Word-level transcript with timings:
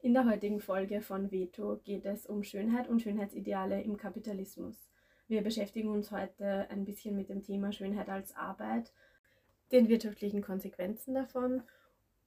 In 0.00 0.14
der 0.14 0.26
heutigen 0.26 0.60
Folge 0.60 1.00
von 1.00 1.32
Veto 1.32 1.80
geht 1.82 2.04
es 2.04 2.24
um 2.24 2.44
Schönheit 2.44 2.88
und 2.88 3.02
Schönheitsideale 3.02 3.82
im 3.82 3.96
Kapitalismus. 3.96 4.76
Wir 5.26 5.42
beschäftigen 5.42 5.88
uns 5.88 6.12
heute 6.12 6.70
ein 6.70 6.84
bisschen 6.84 7.16
mit 7.16 7.28
dem 7.28 7.42
Thema 7.42 7.72
Schönheit 7.72 8.08
als 8.08 8.34
Arbeit, 8.36 8.92
den 9.72 9.88
wirtschaftlichen 9.88 10.40
Konsequenzen 10.40 11.14
davon 11.14 11.62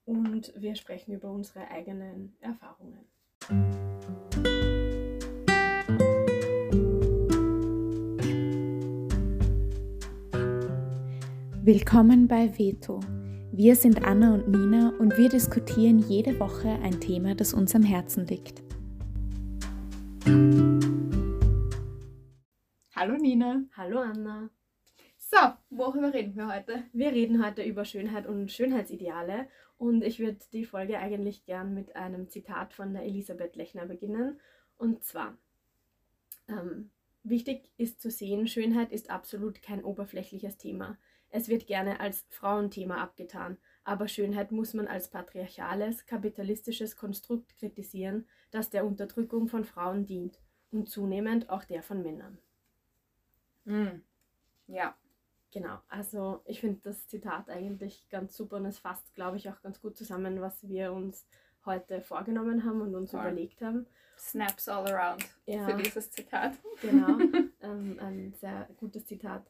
und 0.03 0.51
wir 0.57 0.75
sprechen 0.75 1.13
über 1.13 1.31
unsere 1.31 1.65
eigenen 1.69 2.35
Erfahrungen. 2.41 3.05
Willkommen 11.63 12.27
bei 12.27 12.57
Veto 12.57 12.99
wir 13.53 13.75
sind 13.75 14.05
Anna 14.05 14.33
und 14.33 14.47
Nina 14.47 14.93
und 14.97 15.17
wir 15.17 15.27
diskutieren 15.27 15.99
jede 15.99 16.39
Woche 16.39 16.69
ein 16.69 17.01
Thema, 17.01 17.35
das 17.35 17.53
uns 17.53 17.75
am 17.75 17.83
Herzen 17.83 18.25
liegt. 18.25 18.63
Hallo 22.95 23.17
Nina. 23.17 23.63
Hallo 23.75 23.99
Anna. 23.99 24.49
So, 25.17 25.37
worüber 25.69 26.13
reden 26.13 26.37
wir 26.37 26.47
heute? 26.47 26.85
Wir 26.93 27.11
reden 27.11 27.45
heute 27.45 27.63
über 27.63 27.83
Schönheit 27.83 28.25
und 28.25 28.49
Schönheitsideale 28.53 29.49
und 29.77 30.01
ich 30.01 30.19
würde 30.19 30.39
die 30.53 30.63
Folge 30.63 30.97
eigentlich 30.99 31.43
gern 31.43 31.73
mit 31.73 31.97
einem 31.97 32.29
Zitat 32.29 32.73
von 32.73 32.93
der 32.93 33.03
Elisabeth 33.03 33.57
Lechner 33.57 33.85
beginnen. 33.85 34.39
Und 34.77 35.03
zwar, 35.03 35.37
ähm, 36.47 36.89
wichtig 37.23 37.69
ist 37.77 38.01
zu 38.01 38.11
sehen, 38.11 38.47
Schönheit 38.47 38.93
ist 38.93 39.09
absolut 39.09 39.61
kein 39.61 39.83
oberflächliches 39.83 40.57
Thema. 40.57 40.97
Es 41.31 41.47
wird 41.47 41.65
gerne 41.65 41.99
als 42.01 42.25
Frauenthema 42.29 43.01
abgetan, 43.01 43.57
aber 43.83 44.07
Schönheit 44.07 44.51
muss 44.51 44.73
man 44.73 44.87
als 44.87 45.09
patriarchales, 45.09 46.05
kapitalistisches 46.05 46.97
Konstrukt 46.97 47.57
kritisieren, 47.57 48.27
das 48.51 48.69
der 48.69 48.85
Unterdrückung 48.85 49.47
von 49.47 49.63
Frauen 49.63 50.05
dient 50.05 50.39
und 50.71 50.89
zunehmend 50.89 51.49
auch 51.49 51.63
der 51.63 51.83
von 51.83 52.01
Männern. 52.01 52.37
Mm. 53.63 54.01
Ja. 54.67 54.95
Genau, 55.53 55.79
also 55.89 56.41
ich 56.45 56.61
finde 56.61 56.79
das 56.83 57.07
Zitat 57.07 57.49
eigentlich 57.49 58.07
ganz 58.09 58.37
super 58.37 58.55
und 58.55 58.65
es 58.65 58.79
fasst, 58.79 59.13
glaube 59.15 59.35
ich, 59.35 59.49
auch 59.49 59.61
ganz 59.61 59.81
gut 59.81 59.97
zusammen, 59.97 60.39
was 60.39 60.65
wir 60.67 60.93
uns 60.93 61.27
heute 61.65 62.01
vorgenommen 62.01 62.63
haben 62.63 62.81
und 62.81 62.95
uns 62.95 63.11
Voll. 63.11 63.19
überlegt 63.19 63.61
haben. 63.61 63.85
Snaps 64.17 64.69
all 64.69 64.87
around 64.87 65.25
ja, 65.45 65.67
für 65.67 65.75
dieses 65.75 66.09
Zitat. 66.11 66.53
Genau, 66.81 67.17
ähm, 67.61 67.99
ein 67.99 68.33
sehr 68.39 68.69
gutes 68.77 69.05
Zitat. 69.05 69.45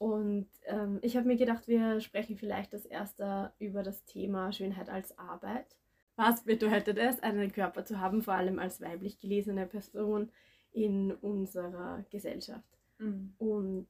Und 0.00 0.48
ähm, 0.64 0.98
ich 1.02 1.14
habe 1.14 1.26
mir 1.26 1.36
gedacht, 1.36 1.68
wir 1.68 2.00
sprechen 2.00 2.38
vielleicht 2.38 2.72
das 2.72 2.86
erste 2.86 3.52
über 3.58 3.82
das 3.82 4.02
Thema 4.06 4.50
Schönheit 4.50 4.88
als 4.88 5.18
Arbeit. 5.18 5.76
Was 6.16 6.44
bedeutet 6.44 6.96
es, 6.96 7.22
einen 7.22 7.52
Körper 7.52 7.84
zu 7.84 8.00
haben, 8.00 8.22
vor 8.22 8.32
allem 8.32 8.58
als 8.58 8.80
weiblich 8.80 9.20
gelesene 9.20 9.66
Person 9.66 10.30
in 10.72 11.12
unserer 11.12 12.02
Gesellschaft? 12.08 12.78
Mhm. 12.96 13.34
Und 13.36 13.88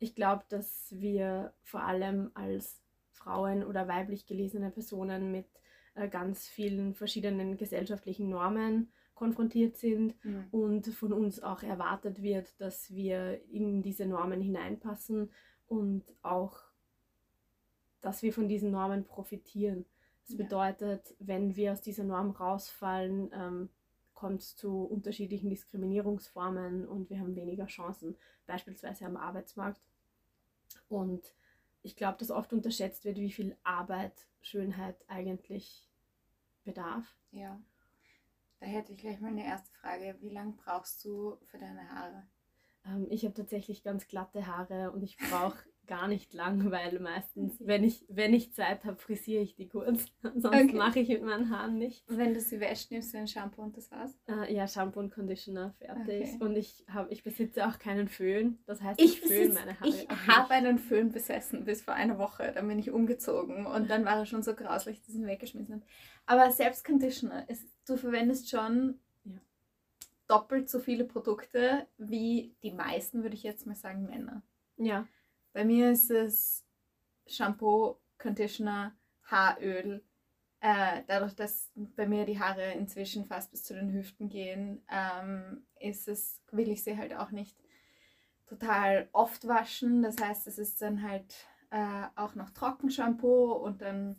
ich 0.00 0.16
glaube, 0.16 0.42
dass 0.48 0.92
wir 0.98 1.52
vor 1.62 1.84
allem 1.84 2.32
als 2.34 2.82
Frauen 3.12 3.62
oder 3.62 3.86
weiblich 3.86 4.26
gelesene 4.26 4.72
Personen 4.72 5.30
mit 5.30 5.46
äh, 5.94 6.08
ganz 6.08 6.48
vielen 6.48 6.92
verschiedenen 6.96 7.56
gesellschaftlichen 7.56 8.28
Normen 8.28 8.90
konfrontiert 9.16 9.76
sind 9.76 10.14
mhm. 10.24 10.44
und 10.52 10.86
von 10.86 11.12
uns 11.12 11.42
auch 11.42 11.62
erwartet 11.64 12.22
wird, 12.22 12.60
dass 12.60 12.94
wir 12.94 13.42
in 13.50 13.82
diese 13.82 14.06
Normen 14.06 14.40
hineinpassen 14.40 15.30
und 15.66 16.04
auch, 16.22 16.60
dass 18.02 18.22
wir 18.22 18.32
von 18.32 18.46
diesen 18.46 18.70
Normen 18.70 19.04
profitieren. 19.04 19.84
Das 20.20 20.36
ja. 20.36 20.44
bedeutet, 20.44 21.16
wenn 21.18 21.56
wir 21.56 21.72
aus 21.72 21.80
dieser 21.80 22.04
Norm 22.04 22.30
rausfallen, 22.30 23.30
ähm, 23.32 23.68
kommt 24.14 24.42
es 24.42 24.56
zu 24.56 24.84
unterschiedlichen 24.84 25.50
Diskriminierungsformen 25.50 26.86
und 26.86 27.10
wir 27.10 27.18
haben 27.18 27.34
weniger 27.34 27.66
Chancen, 27.66 28.16
beispielsweise 28.46 29.06
am 29.06 29.16
Arbeitsmarkt. 29.16 29.80
Und 30.88 31.34
ich 31.82 31.96
glaube, 31.96 32.18
dass 32.18 32.30
oft 32.30 32.52
unterschätzt 32.52 33.04
wird, 33.04 33.16
wie 33.18 33.32
viel 33.32 33.56
Arbeit 33.62 34.26
Schönheit 34.40 34.96
eigentlich 35.08 35.88
bedarf. 36.64 37.16
Ja. 37.30 37.60
Da 38.58 38.66
hätte 38.66 38.92
ich 38.92 38.98
gleich 38.98 39.20
mal 39.20 39.28
eine 39.28 39.44
erste 39.44 39.70
Frage. 39.72 40.16
Wie 40.20 40.30
lange 40.30 40.52
brauchst 40.52 41.04
du 41.04 41.36
für 41.44 41.58
deine 41.58 41.88
Haare? 41.90 42.26
Ähm, 42.86 43.06
ich 43.10 43.24
habe 43.24 43.34
tatsächlich 43.34 43.82
ganz 43.82 44.06
glatte 44.06 44.46
Haare 44.46 44.90
und 44.92 45.02
ich 45.02 45.16
brauche 45.18 45.58
gar 45.86 46.08
nicht 46.08 46.34
lang, 46.34 46.70
weil 46.70 46.98
meistens, 46.98 47.56
wenn 47.60 47.84
ich, 47.84 48.04
wenn 48.08 48.34
ich 48.34 48.52
Zeit 48.52 48.84
habe, 48.84 48.96
frisiere 48.96 49.42
ich 49.42 49.54
die 49.54 49.68
kurz. 49.68 50.06
Sonst 50.22 50.44
okay. 50.44 50.72
mache 50.72 51.00
ich 51.00 51.08
mit 51.08 51.22
meinen 51.22 51.50
Haaren 51.50 51.78
nicht. 51.78 52.04
Wenn 52.08 52.34
du 52.34 52.40
sie 52.40 52.60
wäschst, 52.60 52.90
nimmst 52.90 53.14
du 53.14 53.18
ein 53.18 53.28
Shampoo 53.28 53.62
und 53.62 53.76
das 53.76 53.90
war's? 53.90 54.18
Äh, 54.28 54.54
ja, 54.54 54.66
Shampoo 54.66 55.00
und 55.00 55.12
Conditioner, 55.12 55.74
fertig. 55.78 56.34
Okay. 56.34 56.38
Und 56.40 56.56
ich, 56.56 56.84
hab, 56.92 57.10
ich 57.10 57.22
besitze 57.22 57.66
auch 57.66 57.78
keinen 57.78 58.08
Föhn. 58.08 58.58
Das 58.66 58.82
heißt, 58.82 59.00
ich, 59.00 59.22
ich 59.22 59.28
föhne 59.28 59.54
meine 59.54 59.78
Haare. 59.80 59.88
Ich 59.88 60.08
habe 60.26 60.50
einen 60.50 60.78
Föhn 60.78 61.12
besessen 61.12 61.64
bis 61.64 61.82
vor 61.82 61.94
einer 61.94 62.18
Woche. 62.18 62.52
Dann 62.54 62.68
bin 62.68 62.78
ich 62.78 62.90
umgezogen 62.90 63.66
und 63.66 63.88
dann 63.90 64.04
war 64.04 64.18
er 64.18 64.26
schon 64.26 64.42
so 64.42 64.54
grauslich, 64.54 65.00
dass 65.00 65.10
ich 65.10 65.16
ihn 65.16 65.26
weggeschmissen 65.26 65.74
habe. 65.76 65.86
Aber 66.26 66.50
selbst 66.50 66.84
Conditioner, 66.84 67.48
ist, 67.48 67.66
du 67.86 67.96
verwendest 67.96 68.50
schon 68.50 68.98
ja. 69.24 69.38
doppelt 70.26 70.68
so 70.68 70.80
viele 70.80 71.04
Produkte 71.04 71.86
wie 71.98 72.54
die 72.62 72.72
meisten, 72.72 73.22
würde 73.22 73.36
ich 73.36 73.44
jetzt 73.44 73.66
mal 73.66 73.76
sagen, 73.76 74.06
Männer. 74.06 74.42
Ja. 74.76 75.06
Bei 75.56 75.64
mir 75.64 75.90
ist 75.90 76.10
es 76.10 76.66
Shampoo, 77.26 77.96
Conditioner, 78.18 78.94
Haaröl. 79.22 80.04
Äh, 80.60 81.02
dadurch, 81.06 81.34
dass 81.34 81.72
bei 81.74 82.06
mir 82.06 82.26
die 82.26 82.38
Haare 82.38 82.72
inzwischen 82.72 83.24
fast 83.24 83.52
bis 83.52 83.64
zu 83.64 83.72
den 83.72 83.90
Hüften 83.90 84.28
gehen, 84.28 84.84
ähm, 84.90 85.66
ist 85.80 86.08
es, 86.08 86.42
will 86.50 86.68
ich 86.68 86.84
sie 86.84 86.98
halt 86.98 87.14
auch 87.14 87.30
nicht 87.30 87.56
total 88.46 89.08
oft 89.12 89.48
waschen. 89.48 90.02
Das 90.02 90.20
heißt, 90.20 90.46
es 90.46 90.58
ist 90.58 90.82
dann 90.82 91.02
halt 91.02 91.34
äh, 91.70 92.02
auch 92.16 92.34
noch 92.34 92.50
Trockenshampoo 92.50 93.52
und 93.52 93.80
dann 93.80 94.14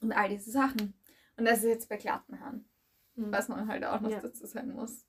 und 0.00 0.12
all 0.12 0.30
diese 0.30 0.52
Sachen. 0.52 0.94
Und 1.36 1.44
das 1.44 1.58
ist 1.58 1.64
jetzt 1.64 1.88
bei 1.90 1.98
glatten 1.98 2.40
Haaren, 2.40 2.64
mhm. 3.14 3.30
was 3.30 3.48
man 3.48 3.68
halt 3.68 3.84
auch 3.84 4.00
noch 4.00 4.10
ja. 4.10 4.20
dazu 4.22 4.46
sagen 4.46 4.72
muss. 4.72 5.04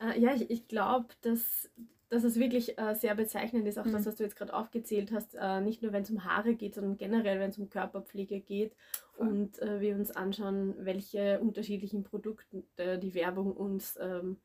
Äh, 0.00 0.18
ja, 0.20 0.34
ich, 0.34 0.50
ich 0.50 0.68
glaube, 0.68 1.08
dass 1.22 1.70
dass 2.10 2.24
es 2.24 2.38
wirklich 2.38 2.78
äh, 2.78 2.94
sehr 2.94 3.14
bezeichnend 3.14 3.66
ist, 3.66 3.78
auch 3.78 3.84
mhm. 3.84 3.92
das, 3.92 4.06
was 4.06 4.16
du 4.16 4.24
jetzt 4.24 4.36
gerade 4.36 4.54
aufgezählt 4.54 5.12
hast, 5.12 5.34
äh, 5.34 5.60
nicht 5.60 5.82
nur 5.82 5.92
wenn 5.92 6.02
es 6.02 6.10
um 6.10 6.24
Haare 6.24 6.54
geht, 6.54 6.74
sondern 6.74 6.96
generell, 6.96 7.38
wenn 7.38 7.50
es 7.50 7.58
um 7.58 7.68
Körperpflege 7.68 8.40
geht 8.40 8.74
Voll. 9.12 9.28
und 9.28 9.58
äh, 9.60 9.80
wir 9.80 9.94
uns 9.94 10.10
anschauen, 10.10 10.74
welche 10.78 11.38
unterschiedlichen 11.40 12.04
Produkte 12.04 12.64
die 12.98 13.14
Werbung 13.14 13.52
uns 13.52 13.98
ähm, 14.00 14.38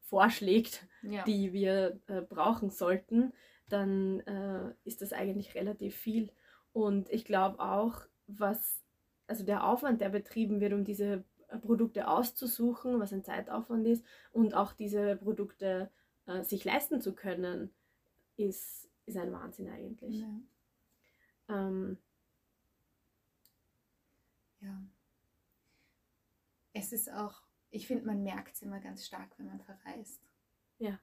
vorschlägt, 0.00 0.86
ja. 1.02 1.24
die 1.24 1.52
wir 1.52 1.98
äh, 2.08 2.20
brauchen 2.20 2.70
sollten, 2.70 3.32
dann 3.68 4.20
äh, 4.20 4.74
ist 4.84 5.02
das 5.02 5.12
eigentlich 5.12 5.54
relativ 5.54 5.96
viel. 5.96 6.30
Und 6.72 7.10
ich 7.10 7.24
glaube 7.24 7.60
auch, 7.60 8.02
was, 8.26 8.82
also 9.26 9.44
der 9.44 9.66
Aufwand, 9.66 10.00
der 10.00 10.10
betrieben 10.10 10.60
wird, 10.60 10.72
um 10.74 10.84
diese 10.84 11.24
Produkte 11.62 12.08
auszusuchen, 12.08 13.00
was 13.00 13.12
ein 13.12 13.24
Zeitaufwand 13.24 13.86
ist, 13.86 14.04
und 14.32 14.54
auch 14.54 14.72
diese 14.72 15.16
Produkte 15.16 15.90
äh, 16.26 16.42
sich 16.42 16.64
leisten 16.64 17.00
zu 17.00 17.14
können, 17.14 17.70
ist, 18.36 18.88
ist 19.06 19.16
ein 19.16 19.32
Wahnsinn 19.32 19.68
eigentlich. 19.68 20.20
Ja. 20.20 20.40
Ähm, 21.48 21.98
ja. 24.60 24.82
Es 26.72 26.92
ist 26.92 27.10
auch, 27.12 27.42
ich 27.70 27.86
finde, 27.86 28.04
man 28.04 28.22
merkt 28.22 28.54
es 28.54 28.62
immer 28.62 28.80
ganz 28.80 29.06
stark, 29.06 29.30
wenn 29.38 29.46
man 29.46 29.60
verreist. 29.60 30.22
Ja. 30.78 30.98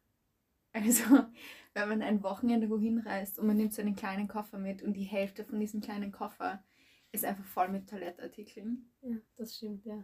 Also, 0.72 1.26
wenn 1.74 1.90
man 1.90 2.02
ein 2.02 2.22
Wochenende 2.22 2.70
wohin 2.70 3.00
reist 3.00 3.40
und 3.40 3.48
man 3.48 3.58
nimmt 3.58 3.74
so 3.74 3.82
einen 3.82 3.96
kleinen 3.96 4.28
Koffer 4.28 4.58
mit 4.58 4.84
und 4.84 4.94
die 4.94 5.04
Hälfte 5.04 5.46
von 5.46 5.60
diesem 5.60 5.82
kleinen 5.82 6.12
Koffer 6.12 6.64
ist 7.12 7.24
einfach 7.24 7.46
voll 7.46 7.70
mit 7.70 7.90
Toilettartikeln. 7.90 8.92
Ja, 9.02 9.16
das 9.38 9.56
stimmt, 9.56 9.86
ja. 9.86 10.04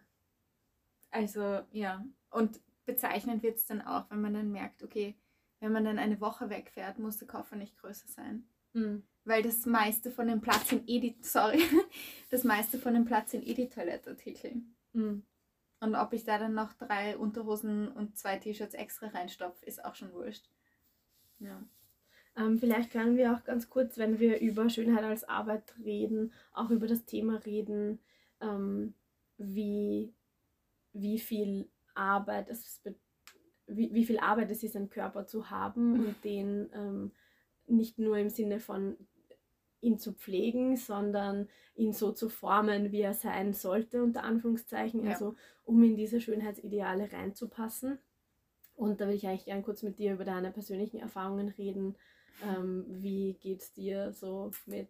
Also, 1.12 1.62
ja. 1.72 2.04
Und 2.30 2.60
bezeichnend 2.86 3.44
wird 3.44 3.58
es 3.58 3.66
dann 3.66 3.82
auch, 3.82 4.10
wenn 4.10 4.22
man 4.22 4.34
dann 4.34 4.52
merkt, 4.52 4.84
okay, 4.84 5.16
wenn 5.60 5.72
man 5.72 5.86
dann 5.86 6.00
eine 6.00 6.20
Woche 6.20 6.50
wegfährt, 6.50 6.98
muss 6.98 7.18
der 7.18 7.28
Koffer 7.28 7.56
nicht 7.56 7.78
größer 7.78 8.08
sein. 8.08 8.46
Mhm. 8.74 9.04
Weil 9.24 9.44
das 9.44 9.66
meiste 9.66 10.10
von 10.10 10.28
dem 10.28 10.42
Platz 10.42 10.70
sind 10.70 10.90
eh 10.90 11.00
die, 11.00 11.16
sorry, 11.22 11.62
das 12.30 12.44
meiste 12.44 12.80
von 12.80 12.94
dem 12.94 13.06
Platz 13.06 13.32
sind 13.32 13.46
eh 13.46 13.54
die 13.54 13.70
Toilettartikel. 13.70 14.64
Mhm. 14.94 15.24
Und 15.80 15.96
ob 15.96 16.14
ich 16.14 16.24
da 16.24 16.38
dann 16.38 16.54
noch 16.54 16.74
drei 16.74 17.18
Unterhosen 17.18 17.92
und 17.92 18.18
zwei 18.18 18.38
T-Shirts 18.38 18.76
extra 18.76 19.08
reinstopfe, 19.08 19.66
ist 19.66 19.84
auch 19.84 19.96
schon 19.96 20.14
wurscht. 20.14 20.48
Ja. 21.40 21.64
Ähm, 22.36 22.60
vielleicht 22.60 22.92
können 22.92 23.18
wir 23.18 23.34
auch 23.34 23.44
ganz 23.44 23.70
kurz, 23.70 23.98
wenn 23.98 24.20
wir 24.20 24.40
über 24.40 24.70
Schönheit 24.70 25.04
als 25.04 25.24
Arbeit 25.24 25.76
reden, 25.84 26.34
auch 26.54 26.70
über 26.70 26.88
das 26.88 27.06
Thema 27.06 27.38
reden, 27.46 28.00
ähm, 28.42 28.94
wie, 29.38 30.14
wie 30.94 31.20
viel 31.20 31.70
Arbeit 31.96 32.50
es 32.50 32.82
wie, 33.68 33.94
wie 33.94 34.06
viel 34.06 34.20
Arbeit 34.20 34.52
es 34.52 34.64
ist, 34.64 34.76
einen 34.76 34.90
Körper 34.90 35.26
zu 35.28 35.50
haben 35.50 36.06
und 36.06 36.24
den 36.24 36.70
ähm, 36.74 37.12
nicht 37.68 38.00
nur 38.00 38.18
im 38.18 38.30
Sinne 38.30 38.60
von 38.60 38.98
ihn 39.80 39.98
zu 39.98 40.14
pflegen, 40.14 40.76
sondern 40.78 41.48
ihn 41.76 41.94
so 41.94 42.12
zu 42.12 42.30
formen, 42.30 42.92
wie 42.92 43.02
er 43.02 43.14
sein 43.14 43.54
sollte, 43.54 44.04
unter 44.04 44.24
Anführungszeichen, 44.24 45.04
Ja. 45.06 45.12
also 45.12 45.36
um 45.66 45.82
in 45.84 45.96
diese 45.96 46.22
Schönheitsideale 46.22 47.12
reinzupassen. 47.12 47.98
Und 48.76 49.00
da 49.02 49.08
will 49.08 49.16
ich 49.16 49.28
eigentlich 49.28 49.46
gern 49.46 49.64
kurz 49.64 49.84
mit 49.84 50.00
dir 50.00 50.14
über 50.14 50.26
deine 50.26 50.52
persönlichen 50.52 51.00
Erfahrungen 51.00 51.50
reden. 51.50 51.96
Ähm, 52.44 52.86
wie 52.88 53.34
geht's 53.42 53.74
dir 53.74 54.12
so 54.12 54.52
mit 54.66 54.90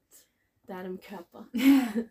deinem 0.67 0.99
Körper? 0.99 1.47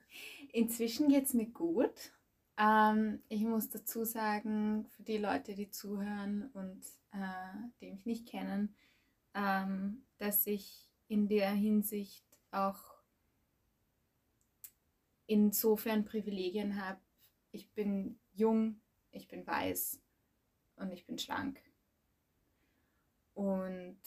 Inzwischen 0.52 1.08
geht 1.08 1.24
es 1.24 1.34
mir 1.34 1.46
gut. 1.46 2.12
Ähm, 2.60 3.22
ich 3.28 3.42
muss 3.42 3.70
dazu 3.70 4.04
sagen, 4.04 4.84
für 4.90 5.02
die 5.02 5.16
Leute, 5.16 5.54
die 5.54 5.70
zuhören 5.70 6.50
und 6.52 6.84
äh, 7.12 7.70
die 7.80 7.90
mich 7.90 8.04
nicht 8.04 8.28
kennen, 8.28 8.76
ähm, 9.34 10.04
dass 10.18 10.46
ich 10.46 10.90
in 11.08 11.26
der 11.26 11.50
Hinsicht 11.52 12.26
auch 12.50 13.00
insofern 15.26 16.04
Privilegien 16.04 16.84
habe. 16.84 17.00
Ich 17.50 17.72
bin 17.72 18.20
jung, 18.32 18.82
ich 19.10 19.26
bin 19.26 19.46
weiß 19.46 19.98
und 20.76 20.92
ich 20.92 21.06
bin 21.06 21.18
schlank. 21.18 21.62
Und 23.32 24.02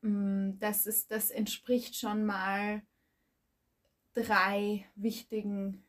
mh, 0.00 0.54
das, 0.58 0.86
ist, 0.86 1.12
das 1.12 1.30
entspricht 1.30 1.94
schon 1.94 2.26
mal 2.26 2.82
drei 4.12 4.90
wichtigen 4.96 5.84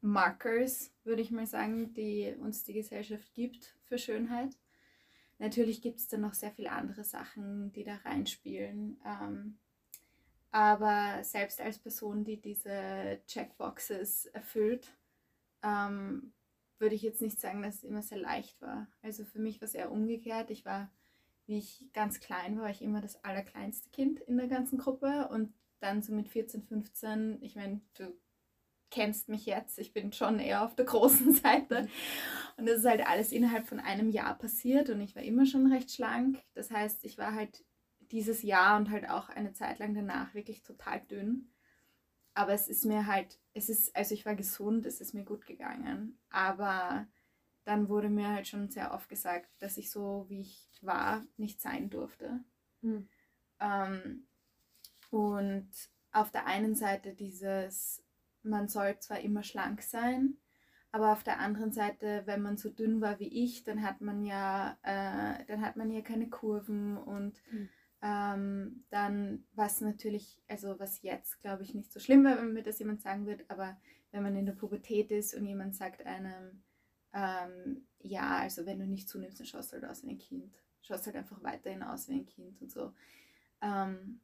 Markers, 0.00 0.92
würde 1.04 1.22
ich 1.22 1.30
mal 1.30 1.46
sagen, 1.46 1.92
die 1.92 2.34
uns 2.40 2.64
die 2.64 2.72
Gesellschaft 2.72 3.34
gibt 3.34 3.76
für 3.84 3.98
Schönheit. 3.98 4.56
Natürlich 5.38 5.82
gibt 5.82 5.98
es 5.98 6.08
dann 6.08 6.20
noch 6.20 6.34
sehr 6.34 6.52
viele 6.52 6.72
andere 6.72 7.04
Sachen, 7.04 7.72
die 7.72 7.84
da 7.84 7.96
reinspielen. 7.96 9.00
Ähm, 9.04 9.58
aber 10.50 11.22
selbst 11.22 11.60
als 11.60 11.78
Person, 11.78 12.24
die 12.24 12.40
diese 12.40 13.20
Checkboxes 13.26 14.26
erfüllt, 14.26 14.92
ähm, 15.62 16.32
würde 16.78 16.94
ich 16.94 17.02
jetzt 17.02 17.22
nicht 17.22 17.40
sagen, 17.40 17.62
dass 17.62 17.76
es 17.76 17.84
immer 17.84 18.02
sehr 18.02 18.18
leicht 18.18 18.60
war. 18.60 18.86
Also 19.02 19.24
für 19.24 19.38
mich 19.38 19.60
war 19.60 19.66
es 19.66 19.74
eher 19.74 19.92
umgekehrt. 19.92 20.50
Ich 20.50 20.64
war, 20.64 20.90
wie 21.46 21.58
ich 21.58 21.86
ganz 21.92 22.20
klein 22.20 22.56
war, 22.56 22.64
war 22.64 22.70
ich 22.70 22.82
immer 22.82 23.00
das 23.00 23.22
allerkleinste 23.22 23.90
Kind 23.90 24.20
in 24.20 24.38
der 24.38 24.48
ganzen 24.48 24.78
Gruppe 24.78 25.28
und 25.28 25.52
dann 25.78 26.02
so 26.02 26.12
mit 26.12 26.28
14, 26.28 26.62
15, 26.62 27.42
ich 27.42 27.56
meine, 27.56 27.80
du 27.94 28.12
kennst 28.90 29.28
mich 29.28 29.46
jetzt, 29.46 29.78
ich 29.78 29.92
bin 29.92 30.12
schon 30.12 30.38
eher 30.38 30.64
auf 30.64 30.74
der 30.74 30.84
großen 30.84 31.32
Seite. 31.34 31.88
Und 32.56 32.66
das 32.66 32.80
ist 32.80 32.86
halt 32.86 33.06
alles 33.06 33.32
innerhalb 33.32 33.66
von 33.66 33.80
einem 33.80 34.10
Jahr 34.10 34.36
passiert 34.36 34.90
und 34.90 35.00
ich 35.00 35.16
war 35.16 35.22
immer 35.22 35.46
schon 35.46 35.72
recht 35.72 35.90
schlank. 35.90 36.42
Das 36.54 36.70
heißt, 36.70 37.04
ich 37.04 37.16
war 37.16 37.34
halt 37.34 37.64
dieses 38.10 38.42
Jahr 38.42 38.76
und 38.76 38.90
halt 38.90 39.08
auch 39.08 39.28
eine 39.28 39.52
Zeit 39.52 39.78
lang 39.78 39.94
danach 39.94 40.34
wirklich 40.34 40.62
total 40.62 41.00
dünn. 41.00 41.50
Aber 42.34 42.52
es 42.52 42.68
ist 42.68 42.84
mir 42.84 43.06
halt, 43.06 43.38
es 43.54 43.68
ist, 43.68 43.94
also 43.96 44.14
ich 44.14 44.26
war 44.26 44.34
gesund, 44.34 44.86
es 44.86 45.00
ist 45.00 45.14
mir 45.14 45.24
gut 45.24 45.46
gegangen. 45.46 46.18
Aber 46.30 47.06
dann 47.64 47.88
wurde 47.88 48.08
mir 48.08 48.28
halt 48.28 48.48
schon 48.48 48.68
sehr 48.70 48.92
oft 48.92 49.08
gesagt, 49.08 49.50
dass 49.58 49.76
ich 49.76 49.90
so, 49.90 50.26
wie 50.28 50.40
ich 50.40 50.68
war, 50.82 51.24
nicht 51.36 51.60
sein 51.60 51.90
durfte. 51.90 52.40
Hm. 52.82 53.08
Ähm, 53.60 54.26
und 55.10 55.70
auf 56.12 56.30
der 56.30 56.46
einen 56.46 56.74
Seite 56.74 57.14
dieses, 57.14 58.02
man 58.42 58.68
soll 58.68 58.98
zwar 59.00 59.20
immer 59.20 59.42
schlank 59.42 59.82
sein, 59.82 60.36
aber 60.92 61.12
auf 61.12 61.22
der 61.22 61.38
anderen 61.40 61.72
Seite, 61.72 62.22
wenn 62.26 62.42
man 62.42 62.56
so 62.56 62.70
dünn 62.70 63.00
war 63.00 63.20
wie 63.20 63.28
ich, 63.44 63.64
dann 63.64 63.82
hat 63.82 64.00
man 64.00 64.24
ja, 64.24 64.78
äh, 64.82 65.44
dann 65.46 65.62
hat 65.62 65.76
man 65.76 65.90
ja 65.90 66.00
keine 66.02 66.28
Kurven 66.28 66.96
und 66.96 67.42
Mhm. 67.52 67.68
ähm, 68.02 68.84
dann 68.90 69.44
was 69.54 69.80
natürlich, 69.80 70.40
also 70.48 70.78
was 70.78 71.02
jetzt 71.02 71.40
glaube 71.42 71.62
ich 71.62 71.74
nicht 71.74 71.92
so 71.92 72.00
schlimm 72.00 72.24
wäre, 72.24 72.38
wenn 72.38 72.52
mir 72.54 72.62
das 72.62 72.78
jemand 72.78 73.02
sagen 73.02 73.26
wird, 73.26 73.44
aber 73.50 73.76
wenn 74.10 74.22
man 74.22 74.36
in 74.36 74.46
der 74.46 74.54
Pubertät 74.54 75.10
ist 75.10 75.34
und 75.34 75.44
jemand 75.46 75.76
sagt 75.76 76.04
einem, 76.06 76.62
ähm, 77.12 77.86
ja, 78.00 78.38
also 78.38 78.66
wenn 78.66 78.78
du 78.78 78.86
nicht 78.86 79.08
zunimmst, 79.08 79.38
dann 79.40 79.46
schaust 79.46 79.72
du 79.72 79.74
halt 79.76 79.84
aus 79.84 80.02
wie 80.04 80.10
ein 80.10 80.18
Kind. 80.18 80.54
Schaust 80.82 81.06
halt 81.06 81.16
einfach 81.16 81.42
weiterhin 81.42 81.82
aus 81.82 82.08
wie 82.08 82.14
ein 82.14 82.26
Kind 82.26 82.60
und 82.62 82.70
so. 82.70 82.92
Ähm, 83.62 84.20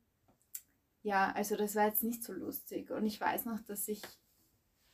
ja, 1.07 1.31
also 1.37 1.55
das 1.55 1.77
war 1.77 1.87
jetzt 1.87 2.03
nicht 2.03 2.25
so 2.25 2.33
lustig. 2.33 2.91
Und 2.91 3.07
ich 3.07 3.21
weiß 3.21 3.45
noch, 3.45 3.61
dass 3.61 3.87
ich 3.87 4.03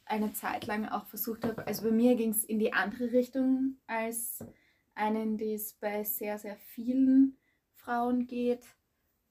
eine 0.05 0.35
Zeit 0.35 0.67
lang 0.67 0.87
auch 0.87 1.07
versucht 1.07 1.43
habe, 1.43 1.67
also 1.67 1.85
bei 1.85 1.91
mir 1.91 2.17
ging 2.17 2.33
es 2.33 2.45
in 2.45 2.59
die 2.59 2.75
andere 2.75 3.13
Richtung 3.13 3.79
als 3.87 4.45
einen, 4.95 5.39
die 5.39 5.55
es 5.55 5.73
bei 5.73 6.05
sehr, 6.05 6.39
sehr 6.39 6.57
vielen 6.57 7.39
Frauen 7.73 8.27
geht. 8.27 8.63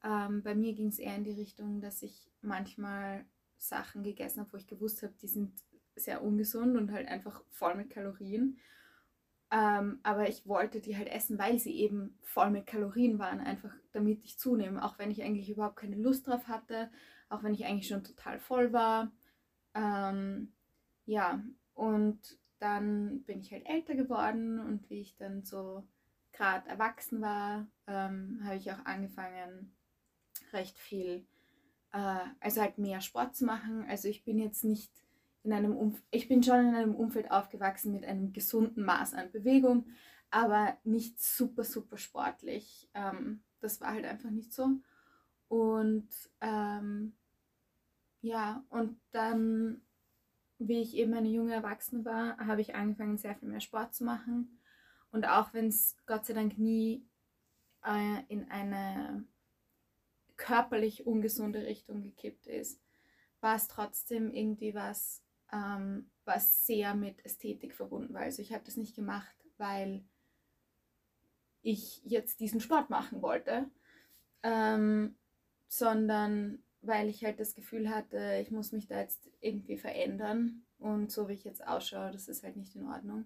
Ähm, 0.04 0.42
bei 0.42 0.56
mir 0.56 0.74
ging 0.74 0.88
es 0.88 0.98
eher 0.98 1.16
in 1.16 1.24
die 1.24 1.40
Richtung, 1.40 1.82
dass 1.82 2.02
ich 2.02 2.32
manchmal 2.42 3.26
Sachen 3.58 4.02
gegessen 4.02 4.40
habe, 4.40 4.54
wo 4.54 4.58
ich 4.58 4.66
gewusst 4.66 5.04
habe, 5.04 5.14
die 5.22 5.28
sind 5.28 5.54
sehr 5.96 6.24
ungesund 6.24 6.76
und 6.78 6.92
halt 6.92 7.08
einfach 7.10 7.44
voll 7.52 7.76
mit 7.76 7.92
Kalorien. 7.92 8.58
Ähm, 9.52 10.00
aber 10.04 10.30
ich 10.30 10.48
wollte 10.48 10.80
die 10.80 10.98
halt 10.98 11.10
essen, 11.10 11.38
weil 11.38 11.60
sie 11.60 11.76
eben 11.76 12.18
voll 12.24 12.50
mit 12.50 12.68
Kalorien 12.68 13.20
waren, 13.20 13.42
einfach 13.42 13.74
damit 13.92 14.24
ich 14.24 14.40
zunehme. 14.40 14.84
Auch 14.84 14.98
wenn 14.98 15.12
ich 15.12 15.24
eigentlich 15.24 15.50
überhaupt 15.50 15.76
keine 15.76 15.98
Lust 15.98 16.28
drauf 16.28 16.48
hatte, 16.48 16.90
auch 17.30 17.44
wenn 17.44 17.54
ich 17.54 17.66
eigentlich 17.66 17.90
schon 17.90 18.04
total 18.04 18.40
voll 18.40 18.72
war. 18.72 19.12
Ähm, 19.74 20.54
ja, 21.06 21.44
und 21.74 22.20
dann 22.60 23.24
bin 23.24 23.40
ich 23.40 23.52
halt 23.52 23.66
älter 23.68 23.96
geworden 23.96 24.60
und 24.60 24.90
wie 24.90 25.02
ich 25.02 25.18
dann 25.18 25.44
so 25.44 25.84
gerade 26.32 26.70
erwachsen 26.70 27.22
war, 27.22 27.68
ähm, 27.88 28.40
habe 28.46 28.56
ich 28.56 28.72
auch 28.72 28.86
angefangen, 28.86 29.76
recht 30.54 30.78
viel, 30.78 31.26
äh, 31.92 32.20
also 32.40 32.62
halt 32.62 32.78
mehr 32.78 33.02
Sport 33.02 33.36
zu 33.36 33.46
machen. 33.46 33.86
Also 33.90 34.08
ich 34.08 34.24
bin 34.24 34.38
jetzt 34.38 34.64
nicht 34.64 34.92
in 35.44 35.54
einem 35.54 35.76
Umf 35.76 36.02
ich 36.12 36.28
bin 36.28 36.44
schon 36.44 36.68
in 36.70 36.76
einem 36.76 36.96
Umfeld 36.96 37.32
aufgewachsen 37.32 37.92
mit 37.92 38.06
einem 38.06 38.34
gesunden 38.34 38.84
Maß 38.84 39.14
an 39.14 39.32
Bewegung, 39.32 39.86
aber 40.30 40.78
nicht 40.84 41.22
super, 41.22 41.64
super 41.64 41.98
sportlich. 41.98 42.90
Ähm, 42.94 43.44
das 43.60 43.82
war 43.82 43.94
halt 43.94 44.06
einfach 44.06 44.30
nicht 44.30 44.54
so. 44.54 44.70
Und 45.48 46.10
ähm, 46.42 47.14
ja, 48.22 48.64
und 48.70 49.00
dann, 49.12 49.82
wie 50.60 50.82
ich 50.82 50.96
eben 50.96 51.14
eine 51.14 51.30
junge 51.30 51.54
Erwachsene 51.54 52.06
war, 52.06 52.38
habe 52.38 52.62
ich 52.62 52.76
angefangen, 52.76 53.18
sehr 53.18 53.36
viel 53.36 53.50
mehr 53.50 53.62
Sport 53.62 53.94
zu 53.96 54.04
machen. 54.04 54.60
Und 55.12 55.28
auch 55.28 55.54
wenn 55.54 55.68
es 55.68 55.98
Gott 56.06 56.26
sei 56.26 56.34
Dank 56.34 56.58
nie 56.58 57.06
äh, 57.84 58.24
in 58.30 58.50
eine 58.50 59.26
körperlich 60.38 61.06
ungesunde 61.06 61.66
Richtung 61.66 62.02
gekippt 62.02 62.48
ist, 62.48 62.80
war 63.42 63.56
es 63.56 63.68
trotzdem 63.68 64.32
irgendwie 64.32 64.74
was, 64.74 65.24
ähm, 65.52 66.10
was 66.26 66.66
sehr 66.66 66.96
mit 66.96 67.24
Ästhetik 67.26 67.74
verbunden 67.74 68.14
war. 68.14 68.22
Also 68.22 68.42
ich 68.42 68.54
habe 68.54 68.64
das 68.66 68.78
nicht 68.78 68.96
gemacht, 68.96 69.36
weil 69.58 70.04
ich 71.62 72.02
jetzt 72.04 72.40
diesen 72.40 72.60
Sport 72.60 72.90
machen 72.90 73.22
wollte, 73.22 73.70
ähm, 74.44 75.16
sondern 75.68 76.64
weil 76.82 77.10
ich 77.10 77.24
halt 77.24 77.40
das 77.40 77.54
Gefühl 77.54 77.90
hatte, 77.90 78.40
ich 78.42 78.52
muss 78.52 78.72
mich 78.72 78.88
da 78.88 79.00
jetzt 79.00 79.30
irgendwie 79.40 79.78
verändern 79.78 80.64
und 80.80 81.12
so 81.12 81.30
wie 81.30 81.34
ich 81.34 81.44
jetzt 81.44 81.66
ausschaue, 81.68 82.12
das 82.12 82.28
ist 82.28 82.44
halt 82.44 82.58
nicht 82.58 82.76
in 82.76 82.88
Ordnung. 82.88 83.26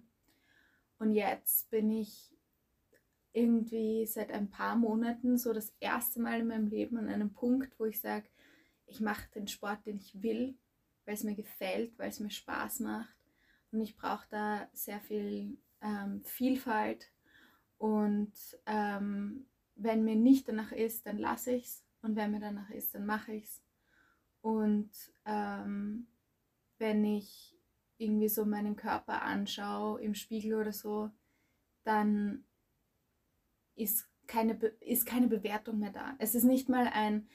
Und 0.98 1.12
jetzt 1.12 1.70
bin 1.70 1.90
ich 1.90 2.34
irgendwie 3.32 4.06
seit 4.06 4.30
ein 4.30 4.50
paar 4.50 4.76
Monaten 4.76 5.36
so 5.36 5.52
das 5.52 5.74
erste 5.80 6.20
Mal 6.20 6.40
in 6.40 6.46
meinem 6.46 6.68
Leben 6.68 6.96
an 6.96 7.08
einem 7.08 7.32
Punkt, 7.32 7.78
wo 7.78 7.84
ich 7.84 8.00
sage, 8.00 8.26
ich 8.86 9.00
mache 9.00 9.28
den 9.34 9.48
Sport, 9.48 9.84
den 9.86 9.96
ich 9.96 10.22
will, 10.22 10.54
weil 11.06 11.14
es 11.14 11.24
mir 11.24 11.34
gefällt, 11.34 11.98
weil 11.98 12.10
es 12.10 12.20
mir 12.20 12.30
Spaß 12.30 12.80
macht. 12.80 13.16
Und 13.72 13.80
ich 13.80 13.96
brauche 13.96 14.26
da 14.28 14.68
sehr 14.72 15.00
viel 15.00 15.56
ähm, 15.80 16.22
Vielfalt. 16.24 17.10
Und 17.78 18.32
ähm, 18.66 19.46
wenn 19.76 20.04
mir 20.04 20.16
nicht 20.16 20.48
danach 20.48 20.72
ist, 20.72 21.06
dann 21.06 21.18
lasse 21.18 21.52
ich 21.52 21.64
es. 21.64 21.84
Und 22.02 22.16
wenn 22.16 22.30
mir 22.30 22.40
danach 22.40 22.70
ist, 22.70 22.94
dann 22.94 23.06
mache 23.06 23.32
ich 23.32 23.44
es. 23.44 23.62
Und 24.40 24.90
ähm, 25.24 26.06
wenn 26.78 27.04
ich 27.04 27.56
irgendwie 27.98 28.28
so 28.28 28.44
meinen 28.44 28.76
Körper 28.76 29.22
anschaue 29.22 30.00
im 30.00 30.14
Spiegel 30.14 30.54
oder 30.54 30.72
so, 30.72 31.10
dann 31.84 32.44
ist 33.74 34.08
keine, 34.26 34.54
Be 34.54 34.68
ist 34.80 35.06
keine 35.06 35.28
Bewertung 35.28 35.78
mehr 35.78 35.92
da. 35.92 36.14
Es 36.18 36.34
ist 36.34 36.44
nicht 36.44 36.68
mal 36.68 36.88
ein, 36.88 37.28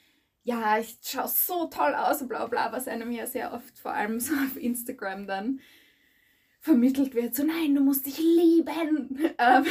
ja, 0.44 0.80
ich 0.80 0.98
schaue 1.04 1.28
so 1.28 1.68
toll 1.68 1.94
aus 1.94 2.22
und 2.22 2.28
bla 2.28 2.48
bla, 2.48 2.72
was 2.72 2.88
einem 2.88 3.12
ja 3.12 3.28
sehr 3.28 3.54
oft, 3.54 3.78
vor 3.78 3.94
allem 3.94 4.20
so 4.20 4.34
auf 4.34 4.58
Instagram 4.58 5.28
dann 5.28 5.60
vermittelt 6.60 7.16
wird, 7.16 7.36
so 7.36 7.44
nein, 7.44 7.76
du 7.76 7.82
musst 7.82 8.06
dich 8.06 8.20
lieben. 8.20 9.20
Ähm, 9.38 9.66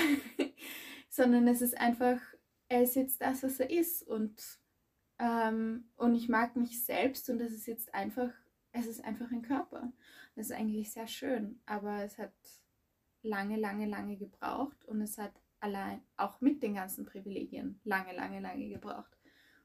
sondern 1.08 1.48
es 1.48 1.60
ist 1.60 1.76
einfach, 1.76 2.20
er 2.68 2.82
ist 2.82 2.94
jetzt 2.94 3.20
das, 3.20 3.42
was 3.42 3.58
er 3.60 3.68
ist 3.70 4.02
und, 4.02 4.40
ähm, 5.18 5.90
und 5.96 6.14
ich 6.14 6.28
mag 6.28 6.56
mich 6.56 6.84
selbst 6.84 7.28
und 7.28 7.38
das 7.40 7.52
ist 7.52 7.66
jetzt 7.66 7.92
einfach, 7.94 8.30
es 8.72 8.86
ist 8.86 9.04
einfach 9.04 9.30
ein 9.30 9.42
Körper. 9.42 9.92
Das 10.36 10.46
ist 10.46 10.52
eigentlich 10.52 10.92
sehr 10.92 11.08
schön, 11.08 11.60
aber 11.66 12.04
es 12.04 12.16
hat 12.16 12.32
lange, 13.22 13.56
lange, 13.56 13.86
lange 13.86 14.16
gebraucht 14.16 14.84
und 14.86 15.02
es 15.02 15.18
hat 15.18 15.32
allein, 15.58 16.00
auch 16.16 16.40
mit 16.40 16.62
den 16.62 16.74
ganzen 16.74 17.04
Privilegien, 17.04 17.80
lange, 17.84 18.14
lange, 18.14 18.40
lange 18.40 18.68
gebraucht. 18.68 19.19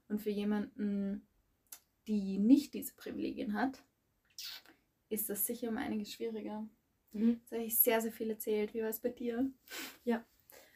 Und 0.08 0.22
für 0.22 0.30
jemanden, 0.30 1.28
die 2.08 2.38
nicht 2.38 2.74
diese 2.74 2.96
Privilegien 2.96 3.54
hat, 3.54 3.84
ist 5.10 5.30
das 5.30 5.46
sicher 5.46 5.70
um 5.70 5.78
einiges 5.78 6.12
schwieriger. 6.12 6.68
Mhm. 7.12 7.40
Das 7.44 7.52
habe 7.52 7.64
ich 7.64 7.80
sehr, 7.80 8.02
sehr 8.02 8.12
viel 8.12 8.30
erzählt. 8.30 8.74
Wie 8.74 8.82
war 8.82 8.90
es 8.90 9.00
bei 9.00 9.10
dir? 9.10 9.50
Ja, 10.04 10.24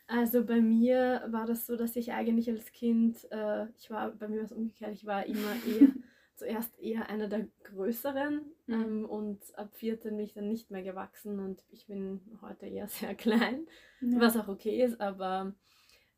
also 0.09 0.43
bei 0.43 0.59
mir 0.59 1.24
war 1.27 1.45
das 1.45 1.67
so, 1.67 1.75
dass 1.75 1.95
ich 1.95 2.13
eigentlich 2.13 2.50
als 2.50 2.71
Kind, 2.71 3.31
äh, 3.31 3.67
ich 3.77 3.91
war, 3.91 4.09
bei 4.12 4.27
mir 4.27 4.38
war 4.38 4.45
es 4.45 4.51
umgekehrt, 4.51 4.93
ich 4.93 5.05
war 5.05 5.24
immer 5.27 5.53
eher, 5.67 5.89
zuerst 6.36 6.79
eher 6.79 7.09
einer 7.09 7.27
der 7.27 7.48
Größeren 7.63 8.41
mhm. 8.65 8.74
ähm, 8.74 9.05
und 9.05 9.39
ab 9.55 9.75
14 9.75 10.17
bin 10.17 10.25
ich 10.25 10.33
dann 10.33 10.48
nicht 10.48 10.71
mehr 10.71 10.81
gewachsen 10.81 11.39
und 11.39 11.63
ich 11.69 11.86
bin 11.86 12.21
heute 12.41 12.65
eher 12.65 12.88
sehr 12.88 13.13
klein, 13.13 13.67
ja. 14.01 14.19
was 14.19 14.36
auch 14.36 14.48
okay 14.48 14.83
ist, 14.83 15.00
aber 15.00 15.53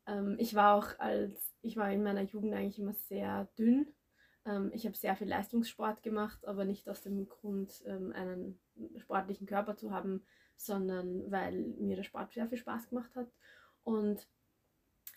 ähm, 0.06 0.36
ich 0.38 0.54
war 0.54 0.74
auch 0.74 0.98
als, 0.98 1.54
ich 1.62 1.76
war 1.76 1.90
in 1.92 2.02
meiner 2.02 2.22
Jugend 2.22 2.54
eigentlich 2.54 2.78
immer 2.78 2.94
sehr 2.94 3.48
dünn. 3.58 3.86
Ähm, 4.44 4.70
ich 4.74 4.86
habe 4.86 4.96
sehr 4.96 5.16
viel 5.16 5.28
Leistungssport 5.28 6.02
gemacht, 6.02 6.46
aber 6.46 6.64
nicht 6.64 6.88
aus 6.88 7.02
dem 7.02 7.28
Grund, 7.28 7.82
ähm, 7.86 8.12
einen 8.12 8.60
sportlichen 8.98 9.46
Körper 9.46 9.76
zu 9.76 9.90
haben, 9.90 10.24
sondern 10.56 11.30
weil 11.30 11.74
mir 11.78 11.96
der 11.96 12.02
Sport 12.02 12.32
sehr 12.32 12.48
viel 12.48 12.58
Spaß 12.58 12.88
gemacht 12.88 13.14
hat. 13.14 13.30
Und 13.84 14.26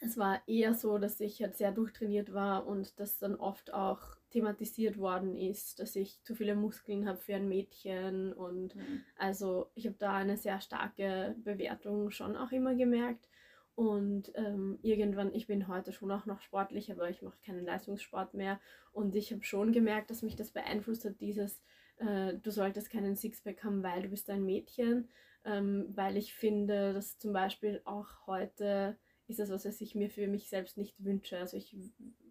es 0.02 0.18
war 0.18 0.42
eher 0.48 0.74
so, 0.74 0.98
dass 0.98 1.20
ich 1.20 1.42
halt 1.42 1.56
sehr 1.56 1.72
durchtrainiert 1.72 2.34
war 2.34 2.68
und 2.68 3.00
das 3.00 3.18
dann 3.18 3.36
oft 3.36 3.74
auch 3.74 4.18
thematisiert 4.30 4.98
worden 4.98 5.36
ist, 5.36 5.80
dass 5.80 5.96
ich 5.96 6.22
zu 6.24 6.36
viele 6.36 6.56
Muskeln 6.56 7.08
habe 7.08 7.18
für 7.18 7.36
ein 7.36 7.48
Mädchen 7.48 8.34
und 8.34 8.76
mhm. 8.76 9.04
also 9.18 9.72
ich 9.74 9.86
habe 9.86 9.96
da 9.98 10.14
eine 10.14 10.36
sehr 10.36 10.60
starke 10.60 11.36
Bewertung 11.44 12.12
schon 12.12 12.36
auch 12.36 12.52
immer 12.52 12.76
gemerkt 12.76 13.30
und 13.76 14.32
ähm, 14.36 14.80
irgendwann, 14.82 15.34
ich 15.34 15.48
bin 15.48 15.68
heute 15.68 15.92
schon 15.92 16.12
auch 16.12 16.26
noch 16.26 16.42
sportlich, 16.42 16.92
aber 16.92 17.10
ich 17.10 17.22
mache 17.22 17.38
keinen 17.46 17.66
Leistungssport 17.66 18.34
mehr 18.34 18.60
und 18.92 19.16
ich 19.16 19.32
habe 19.32 19.44
schon 19.44 19.74
gemerkt, 19.74 20.10
dass 20.10 20.22
mich 20.22 20.36
das 20.36 20.52
beeinflusst 20.52 21.06
hat, 21.06 21.20
dieses, 21.20 21.62
äh, 21.98 22.36
du 22.36 22.52
solltest 22.52 22.90
keinen 22.90 23.16
Sixpack 23.16 23.64
haben, 23.64 23.84
weil 23.84 24.04
du 24.04 24.10
bist 24.10 24.30
ein 24.30 24.46
Mädchen 24.46 25.10
ähm, 25.46 25.86
weil 25.94 26.18
ich 26.18 26.34
finde, 26.34 26.94
dass 26.94 27.20
zum 27.20 27.32
Beispiel 27.32 27.82
auch 27.86 28.08
heute 28.26 28.98
ist 29.28 29.40
das 29.40 29.50
was, 29.50 29.82
ich 29.82 29.96
mir 29.96 30.10
für 30.10 30.28
mich 30.28 30.50
selbst 30.50 30.78
nicht 30.78 31.04
wünsche. 31.04 31.38
Also 31.38 31.58
ich 31.58 31.76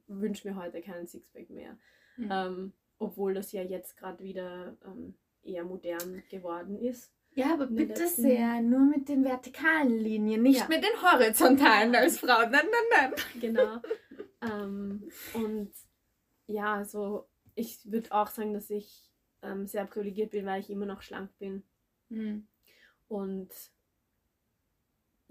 wünsche 0.06 0.48
mir 0.48 0.56
heute 0.56 0.80
keinen 0.80 1.06
Sixpack 1.06 1.50
mehr. 1.50 1.78
Mhm. 2.16 2.28
Ähm, 2.30 2.72
obwohl 2.98 3.34
das 3.34 3.52
ja 3.52 3.62
jetzt 3.62 3.96
gerade 3.96 4.22
wieder 4.22 4.76
ähm, 4.84 5.14
eher 5.42 5.64
modern 5.64 6.22
geworden 6.28 6.78
ist. 6.78 7.13
Ja, 7.34 7.54
aber 7.54 7.66
bitte 7.66 8.06
sehr, 8.06 8.60
nur 8.62 8.80
mit 8.80 9.08
den 9.08 9.24
vertikalen 9.24 9.98
Linien, 9.98 10.42
nicht 10.42 10.60
ja. 10.60 10.68
mit 10.68 10.84
den 10.84 11.02
horizontalen 11.02 11.94
als 11.94 12.18
Frau. 12.20 12.42
Nein, 12.42 12.52
nein, 12.52 13.10
nein. 13.10 13.12
Genau. 13.40 13.80
ähm, 14.40 15.08
und 15.32 15.72
ja, 16.46 16.74
also 16.74 17.26
ich 17.54 17.80
würde 17.90 18.12
auch 18.12 18.28
sagen, 18.28 18.54
dass 18.54 18.70
ich 18.70 19.10
ähm, 19.42 19.66
sehr 19.66 19.84
privilegiert 19.84 20.30
bin, 20.30 20.46
weil 20.46 20.60
ich 20.60 20.70
immer 20.70 20.86
noch 20.86 21.02
schlank 21.02 21.36
bin. 21.38 21.64
Mhm. 22.08 22.46
Und 23.08 23.50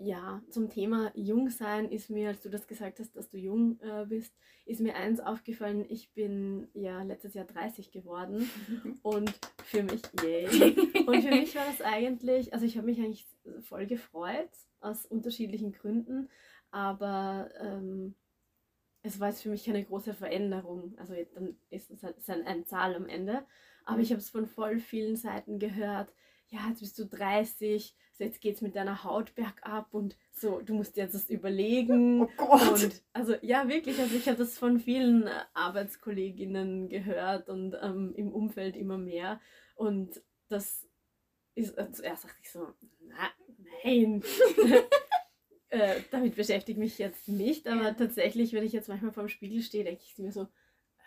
ja, 0.04 0.42
zum 0.50 0.70
Thema 0.70 1.12
Jungsein 1.16 1.90
ist 1.90 2.10
mir, 2.10 2.28
als 2.30 2.42
du 2.42 2.50
das 2.50 2.68
gesagt 2.68 3.00
hast, 3.00 3.16
dass 3.16 3.30
du 3.30 3.38
jung 3.38 3.80
äh, 3.80 4.06
bist, 4.06 4.36
ist 4.66 4.82
mir 4.82 4.96
eins 4.96 5.20
aufgefallen. 5.20 5.86
Ich 5.90 6.12
bin 6.14 6.68
ja 6.74 7.04
letztes 7.04 7.34
Jahr 7.34 7.46
30 7.46 7.92
geworden 7.92 8.50
und 9.02 9.34
für 9.64 9.84
mich, 9.84 10.02
yay. 10.22 10.48
Und 11.08 11.22
für 11.22 11.30
mich 11.30 11.56
war 11.56 11.66
das 11.66 11.82
eigentlich, 11.82 12.54
also 12.54 12.66
ich 12.66 12.78
habe 12.78 12.88
mich 12.88 13.00
eigentlich 13.00 13.28
voll 13.62 13.86
gefreut 13.86 14.52
aus 14.80 15.06
unterschiedlichen 15.06 15.74
Gründen, 15.74 16.30
aber 16.72 17.50
ähm, 17.60 18.16
es 19.02 19.20
war 19.20 19.30
jetzt 19.30 19.42
für 19.42 19.50
mich 19.50 19.66
keine 19.66 19.84
große 19.84 20.14
Veränderung. 20.14 20.96
Also 20.98 21.14
dann 21.36 21.58
ist 21.70 21.92
es 21.92 22.04
halt 22.04 22.18
eine 22.30 22.64
Zahl 22.64 22.96
am 22.96 23.08
Ende. 23.08 23.46
Aber 23.86 24.00
ich 24.00 24.12
habe 24.12 24.20
es 24.20 24.30
von 24.30 24.46
voll 24.46 24.80
vielen 24.80 25.18
Seiten 25.18 25.60
gehört 25.60 26.14
ja, 26.54 26.70
jetzt 26.70 26.82
bist 26.82 27.00
du 27.00 27.06
30, 27.06 27.96
so 28.12 28.13
jetzt 28.24 28.42
geht's 28.42 28.62
mit 28.62 28.76
deiner 28.76 29.04
Haut 29.04 29.36
bergab 29.36 29.94
und 29.94 30.18
so, 30.32 30.62
du 30.62 30.74
musst 30.74 30.98
jetzt 30.98 31.16
das 31.16 31.30
überlegen. 31.30 32.22
Oh 32.24 32.30
Gott. 32.38 32.84
Und 32.84 33.02
also 33.14 33.36
ja, 33.42 33.68
wirklich, 33.68 34.00
also 34.00 34.16
ich 34.16 34.28
habe 34.28 34.38
das 34.38 34.58
von 34.58 34.80
vielen 34.80 35.30
Arbeitskolleginnen 35.54 36.90
gehört 36.90 37.50
und 37.50 37.76
ähm, 37.82 38.14
im 38.16 38.32
Umfeld 38.32 38.76
immer 38.76 38.98
mehr. 38.98 39.40
Und 39.76 40.22
das 40.50 40.88
ist, 41.56 41.78
äh, 41.78 41.92
zuerst 41.92 42.26
dachte 42.26 42.38
ich 42.42 42.52
so, 42.52 42.74
na, 43.02 43.30
nein. 43.84 44.24
äh, 45.70 46.02
damit 46.12 46.36
beschäftige 46.36 46.80
ich 46.80 46.92
mich 46.92 46.98
jetzt 46.98 47.28
nicht, 47.28 47.68
aber 47.68 47.96
tatsächlich, 47.96 48.54
wenn 48.54 48.64
ich 48.64 48.74
jetzt 48.74 48.90
manchmal 48.90 49.12
vor 49.12 49.24
dem 49.24 49.30
Spiegel 49.30 49.62
stehe, 49.62 49.84
denke 49.84 50.04
ich 50.06 50.18
mir 50.18 50.32
so, 50.32 50.48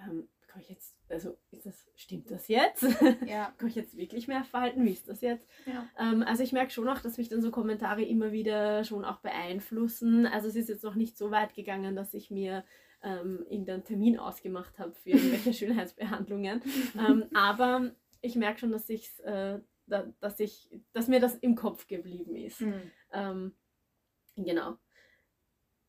ähm, 0.00 0.28
kann 0.56 0.62
ich 0.62 0.70
jetzt, 0.70 0.96
also 1.10 1.36
ist 1.50 1.66
das, 1.66 1.86
stimmt 1.96 2.30
das 2.30 2.48
jetzt? 2.48 2.82
Ja. 3.26 3.52
kann 3.58 3.68
ich 3.68 3.74
jetzt 3.74 3.94
wirklich 3.94 4.26
mehr 4.26 4.42
verhalten? 4.42 4.86
Wie 4.86 4.92
ist 4.92 5.06
das 5.06 5.20
jetzt? 5.20 5.46
Ja. 5.66 5.86
Ähm, 5.98 6.22
also 6.22 6.42
ich 6.42 6.52
merke 6.52 6.70
schon 6.70 6.88
auch, 6.88 7.00
dass 7.00 7.18
mich 7.18 7.28
dann 7.28 7.42
so 7.42 7.50
Kommentare 7.50 8.02
immer 8.02 8.32
wieder 8.32 8.82
schon 8.84 9.04
auch 9.04 9.18
beeinflussen. 9.18 10.24
Also 10.24 10.48
es 10.48 10.56
ist 10.56 10.70
jetzt 10.70 10.82
noch 10.82 10.94
nicht 10.94 11.18
so 11.18 11.30
weit 11.30 11.52
gegangen, 11.54 11.94
dass 11.94 12.14
ich 12.14 12.30
mir 12.30 12.64
ähm, 13.02 13.44
irgendeinen 13.50 13.84
Termin 13.84 14.18
ausgemacht 14.18 14.78
habe 14.78 14.94
für 14.94 15.10
irgendwelche 15.10 15.52
Schönheitsbehandlungen. 15.66 16.62
ähm, 16.98 17.26
aber 17.34 17.94
ich 18.22 18.34
merke 18.34 18.60
schon, 18.60 18.72
dass 18.72 18.88
ich 18.88 19.12
äh, 19.24 19.58
da, 19.86 20.10
dass 20.20 20.40
ich, 20.40 20.70
dass 20.94 21.06
mir 21.06 21.20
das 21.20 21.34
im 21.34 21.54
Kopf 21.54 21.86
geblieben 21.86 22.34
ist. 22.34 22.62
Mhm. 22.62 22.90
Ähm, 23.12 23.52
genau. 24.36 24.78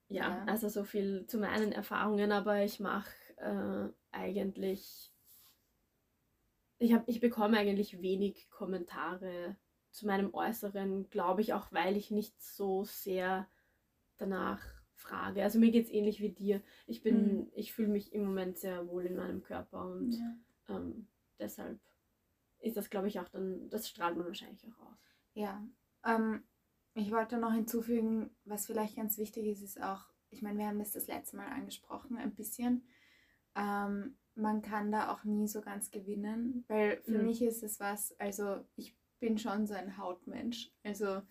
Ja, 0.09 0.29
ja, 0.29 0.43
also 0.45 0.67
so 0.67 0.83
viel 0.83 1.25
zu 1.25 1.37
meinen 1.37 1.71
Erfahrungen, 1.71 2.33
aber 2.33 2.63
ich 2.63 2.81
mache 2.81 3.09
äh, 3.37 3.89
eigentlich, 4.11 5.13
ich, 6.79 6.93
hab, 6.93 7.07
ich 7.07 7.19
bekomme 7.19 7.57
eigentlich 7.57 8.01
wenig 8.01 8.49
Kommentare 8.49 9.57
zu 9.91 10.05
meinem 10.05 10.33
Äußeren, 10.33 11.09
glaube 11.09 11.41
ich, 11.41 11.53
auch 11.53 11.71
weil 11.71 11.97
ich 11.97 12.11
nicht 12.11 12.39
so 12.41 12.83
sehr 12.83 13.47
danach 14.17 14.61
frage. 14.93 15.43
Also 15.43 15.59
mir 15.59 15.71
geht 15.71 15.85
es 15.85 15.91
ähnlich 15.91 16.19
wie 16.19 16.31
dir. 16.31 16.61
Ich 16.85 17.01
bin, 17.01 17.37
mhm. 17.37 17.51
ich 17.53 17.73
fühle 17.73 17.89
mich 17.89 18.13
im 18.13 18.25
Moment 18.25 18.57
sehr 18.57 18.87
wohl 18.87 19.05
in 19.05 19.15
meinem 19.15 19.41
Körper 19.41 19.85
und 19.85 20.11
ja. 20.11 20.75
ähm, 20.75 21.07
deshalb 21.39 21.79
ist 22.59 22.77
das, 22.77 22.89
glaube 22.89 23.07
ich, 23.07 23.19
auch 23.19 23.29
dann, 23.29 23.69
das 23.69 23.87
strahlt 23.87 24.17
man 24.17 24.27
wahrscheinlich 24.27 24.65
auch 24.67 24.79
aus. 24.87 24.97
Ja. 25.33 25.63
Ähm, 26.03 26.43
ich 26.95 27.11
wollte 27.11 27.37
noch 27.37 27.53
hinzufügen, 27.53 28.31
was 28.45 28.65
vielleicht 28.65 28.95
ganz 28.95 29.17
wichtig 29.17 29.45
ist, 29.45 29.61
ist 29.61 29.81
auch, 29.81 30.05
ich 30.29 30.41
meine, 30.41 30.57
wir 30.57 30.67
haben 30.67 30.79
das 30.79 30.91
das 30.91 31.07
letzte 31.07 31.37
Mal 31.37 31.47
angesprochen, 31.47 32.17
ein 32.17 32.33
bisschen, 32.33 32.87
ähm, 33.57 34.15
man 34.35 34.61
kann 34.61 34.91
da 34.91 35.11
auch 35.11 35.23
nie 35.23 35.47
so 35.47 35.61
ganz 35.61 35.89
gewinnen, 35.91 36.63
weil 36.67 37.01
für 37.03 37.17
mhm. 37.17 37.25
mich 37.25 37.41
ist 37.41 37.63
es 37.63 37.79
was, 37.79 38.17
also 38.19 38.63
ich 38.75 38.95
bin 39.19 39.37
schon 39.37 39.65
so 39.65 39.73
ein 39.73 39.97
Hautmensch. 39.97 40.71
Also 40.83 41.21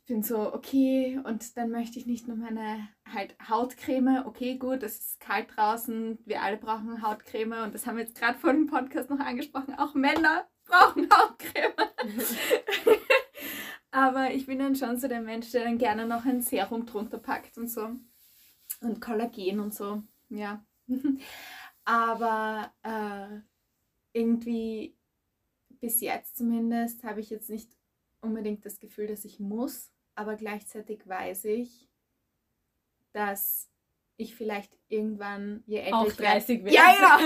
ich 0.00 0.06
bin 0.06 0.22
so, 0.22 0.52
okay, 0.52 1.20
und 1.24 1.56
dann 1.56 1.70
möchte 1.70 1.98
ich 1.98 2.06
nicht 2.06 2.26
nur 2.26 2.36
meine 2.36 2.88
halt 3.10 3.36
Hautcreme, 3.48 4.24
okay, 4.26 4.56
gut, 4.56 4.82
es 4.82 4.98
ist 4.98 5.20
kalt 5.20 5.48
draußen, 5.54 6.18
wir 6.24 6.42
alle 6.42 6.56
brauchen 6.56 7.02
Hautcreme 7.02 7.62
und 7.64 7.74
das 7.74 7.86
haben 7.86 7.96
wir 7.96 8.04
jetzt 8.04 8.18
gerade 8.18 8.38
vor 8.38 8.52
dem 8.52 8.66
Podcast 8.66 9.10
noch 9.10 9.20
angesprochen, 9.20 9.74
auch 9.74 9.94
Männer 9.94 10.46
brauchen 10.64 11.08
Hautcreme. 11.14 11.74
Aber 13.90 14.32
ich 14.32 14.46
bin 14.46 14.58
dann 14.58 14.74
schon 14.74 14.98
so 14.98 15.06
der 15.06 15.20
Mensch, 15.20 15.52
der 15.52 15.64
dann 15.64 15.78
gerne 15.78 16.06
noch 16.06 16.24
ein 16.24 16.42
Serum 16.42 16.84
drunter 16.84 17.18
packt 17.18 17.56
und 17.56 17.68
so. 17.68 17.90
Und 18.80 19.00
Kollagen 19.00 19.60
und 19.60 19.72
so, 19.72 20.02
ja. 20.30 20.64
Aber 21.84 22.72
äh, 22.82 23.40
irgendwie 24.12 24.96
bis 25.80 26.00
jetzt 26.00 26.36
zumindest 26.36 27.04
habe 27.04 27.20
ich 27.20 27.28
jetzt 27.28 27.50
nicht 27.50 27.70
unbedingt 28.22 28.64
das 28.64 28.80
Gefühl, 28.80 29.06
dass 29.06 29.24
ich 29.26 29.38
muss, 29.38 29.92
aber 30.14 30.36
gleichzeitig 30.36 31.06
weiß 31.06 31.44
ich, 31.44 31.90
dass 33.12 33.70
ich 34.16 34.34
vielleicht 34.34 34.76
irgendwann, 34.88 35.62
je 35.66 35.78
älter 35.78 35.98
auch 35.98 36.06
ich 36.06 36.16
30 36.16 36.64
werde. 36.64 36.74
Ja, 36.74 36.94
ja, 36.98 37.20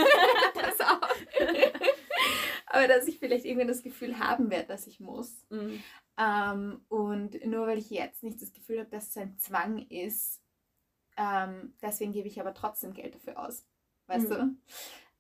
das 0.54 0.80
auch. 0.80 1.00
aber 2.66 2.88
dass 2.88 3.06
ich 3.06 3.18
vielleicht 3.18 3.44
irgendwann 3.44 3.68
das 3.68 3.82
Gefühl 3.82 4.18
haben 4.18 4.50
werde, 4.50 4.68
dass 4.68 4.86
ich 4.86 4.98
muss. 4.98 5.44
Mhm. 5.50 5.82
Ähm, 6.18 6.84
und 6.88 7.44
nur 7.46 7.66
weil 7.66 7.78
ich 7.78 7.90
jetzt 7.90 8.22
nicht 8.22 8.40
das 8.42 8.52
Gefühl 8.52 8.80
habe, 8.80 8.90
dass 8.90 9.10
es 9.10 9.16
ein 9.18 9.38
Zwang 9.38 9.86
ist, 9.88 10.40
ähm, 11.18 11.74
deswegen 11.82 12.12
gebe 12.12 12.28
ich 12.28 12.40
aber 12.40 12.54
trotzdem 12.54 12.94
Geld 12.94 13.16
dafür 13.16 13.44
aus. 13.44 13.66
Weißt 14.06 14.30
mhm. 14.30 14.34
du? 14.34 14.56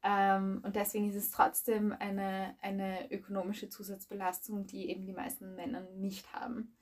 Ähm, 0.04 0.62
und 0.64 0.76
deswegen 0.76 1.08
ist 1.08 1.16
es 1.16 1.32
trotzdem 1.32 1.92
eine, 1.92 2.56
eine 2.62 3.10
ökonomische 3.10 3.68
Zusatzbelastung, 3.68 4.66
die 4.66 4.88
eben 4.88 5.04
die 5.06 5.12
meisten 5.12 5.56
Männer 5.56 5.82
nicht 5.96 6.32
haben. 6.32 6.76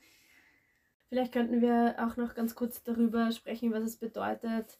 Vielleicht 1.08 1.32
könnten 1.32 1.62
wir 1.62 1.96
auch 1.98 2.16
noch 2.16 2.34
ganz 2.34 2.54
kurz 2.54 2.82
darüber 2.82 3.32
sprechen, 3.32 3.72
was 3.72 3.84
es 3.84 3.96
bedeutet, 3.96 4.78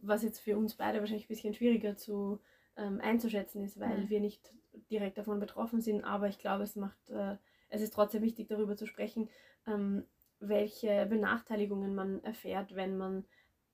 was 0.00 0.22
jetzt 0.22 0.38
für 0.38 0.56
uns 0.56 0.76
beide 0.76 1.00
wahrscheinlich 1.00 1.24
ein 1.24 1.34
bisschen 1.34 1.54
schwieriger 1.54 1.96
zu 1.96 2.40
ähm, 2.76 3.00
einzuschätzen 3.02 3.64
ist, 3.64 3.80
weil 3.80 4.04
mhm. 4.04 4.10
wir 4.10 4.20
nicht 4.20 4.54
direkt 4.90 5.18
davon 5.18 5.40
betroffen 5.40 5.80
sind. 5.80 6.04
Aber 6.04 6.28
ich 6.28 6.38
glaube, 6.38 6.62
es 6.62 6.76
macht, 6.76 7.10
äh, 7.10 7.36
es 7.68 7.82
ist 7.82 7.94
trotzdem 7.94 8.22
wichtig, 8.22 8.46
darüber 8.46 8.76
zu 8.76 8.86
sprechen, 8.86 9.28
ähm, 9.66 10.04
welche 10.38 11.06
Benachteiligungen 11.06 11.94
man 11.94 12.22
erfährt, 12.22 12.76
wenn 12.76 12.96
man 12.96 13.24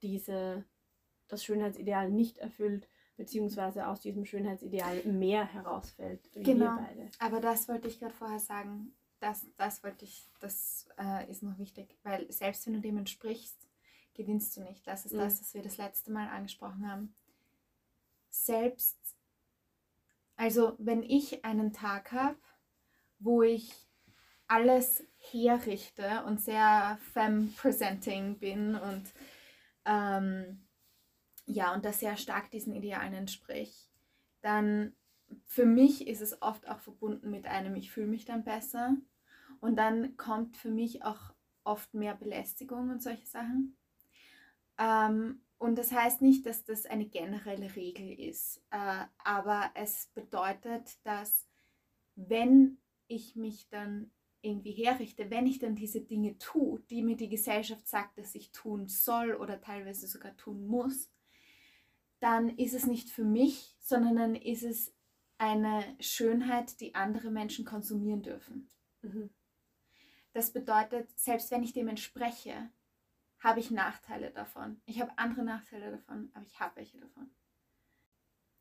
diese, 0.02 0.64
das 1.28 1.45
Schönheitsideal 1.45 2.11
nicht 2.11 2.38
erfüllt, 2.38 2.88
beziehungsweise 3.17 3.88
aus 3.88 4.00
diesem 4.00 4.25
Schönheitsideal 4.25 5.02
mehr 5.05 5.45
herausfällt. 5.45 6.31
Genau. 6.35 6.78
Aber 7.19 7.40
das 7.40 7.69
wollte 7.69 7.88
ich 7.88 7.99
gerade 7.99 8.14
vorher 8.14 8.38
sagen. 8.38 8.93
Das, 9.21 9.47
das 9.57 9.83
wollte 9.83 10.05
ich, 10.05 10.31
das 10.38 10.87
äh, 10.97 11.28
ist 11.28 11.43
noch 11.43 11.59
wichtig, 11.59 11.99
weil 12.05 12.31
selbst 12.31 12.64
wenn 12.67 12.75
du 12.75 12.81
dem 12.81 12.99
entsprichst, 12.99 13.69
gewinnst 14.14 14.57
du 14.57 14.61
nicht. 14.61 14.87
Das 14.87 15.05
ist 15.05 15.14
mhm. 15.14 15.19
das, 15.19 15.40
was 15.40 15.55
wir 15.55 15.62
das 15.62 15.76
letzte 15.76 16.12
Mal 16.12 16.28
angesprochen 16.28 16.88
haben. 16.88 17.12
Selbst, 18.31 18.97
also 20.37 20.76
wenn 20.78 21.02
ich 21.02 21.45
einen 21.45 21.73
Tag 21.73 22.12
habe, 22.12 22.38
wo 23.19 23.43
ich 23.43 23.75
alles 24.47 25.05
herrichte 25.17 26.25
und 26.26 26.40
sehr 26.40 26.99
femme-presenting 27.12 28.38
bin 28.38 28.76
und 28.76 29.12
ähm, 29.88 30.68
ja, 31.47 31.73
und 31.75 31.85
das 31.85 32.00
sehr 32.00 32.16
stark 32.16 32.50
diesen 32.50 32.75
Idealen 32.75 33.14
entspricht, 33.14 33.90
dann 34.42 34.92
für 35.47 35.64
mich 35.64 36.07
ist 36.07 36.21
es 36.21 36.40
oft 36.42 36.68
auch 36.68 36.78
verbunden 36.78 37.30
mit 37.30 37.47
einem, 37.47 37.75
ich 37.75 37.90
fühle 37.90 38.07
mich 38.07 38.25
dann 38.25 38.45
besser. 38.45 38.97
Und 39.61 39.76
dann 39.76 40.16
kommt 40.16 40.57
für 40.57 40.71
mich 40.71 41.02
auch 41.02 41.35
oft 41.64 41.92
mehr 41.95 42.14
Belästigung 42.14 42.90
und 42.90 43.02
solche 43.02 43.26
Sachen. 43.26 43.76
Ähm, 44.78 45.42
und 45.57 45.76
das 45.76 45.90
heißt 45.90 46.23
nicht, 46.23 46.47
dass 46.47 46.64
das 46.64 46.87
eine 46.87 47.07
generelle 47.07 47.75
Regel 47.75 48.12
ist, 48.12 48.62
äh, 48.71 49.04
aber 49.18 49.71
es 49.75 50.07
bedeutet, 50.14 51.04
dass 51.04 51.49
wenn 52.14 52.78
ich 53.09 53.35
mich 53.37 53.68
dann 53.68 54.12
irgendwie 54.40 54.73
herrichte, 54.73 55.30
wenn 55.30 55.47
ich 55.47 55.59
dann 55.59 55.75
diese 55.75 56.00
Dinge 56.00 56.38
tue, 56.38 56.80
die 56.90 57.02
mir 57.02 57.16
die 57.16 57.28
Gesellschaft 57.28 57.88
sagt, 57.88 58.18
dass 58.18 58.35
ich 58.35 58.52
tun 58.52 58.87
soll 58.87 59.35
oder 59.35 59.61
teilweise 59.61 60.07
sogar 60.07 60.37
tun 60.37 60.66
muss, 60.66 61.11
dann 62.21 62.49
ist 62.57 62.75
es 62.75 62.87
nicht 62.87 63.11
für 63.11 63.25
mich, 63.25 63.76
sondern 63.78 64.16
dann 64.16 64.35
ist 64.35 64.62
es 64.62 64.95
eine 65.38 65.85
Schönheit, 66.00 66.80
die 66.80 66.95
andere 66.95 67.30
Menschen 67.30 67.64
konsumieren 67.64 68.23
dürfen. 68.23 68.68
Mhm. 69.02 69.30
Das 70.33 70.52
bedeutet, 70.52 71.09
selbst 71.18 71.50
wenn 71.50 71.62
ich 71.62 71.73
dem 71.73 71.88
entspreche, 71.88 72.71
habe 73.40 73.61
ich 73.61 73.71
Nachteile 73.71 74.30
davon. 74.30 74.80
Ich 74.85 75.00
habe 75.00 75.16
andere 75.16 75.45
Nachteile 75.45 75.92
davon, 75.92 76.30
aber 76.35 76.45
ich 76.47 76.59
habe 76.59 76.76
welche 76.76 76.99
davon. 76.99 77.30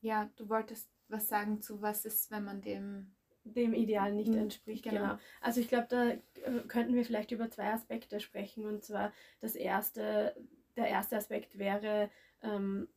Ja, 0.01 0.29
du 0.35 0.49
wolltest 0.49 0.89
was 1.07 1.27
sagen 1.27 1.61
zu, 1.61 1.81
was 1.81 2.05
ist, 2.05 2.29
wenn 2.29 2.43
man 2.43 2.61
dem 2.61 3.15
dem 3.55 3.73
Ideal 3.73 4.13
nicht 4.13 4.31
mhm, 4.31 4.39
entspricht. 4.39 4.83
Genau. 4.83 5.01
genau. 5.01 5.19
Also 5.41 5.61
ich 5.61 5.67
glaube, 5.67 5.87
da 5.89 6.09
äh, 6.09 6.19
könnten 6.67 6.95
wir 6.95 7.05
vielleicht 7.05 7.31
über 7.31 7.49
zwei 7.49 7.71
Aspekte 7.71 8.19
sprechen. 8.19 8.65
Und 8.65 8.83
zwar 8.83 9.11
das 9.39 9.55
erste, 9.55 10.35
der 10.75 10.87
erste 10.87 11.17
Aspekt 11.17 11.57
wäre, 11.57 12.09
ähm, 12.41 12.87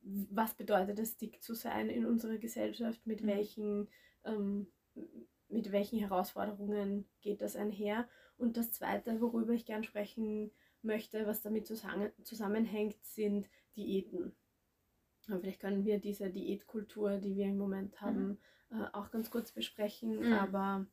was 0.00 0.54
bedeutet 0.54 0.98
es, 0.98 1.16
dick 1.16 1.42
zu 1.42 1.54
sein 1.54 1.90
in 1.90 2.06
unserer 2.06 2.38
Gesellschaft? 2.38 3.06
Mit 3.06 3.22
mhm. 3.22 3.26
welchen 3.26 3.88
ähm, 4.24 4.66
mit 5.48 5.72
welchen 5.72 5.98
Herausforderungen 5.98 7.06
geht 7.20 7.40
das 7.40 7.56
einher? 7.56 8.08
Und 8.36 8.56
das 8.56 8.72
Zweite, 8.72 9.20
worüber 9.20 9.52
ich 9.52 9.66
gern 9.66 9.84
sprechen 9.84 10.50
möchte, 10.82 11.26
was 11.26 11.42
damit 11.42 11.66
zusammenhängt, 11.66 12.96
sind 13.02 13.48
Diäten. 13.76 14.36
Und 15.28 15.40
vielleicht 15.40 15.60
können 15.60 15.84
wir 15.84 15.98
diese 15.98 16.30
Diätkultur, 16.30 17.18
die 17.18 17.36
wir 17.36 17.46
im 17.46 17.58
Moment 17.58 17.92
mhm. 17.92 18.00
haben, 18.00 18.28
mhm. 18.28 18.38
Äh, 18.70 18.84
auch 18.92 19.10
ganz 19.10 19.30
kurz 19.30 19.52
besprechen. 19.52 20.26
Mhm. 20.26 20.32
Aber 20.32 20.86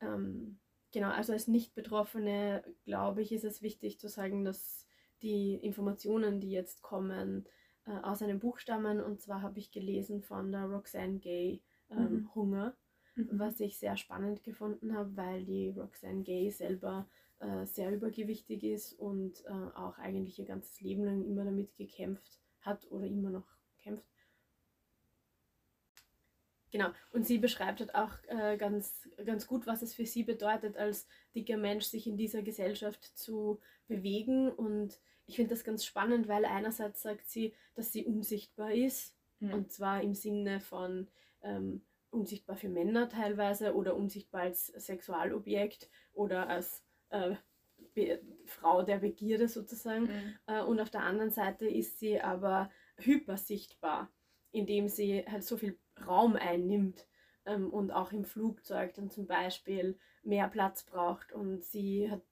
ähm, 0.00 0.58
genau, 0.92 1.10
also 1.10 1.32
als 1.32 1.48
Nicht-Betroffene, 1.48 2.64
glaube 2.84 3.22
ich, 3.22 3.32
ist 3.32 3.44
es 3.44 3.62
wichtig 3.62 3.98
zu 3.98 4.08
sagen, 4.08 4.44
dass 4.44 4.86
die 5.22 5.54
Informationen, 5.54 6.40
die 6.40 6.50
jetzt 6.50 6.82
kommen, 6.82 7.46
äh, 7.86 7.98
aus 8.02 8.22
einem 8.22 8.40
Buch 8.40 8.58
stammen. 8.58 9.00
Und 9.00 9.20
zwar 9.20 9.42
habe 9.42 9.58
ich 9.58 9.70
gelesen 9.70 10.22
von 10.22 10.50
der 10.50 10.64
Roxanne 10.64 11.18
Gay 11.18 11.62
ähm, 11.90 12.12
mhm. 12.12 12.34
Hunger 12.34 12.76
mhm. 13.14 13.28
was 13.32 13.60
ich 13.60 13.78
sehr 13.78 13.96
spannend 13.96 14.42
gefunden 14.44 14.94
habe, 14.94 15.16
weil 15.16 15.44
die 15.44 15.70
Roxanne 15.70 16.22
Gay 16.22 16.50
selber 16.50 17.08
äh, 17.40 17.66
sehr 17.66 17.92
übergewichtig 17.92 18.64
ist 18.64 18.92
und 18.94 19.44
äh, 19.46 19.76
auch 19.76 19.98
eigentlich 19.98 20.38
ihr 20.38 20.46
ganzes 20.46 20.80
Leben 20.80 21.04
lang 21.04 21.24
immer 21.24 21.44
damit 21.44 21.74
gekämpft 21.76 22.40
hat 22.60 22.90
oder 22.90 23.06
immer 23.06 23.30
noch 23.30 23.46
kämpft. 23.78 24.11
Genau, 26.72 26.88
und 27.12 27.26
sie 27.26 27.36
beschreibt 27.36 27.80
halt 27.80 27.94
auch 27.94 28.12
äh, 28.28 28.56
ganz, 28.56 29.08
ganz 29.26 29.46
gut, 29.46 29.66
was 29.66 29.82
es 29.82 29.94
für 29.94 30.06
sie 30.06 30.22
bedeutet, 30.24 30.78
als 30.78 31.06
dicker 31.34 31.58
Mensch 31.58 31.84
sich 31.84 32.06
in 32.06 32.16
dieser 32.16 32.42
Gesellschaft 32.42 33.04
zu 33.16 33.60
bewegen. 33.88 34.50
Und 34.50 34.98
ich 35.26 35.36
finde 35.36 35.50
das 35.50 35.64
ganz 35.64 35.84
spannend, 35.84 36.28
weil 36.28 36.46
einerseits 36.46 37.02
sagt 37.02 37.28
sie, 37.28 37.54
dass 37.74 37.92
sie 37.92 38.06
unsichtbar 38.06 38.72
ist, 38.72 39.14
mhm. 39.40 39.52
und 39.52 39.72
zwar 39.72 40.02
im 40.02 40.14
Sinne 40.14 40.60
von, 40.60 41.08
ähm, 41.42 41.82
unsichtbar 42.10 42.56
für 42.56 42.68
Männer 42.68 43.08
teilweise 43.08 43.74
oder 43.74 43.94
unsichtbar 43.94 44.42
als 44.42 44.66
Sexualobjekt 44.66 45.90
oder 46.14 46.48
als 46.48 46.82
äh, 47.10 47.36
Frau 48.46 48.82
der 48.82 48.98
Begierde 48.98 49.48
sozusagen. 49.48 50.04
Mhm. 50.04 50.38
Äh, 50.46 50.62
und 50.62 50.80
auf 50.80 50.90
der 50.90 51.02
anderen 51.02 51.30
Seite 51.30 51.66
ist 51.66 51.98
sie 51.98 52.20
aber 52.20 52.70
hypersichtbar, 52.96 54.10
indem 54.52 54.88
sie 54.88 55.24
halt 55.26 55.44
so 55.44 55.56
viel 55.56 55.78
Raum 56.06 56.36
einnimmt 56.36 57.06
ähm, 57.46 57.70
und 57.70 57.90
auch 57.90 58.12
im 58.12 58.24
Flugzeug 58.24 58.94
dann 58.94 59.10
zum 59.10 59.26
Beispiel 59.26 59.98
mehr 60.22 60.48
Platz 60.48 60.84
braucht. 60.84 61.32
Und 61.32 61.64
sie 61.64 62.10
hat 62.10 62.22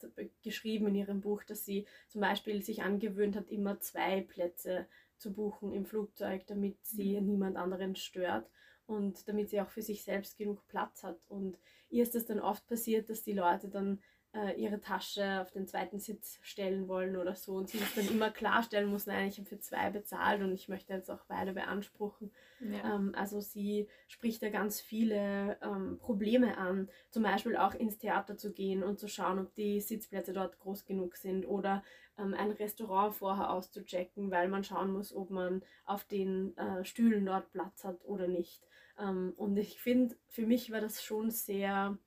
geschrieben 0.43 0.89
in 0.89 0.95
ihrem 0.95 1.21
Buch, 1.21 1.43
dass 1.45 1.65
sie 1.65 1.87
zum 2.09 2.21
Beispiel 2.21 2.63
sich 2.63 2.83
angewöhnt 2.83 3.37
hat, 3.37 3.49
immer 3.49 3.81
zwei 3.81 4.21
Plätze 4.23 4.87
zu 5.17 5.33
buchen 5.33 5.73
im 5.73 5.85
Flugzeug, 5.85 6.47
damit 6.47 6.77
sie 6.85 7.21
mhm. 7.21 7.27
niemand 7.27 7.57
anderen 7.57 7.97
stört 7.97 8.49
und 8.87 9.29
damit 9.29 9.51
sie 9.51 9.61
auch 9.61 9.71
für 9.71 9.83
sich 9.83 10.03
selbst 10.03 10.37
genug 10.37 10.67
Platz 10.67 11.05
hat. 11.05 11.19
Und 11.29 11.59
ihr 11.91 12.03
ist 12.03 12.15
es 12.15 12.27
dann 12.27 12.41
oft 12.41 12.67
passiert, 12.67 13.11
dass 13.11 13.23
die 13.23 13.33
Leute 13.33 13.69
dann 13.69 14.01
äh, 14.33 14.61
ihre 14.61 14.81
Tasche 14.81 15.41
auf 15.41 15.51
den 15.51 15.67
zweiten 15.67 15.99
Sitz 15.99 16.39
stellen 16.43 16.87
wollen 16.89 17.17
oder 17.17 17.35
so 17.35 17.55
und 17.55 17.69
sie 17.69 17.79
das 17.79 17.95
dann 17.95 18.09
immer 18.09 18.31
klarstellen 18.31 18.89
muss, 18.89 19.07
nein, 19.07 19.29
ich 19.29 19.39
habe 19.39 19.49
für 19.49 19.59
zwei 19.59 19.91
bezahlt 19.91 20.43
und 20.43 20.53
ich 20.53 20.69
möchte 20.69 20.93
jetzt 20.93 21.11
auch 21.11 21.25
beide 21.27 21.53
beanspruchen. 21.53 22.31
Ja. 22.61 22.95
Ähm, 22.95 23.13
also 23.17 23.41
sie 23.41 23.89
spricht 24.07 24.43
da 24.43 24.51
ganz 24.51 24.81
viele 24.81 25.59
ähm, 25.63 25.99
Probleme 25.99 26.59
an, 26.59 26.89
zum 27.11 27.23
Beispiel 27.23 27.57
auch 27.57 27.75
ins 27.75 27.99
Theater 27.99 28.37
zu 28.37 28.53
gehen 28.53 28.85
und 28.85 29.01
zu 29.01 29.09
schauen, 29.09 29.39
ob 29.39 29.55
die 29.55 29.81
Sitzplätze 29.81 30.33
dort 30.33 30.59
groß 30.59 30.85
genug 30.85 31.17
sind 31.17 31.47
oder 31.47 31.83
ähm, 32.17 32.35
ein 32.35 32.53
Restaurant 32.53 33.15
vorher 33.15 33.51
auszuchecken, 33.51 34.31
weil 34.31 34.49
man 34.49 34.63
schauen 34.63 34.93
muss, 34.93 35.15
ob 35.15 35.31
man 35.31 35.63
auf 35.85 36.05
den 36.05 36.57
äh, 36.57 36.85
Stühlen 36.85 37.27
dort 37.27 37.51
Platz 37.51 37.85
hat 37.85 38.05
oder 38.05 38.29
nicht. 38.29 38.63
Ähm, 38.99 39.33
und 39.37 39.57
ich 39.57 39.81
finde, 39.81 40.17
für 40.29 40.47
mich 40.47 40.71
war 40.71 40.81
das 40.81 41.03
schon 41.03 41.31
sehr 41.31 41.99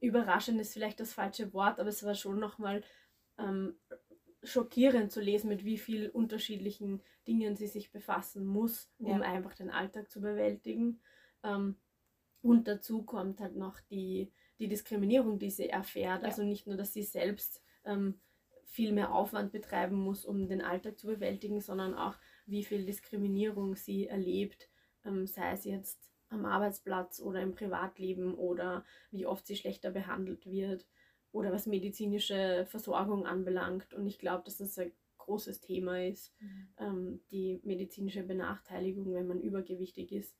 überraschend, 0.00 0.60
ist 0.60 0.72
vielleicht 0.72 1.00
das 1.00 1.12
falsche 1.12 1.52
Wort, 1.52 1.78
aber 1.78 1.88
es 1.88 2.02
war 2.04 2.14
schon 2.14 2.38
nochmal 2.38 2.82
ähm, 3.38 3.78
schockierend 4.42 5.12
zu 5.12 5.20
lesen, 5.20 5.48
mit 5.48 5.64
wie 5.64 5.78
vielen 5.78 6.10
unterschiedlichen 6.10 7.02
Dingen 7.26 7.56
sie 7.56 7.66
sich 7.66 7.92
befassen 7.92 8.46
muss, 8.46 8.90
um 8.98 9.20
ja. 9.20 9.28
einfach 9.28 9.54
den 9.54 9.70
Alltag 9.70 10.10
zu 10.10 10.20
bewältigen. 10.20 11.00
Ähm, 11.42 11.76
und 12.42 12.66
dazu 12.68 13.02
kommt 13.02 13.40
halt 13.40 13.56
noch 13.56 13.80
die, 13.90 14.32
die 14.58 14.68
Diskriminierung, 14.68 15.38
die 15.38 15.50
sie 15.50 15.68
erfährt. 15.68 16.22
Ja. 16.22 16.28
Also 16.28 16.42
nicht 16.42 16.66
nur, 16.66 16.76
dass 16.76 16.94
sie 16.94 17.02
selbst 17.02 17.62
ähm, 17.84 18.20
viel 18.64 18.92
mehr 18.92 19.12
Aufwand 19.14 19.52
betreiben 19.52 19.96
muss, 19.96 20.24
um 20.24 20.48
den 20.48 20.62
Alltag 20.62 20.98
zu 20.98 21.06
bewältigen, 21.06 21.60
sondern 21.60 21.94
auch, 21.94 22.16
wie 22.46 22.64
viel 22.64 22.86
Diskriminierung 22.86 23.76
sie 23.76 24.06
erlebt 24.06 24.70
ähm, 25.04 25.26
sei 25.26 25.52
es 25.52 25.64
jetzt 25.64 26.09
am 26.30 26.44
Arbeitsplatz 26.44 27.20
oder 27.20 27.42
im 27.42 27.54
Privatleben 27.54 28.34
oder 28.34 28.84
wie 29.10 29.26
oft 29.26 29.46
sie 29.46 29.56
schlechter 29.56 29.90
behandelt 29.90 30.46
wird 30.46 30.86
oder 31.32 31.52
was 31.52 31.66
medizinische 31.66 32.66
Versorgung 32.68 33.26
anbelangt. 33.26 33.92
Und 33.94 34.06
ich 34.06 34.18
glaube, 34.18 34.44
dass 34.44 34.56
das 34.56 34.78
ein 34.78 34.92
großes 35.18 35.60
Thema 35.60 36.04
ist, 36.04 36.34
mhm. 36.40 36.68
ähm, 36.78 37.20
die 37.30 37.60
medizinische 37.62 38.22
Benachteiligung, 38.22 39.12
wenn 39.14 39.26
man 39.26 39.40
übergewichtig 39.40 40.12
ist, 40.12 40.36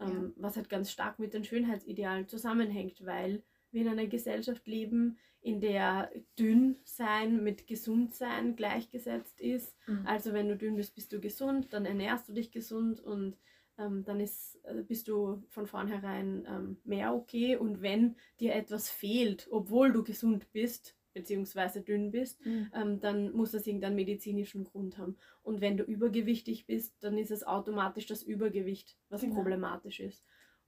ähm, 0.00 0.34
ja. 0.36 0.42
was 0.42 0.56
halt 0.56 0.68
ganz 0.68 0.90
stark 0.90 1.18
mit 1.18 1.34
den 1.34 1.44
Schönheitsidealen 1.44 2.28
zusammenhängt, 2.28 3.04
weil 3.04 3.42
wir 3.70 3.82
in 3.82 3.88
einer 3.88 4.06
Gesellschaft 4.06 4.66
leben, 4.66 5.18
in 5.40 5.60
der 5.60 6.10
dünn 6.38 6.76
sein 6.84 7.42
mit 7.44 7.66
gesund 7.66 8.14
sein 8.14 8.56
gleichgesetzt 8.56 9.40
ist. 9.40 9.76
Mhm. 9.86 10.06
Also 10.06 10.32
wenn 10.32 10.48
du 10.48 10.56
dünn 10.56 10.76
bist, 10.76 10.94
bist 10.94 11.12
du 11.12 11.20
gesund, 11.20 11.72
dann 11.72 11.84
ernährst 11.84 12.28
du 12.28 12.32
dich 12.32 12.50
gesund 12.50 13.00
und 13.00 13.36
ähm, 13.78 14.04
dann 14.04 14.20
ist, 14.20 14.58
äh, 14.64 14.82
bist 14.82 15.08
du 15.08 15.42
von 15.48 15.66
vornherein 15.66 16.46
ähm, 16.48 16.76
mehr 16.84 17.14
okay. 17.14 17.56
Und 17.56 17.80
wenn 17.80 18.16
dir 18.40 18.54
etwas 18.54 18.90
fehlt, 18.90 19.48
obwohl 19.50 19.92
du 19.92 20.02
gesund 20.02 20.52
bist, 20.52 20.96
beziehungsweise 21.14 21.80
dünn 21.80 22.10
bist, 22.10 22.44
mhm. 22.44 22.70
ähm, 22.74 23.00
dann 23.00 23.32
muss 23.32 23.52
das 23.52 23.66
irgendeinen 23.66 23.96
medizinischen 23.96 24.64
Grund 24.64 24.98
haben. 24.98 25.16
Und 25.42 25.60
wenn 25.60 25.76
du 25.76 25.84
übergewichtig 25.84 26.66
bist, 26.66 27.02
dann 27.02 27.18
ist 27.18 27.30
es 27.30 27.46
automatisch 27.46 28.06
das 28.06 28.22
Übergewicht, 28.22 28.96
was 29.08 29.22
genau. 29.22 29.36
problematisch 29.36 30.00
ist. 30.00 30.24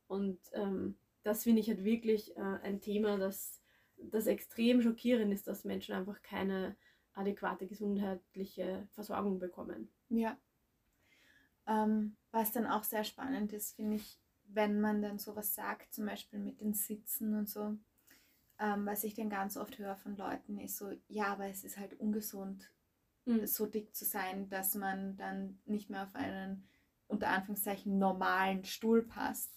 Und 0.07 0.39
ähm, 0.53 0.97
das 1.23 1.45
finde 1.45 1.61
ich 1.61 1.69
halt 1.69 1.85
wirklich 1.85 2.37
äh, 2.37 2.41
ein 2.41 2.81
Thema, 2.81 3.19
das, 3.19 3.63
das 3.97 4.27
extrem 4.27 4.83
schockierend 4.83 5.33
ist, 5.33 5.47
dass 5.47 5.65
Menschen 5.65 5.95
einfach 5.95 6.23
keine 6.23 6.77
adäquate 7.13 7.67
gesundheitliche 7.67 8.89
Versorgung 8.93 9.39
bekommen. 9.39 9.89
Ja, 10.09 10.39
Ähm, 11.71 12.17
was 12.33 12.51
dann 12.51 12.67
auch 12.67 12.83
sehr 12.83 13.05
spannend 13.05 13.53
ist, 13.53 13.77
finde 13.77 13.97
ich, 13.97 14.19
wenn 14.45 14.81
man 14.81 15.03
dann 15.03 15.19
sowas 15.19 15.55
sagt, 15.55 15.95
zum 15.95 16.07
Beispiel 16.07 16.41
mit 16.41 16.61
den 16.61 16.75
Sitzen 16.75 17.35
und 17.39 17.49
so. 17.49 17.77
Ähm, 18.59 18.85
was 18.87 19.05
ich 19.05 19.15
dann 19.15 19.31
ganz 19.31 19.57
oft 19.57 19.79
höre 19.79 19.97
von 19.97 20.17
Leuten, 20.17 20.59
ist 20.59 20.77
so, 20.77 20.93
ja, 21.09 21.27
aber 21.27 21.47
es 21.47 21.63
ist 21.63 21.79
halt 21.79 21.95
ungesund, 21.95 22.71
mhm. 23.25 23.47
so 23.47 23.67
dick 23.67 23.95
zu 23.95 24.05
sein, 24.05 24.49
dass 24.49 24.75
man 24.75 25.17
dann 25.17 25.61
nicht 25.65 25.91
mehr 25.91 26.03
auf 26.03 26.15
einen 26.15 26.69
unter 27.07 27.29
Anführungszeichen 27.29 27.99
normalen 27.99 28.65
Stuhl 28.65 29.03
passt. 29.03 29.53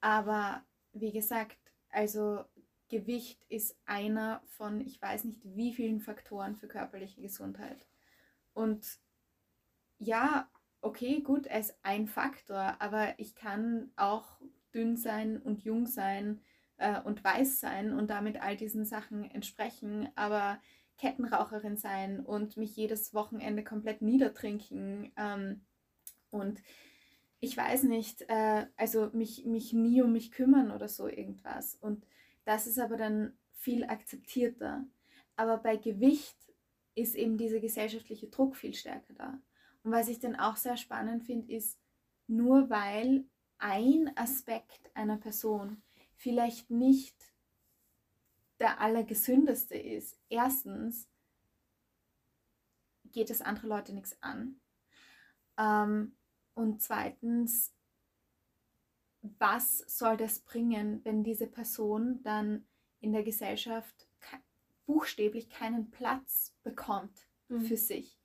Aber 0.00 0.64
wie 0.92 1.12
gesagt, 1.12 1.58
also 1.90 2.44
Gewicht 2.88 3.44
ist 3.48 3.76
einer 3.86 4.42
von, 4.46 4.80
ich 4.80 5.00
weiß 5.00 5.24
nicht 5.24 5.40
wie 5.44 5.72
vielen 5.72 6.00
Faktoren 6.00 6.56
für 6.56 6.66
körperliche 6.66 7.22
Gesundheit. 7.22 7.86
Und 8.52 8.98
ja, 9.98 10.50
okay, 10.82 11.20
gut, 11.20 11.46
er 11.46 11.60
ist 11.60 11.74
ein 11.82 12.06
Faktor, 12.06 12.76
aber 12.78 13.14
ich 13.18 13.34
kann 13.34 13.90
auch 13.96 14.40
dünn 14.74 14.96
sein 14.96 15.38
und 15.38 15.62
jung 15.62 15.86
sein 15.86 16.40
äh, 16.78 17.00
und 17.02 17.22
weiß 17.22 17.60
sein 17.60 17.92
und 17.92 18.08
damit 18.10 18.40
all 18.40 18.56
diesen 18.56 18.84
Sachen 18.84 19.30
entsprechen, 19.30 20.08
aber 20.14 20.60
Kettenraucherin 20.98 21.76
sein 21.76 22.20
und 22.20 22.56
mich 22.56 22.76
jedes 22.76 23.14
Wochenende 23.14 23.64
komplett 23.64 24.02
niedertrinken 24.02 25.12
ähm, 25.16 25.62
und 26.30 26.62
ich 27.40 27.56
weiß 27.56 27.84
nicht, 27.84 28.22
äh, 28.28 28.66
also 28.76 29.10
mich, 29.12 29.46
mich 29.46 29.72
nie 29.72 30.02
um 30.02 30.12
mich 30.12 30.30
kümmern 30.30 30.70
oder 30.70 30.88
so 30.88 31.08
irgendwas. 31.08 31.74
Und 31.74 32.06
das 32.44 32.66
ist 32.66 32.78
aber 32.78 32.96
dann 32.96 33.32
viel 33.54 33.84
akzeptierter. 33.84 34.84
Aber 35.36 35.56
bei 35.56 35.76
Gewicht 35.76 36.36
ist 36.94 37.14
eben 37.14 37.38
dieser 37.38 37.60
gesellschaftliche 37.60 38.28
Druck 38.28 38.56
viel 38.56 38.74
stärker 38.74 39.14
da. 39.14 39.40
Und 39.82 39.92
was 39.92 40.08
ich 40.08 40.18
dann 40.18 40.36
auch 40.36 40.56
sehr 40.56 40.76
spannend 40.76 41.24
finde, 41.24 41.52
ist, 41.52 41.78
nur 42.26 42.70
weil 42.70 43.24
ein 43.58 44.16
Aspekt 44.16 44.90
einer 44.94 45.16
Person 45.16 45.82
vielleicht 46.16 46.70
nicht 46.70 47.16
der 48.58 48.80
allergesündeste 48.80 49.74
ist, 49.76 50.18
erstens 50.28 51.08
geht 53.12 53.30
es 53.30 53.40
andere 53.40 53.66
Leute 53.66 53.94
nichts 53.94 54.16
an. 54.22 54.60
Ähm, 55.58 56.16
und 56.54 56.82
zweitens, 56.82 57.74
was 59.22 59.78
soll 59.78 60.16
das 60.16 60.40
bringen, 60.40 61.04
wenn 61.04 61.24
diese 61.24 61.46
Person 61.46 62.22
dann 62.22 62.66
in 63.00 63.12
der 63.12 63.22
Gesellschaft 63.22 64.08
buchstäblich 64.86 65.48
keinen 65.48 65.90
Platz 65.90 66.54
bekommt 66.62 67.28
mhm. 67.48 67.62
für 67.62 67.76
sich? 67.76 68.18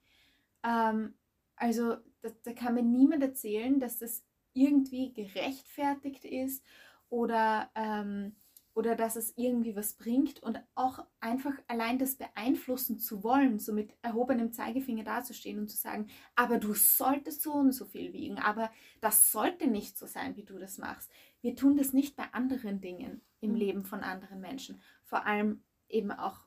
Ähm, 0.63 1.18
also 1.56 1.98
da, 2.22 2.30
da 2.44 2.54
kann 2.54 2.76
mir 2.76 2.84
niemand 2.84 3.24
erzählen, 3.24 3.80
dass 3.80 4.00
das 4.00 4.24
irgendwie 4.54 5.13
gerechtfertigt 5.13 6.26
ist 6.26 6.63
oder 7.10 7.70
ähm, 7.76 8.36
oder 8.76 8.96
dass 8.96 9.15
es 9.15 9.34
irgendwie 9.38 9.76
was 9.76 9.94
bringt 9.94 10.44
und 10.44 10.62
auch 10.76 11.00
einfach 11.22 11.54
allein 11.68 11.98
das 11.98 12.15
beeinflussen 12.15 13.00
zu 13.00 13.24
wollen, 13.24 13.58
so 13.58 13.72
mit 13.72 13.96
erhobenem 14.02 14.52
Zeigefinger 14.52 15.06
dazustehen 15.06 15.60
und 15.60 15.70
zu 15.70 15.78
sagen, 15.78 16.08
aber 16.36 16.58
du 16.58 16.74
solltest 16.74 17.41
so 17.41 17.54
und 17.54 17.72
so 17.72 17.86
viel 17.86 18.12
wiegen, 18.12 18.38
aber 18.38 18.70
das 19.00 19.32
sollte 19.32 19.68
nicht 19.68 19.98
so 19.98 20.06
sein, 20.06 20.36
wie 20.36 20.44
du 20.44 20.60
das 20.60 20.78
machst. 20.78 21.10
Wir 21.41 21.56
tun 21.56 21.78
das 21.78 21.94
nicht 21.94 22.18
bei 22.18 22.26
anderen 22.34 22.82
Dingen 22.82 23.22
im 23.39 23.52
mhm. 23.52 23.56
Leben 23.56 23.84
von 23.86 24.02
anderen 24.02 24.41
Menschen. 24.41 24.82
Vor 25.06 25.26
allem 25.26 25.63
eben 25.88 26.12
auch, 26.12 26.41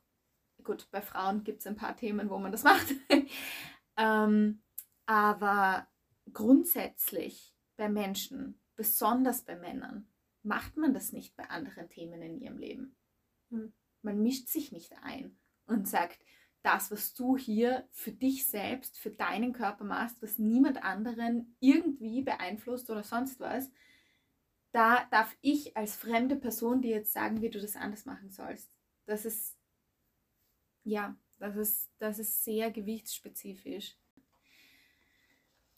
gut, 0.63 0.87
bei 0.91 1.01
Frauen 1.01 1.45
gibt 1.45 1.61
es 1.61 1.67
ein 1.67 1.77
paar 1.77 1.97
Themen, 1.97 2.29
wo 2.29 2.39
man 2.39 2.53
das 2.53 2.63
macht. 2.63 2.95
ähm, 3.97 4.61
aber 5.09 5.89
grundsätzlich 6.35 7.57
bei 7.77 7.89
Menschen, 7.89 8.61
besonders 8.77 9.43
bei 9.43 9.57
Männern, 9.57 10.07
macht 10.43 10.77
man 10.77 10.93
das 10.93 11.13
nicht 11.13 11.35
bei 11.35 11.49
anderen 11.49 11.89
Themen 11.89 12.21
in 12.21 12.39
ihrem 12.39 12.59
Leben. 12.59 12.97
Hm. 13.51 13.73
Man 14.03 14.23
mischt 14.23 14.49
sich 14.49 14.71
nicht 14.71 14.93
ein 15.03 15.39
und 15.67 15.89
sagt, 15.89 16.23
das, 16.63 16.91
was 16.91 17.15
du 17.15 17.39
hier 17.39 17.89
für 17.91 18.13
dich 18.13 18.47
selbst, 18.47 18.99
für 18.99 19.11
deinen 19.11 19.55
Körper 19.55 19.85
machst, 19.85 20.21
was 20.21 20.39
niemand 20.39 20.85
anderen 20.85 21.57
irgendwie 21.59 22.21
beeinflusst 22.21 22.91
oder 22.91 23.03
sonst 23.03 23.41
was, 23.41 23.71
da 24.73 25.07
darf 25.11 25.35
ich 25.41 25.75
als 25.75 25.97
fremde 25.97 26.37
Person 26.37 26.83
dir 26.83 26.97
jetzt 26.97 27.15
sagen, 27.15 27.41
wie 27.41 27.49
du 27.49 27.59
das 27.59 27.77
anders 27.77 28.05
machen 28.05 28.31
sollst. 28.31 28.71
Das 29.07 29.25
ist, 29.25 29.57
ja, 30.85 31.17
das 31.39 31.57
ist, 31.57 31.91
das 31.97 32.19
ist 32.19 32.45
sehr 32.45 32.71
gewichtsspezifisch. 32.71 33.97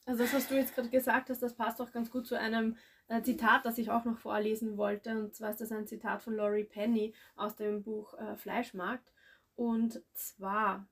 Also 0.07 0.23
das, 0.23 0.33
was 0.33 0.49
du 0.49 0.57
jetzt 0.57 0.75
gerade 0.75 0.89
gesagt 0.89 1.31
hast, 1.31 1.43
das 1.43 1.55
passt 1.55 1.81
auch 1.81 1.93
ganz 1.93 2.11
gut 2.11 2.27
zu 2.27 2.39
einem 2.39 2.77
äh, 3.09 3.23
Zitat, 3.23 3.65
das 3.67 3.79
ich 3.79 3.91
auch 3.91 4.05
noch 4.05 4.19
vorlesen 4.19 4.77
wollte. 4.77 5.19
Und 5.19 5.35
zwar 5.35 5.51
ist 5.51 5.61
das 5.61 5.73
ein 5.73 5.87
Zitat 5.87 6.23
von 6.23 6.35
Laurie 6.35 6.65
Penny 6.65 7.15
aus 7.37 7.55
dem 7.57 7.83
Buch 7.83 8.15
äh, 8.15 8.37
Fleischmarkt. 8.37 9.13
Und 9.57 10.03
zwar, 10.15 10.89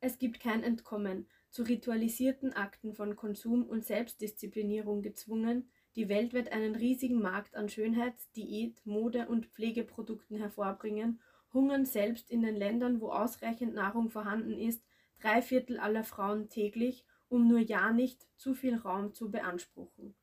es 0.00 0.18
gibt 0.18 0.40
kein 0.40 0.62
Entkommen, 0.62 1.28
zu 1.50 1.62
ritualisierten 1.62 2.52
Akten 2.52 2.94
von 2.94 3.16
Konsum 3.16 3.64
und 3.64 3.84
Selbstdisziplinierung 3.84 5.02
gezwungen. 5.02 5.70
Die 5.96 6.08
Welt 6.08 6.32
wird 6.32 6.52
einen 6.52 6.74
riesigen 6.74 7.20
Markt 7.20 7.54
an 7.54 7.68
Schönheit, 7.68 8.14
Diät, 8.36 8.84
Mode 8.84 9.28
und 9.28 9.46
Pflegeprodukten 9.46 10.36
hervorbringen, 10.36 11.20
hungern 11.52 11.86
selbst 11.86 12.30
in 12.30 12.42
den 12.42 12.56
Ländern, 12.56 13.00
wo 13.00 13.10
ausreichend 13.10 13.74
Nahrung 13.74 14.10
vorhanden 14.10 14.58
ist, 14.58 14.84
drei 15.20 15.42
Viertel 15.42 15.78
aller 15.78 16.04
Frauen 16.04 16.48
täglich, 16.48 17.04
um 17.28 17.48
nur 17.48 17.58
ja 17.58 17.92
nicht 17.92 18.26
zu 18.36 18.54
viel 18.54 18.76
Raum 18.76 19.14
zu 19.14 19.30
beanspruchen. 19.30 20.14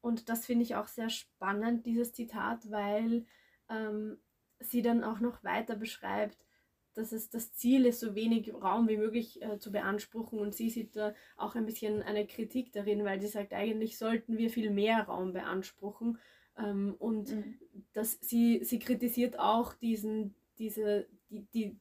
Und 0.00 0.28
das 0.28 0.46
finde 0.46 0.62
ich 0.62 0.76
auch 0.76 0.86
sehr 0.86 1.10
spannend, 1.10 1.84
dieses 1.86 2.12
Zitat, 2.12 2.70
weil 2.70 3.26
ähm, 3.68 4.18
sie 4.58 4.82
dann 4.82 5.04
auch 5.04 5.20
noch 5.20 5.44
weiter 5.44 5.76
beschreibt, 5.76 6.46
dass 6.94 7.12
es 7.12 7.30
das 7.30 7.54
Ziel 7.54 7.86
ist, 7.86 8.00
so 8.00 8.14
wenig 8.14 8.52
Raum 8.52 8.88
wie 8.88 8.96
möglich 8.96 9.40
äh, 9.42 9.58
zu 9.58 9.70
beanspruchen. 9.70 10.38
Und 10.38 10.54
sie 10.54 10.70
sieht 10.70 10.96
da 10.96 11.14
auch 11.36 11.54
ein 11.54 11.66
bisschen 11.66 12.02
eine 12.02 12.26
Kritik 12.26 12.72
darin, 12.72 13.04
weil 13.04 13.20
sie 13.20 13.28
sagt, 13.28 13.52
eigentlich 13.52 13.98
sollten 13.98 14.38
wir 14.38 14.50
viel 14.50 14.70
mehr 14.70 15.04
Raum 15.04 15.32
beanspruchen. 15.32 16.18
Ähm, 16.58 16.94
und 16.98 17.30
mhm. 17.30 17.58
dass 17.92 18.18
sie, 18.20 18.64
sie 18.64 18.78
kritisiert 18.78 19.38
auch 19.38 19.74
diesen, 19.74 20.34
diese, 20.58 21.06
die, 21.28 21.46
die 21.54 21.78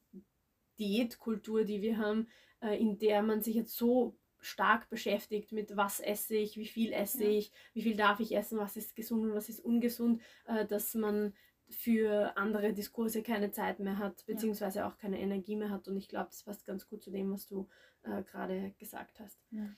Diätkultur, 0.77 1.63
die 1.63 1.81
wir 1.81 1.97
haben, 1.97 2.27
äh, 2.61 2.79
in 2.79 2.99
der 2.99 3.21
man 3.21 3.41
sich 3.41 3.55
jetzt 3.55 3.75
so 3.75 4.15
stark 4.41 4.89
beschäftigt 4.89 5.51
mit, 5.51 5.75
was 5.75 5.99
esse 5.99 6.35
ich, 6.35 6.57
wie 6.57 6.67
viel 6.67 6.93
esse 6.93 7.23
ja. 7.23 7.29
ich, 7.29 7.51
wie 7.73 7.81
viel 7.81 7.95
darf 7.95 8.19
ich 8.19 8.35
essen, 8.35 8.57
was 8.57 8.77
ist 8.77 8.95
gesund 8.95 9.23
und 9.23 9.33
was 9.33 9.49
ist 9.49 9.59
ungesund, 9.59 10.21
äh, 10.45 10.65
dass 10.65 10.93
man 10.95 11.33
für 11.69 12.35
andere 12.35 12.73
Diskurse 12.73 13.21
keine 13.21 13.51
Zeit 13.51 13.79
mehr 13.79 13.97
hat, 13.99 14.25
beziehungsweise 14.25 14.85
auch 14.85 14.97
keine 14.97 15.19
Energie 15.19 15.55
mehr 15.55 15.69
hat. 15.69 15.87
Und 15.87 15.97
ich 15.97 16.07
glaube, 16.07 16.29
das 16.31 16.43
passt 16.43 16.65
ganz 16.65 16.89
gut 16.89 17.03
zu 17.03 17.11
dem, 17.11 17.31
was 17.31 17.45
du 17.45 17.67
äh, 18.03 18.23
gerade 18.23 18.73
gesagt 18.79 19.19
hast. 19.19 19.39
Ja. 19.51 19.69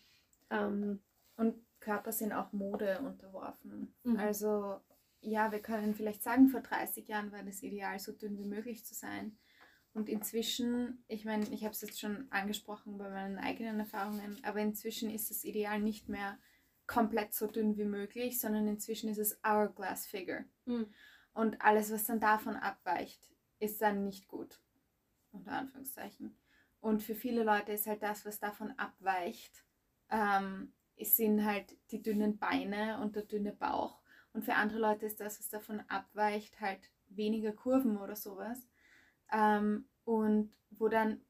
Ähm, 0.50 1.02
und 1.36 1.56
Körper 1.80 2.12
sind 2.12 2.32
auch 2.32 2.54
Mode 2.54 3.00
unterworfen. 3.00 3.94
Mhm. 4.04 4.18
Also 4.18 4.80
ja, 5.22 5.52
wir 5.52 5.60
können 5.60 5.94
vielleicht 5.94 6.24
sagen, 6.24 6.50
vor 6.50 6.62
30 6.62 7.08
Jahren 7.08 7.32
war 7.32 7.44
das 7.44 7.62
Ideal, 7.62 8.00
so 8.00 8.12
dünn 8.12 8.38
wie 8.38 8.46
möglich 8.46 8.86
zu 8.86 8.96
sein. 8.96 9.38
Und 9.94 10.08
inzwischen, 10.08 11.04
ich 11.08 11.26
meine, 11.26 11.46
ich 11.50 11.64
habe 11.64 11.74
es 11.74 11.82
jetzt 11.82 12.00
schon 12.00 12.28
angesprochen 12.32 12.98
bei 12.98 13.10
meinen 13.10 13.38
eigenen 13.38 13.80
Erfahrungen, 13.80 14.38
aber 14.44 14.60
inzwischen 14.60 15.10
ist 15.10 15.30
das 15.30 15.44
Ideal 15.44 15.82
nicht 15.82 16.08
mehr 16.08 16.38
komplett 16.88 17.34
so 17.34 17.48
dünn 17.48 17.78
wie 17.78 17.86
möglich, 17.86 18.40
sondern 18.40 18.68
inzwischen 18.68 19.10
ist 19.10 19.18
es 19.18 19.40
Hourglass 19.44 20.06
Figure. 20.06 20.46
Mhm. 20.66 20.94
Und 21.34 21.62
alles, 21.62 21.92
was 21.92 22.06
dann 22.06 22.20
davon 22.20 22.56
abweicht, 22.56 23.32
ist 23.60 23.82
dann 23.82 24.04
nicht 24.06 24.28
gut. 24.28 24.62
Unter 25.32 25.54
Anführungszeichen. 25.54 26.38
Und 26.80 27.04
für 27.04 27.16
viele 27.16 27.44
Leute 27.44 27.74
ist 27.74 27.88
halt 27.88 28.02
das, 28.02 28.26
was 28.26 28.40
davon 28.40 28.72
abweicht, 28.78 29.64
ähm, 30.10 30.74
sind 31.02 31.46
halt 31.46 31.78
die 31.92 32.02
dünnen 32.02 32.38
Beine 32.38 33.00
und 33.02 33.16
der 33.16 33.24
dünne 33.24 33.54
Bauch. 33.54 34.02
Und 34.34 34.44
für 34.44 34.56
andere 34.56 34.80
Leute 34.80 35.06
ist 35.06 35.20
das, 35.20 35.40
was 35.40 35.50
davon 35.50 35.82
abweicht, 35.88 36.60
halt 36.62 36.92
weniger 37.08 37.54
Kurven 37.54 37.98
oder 37.98 38.16
sowas 38.16 38.71
ähm, 39.32 39.86
und 40.06 40.52
wo 40.72 40.88
dann, 40.88 41.22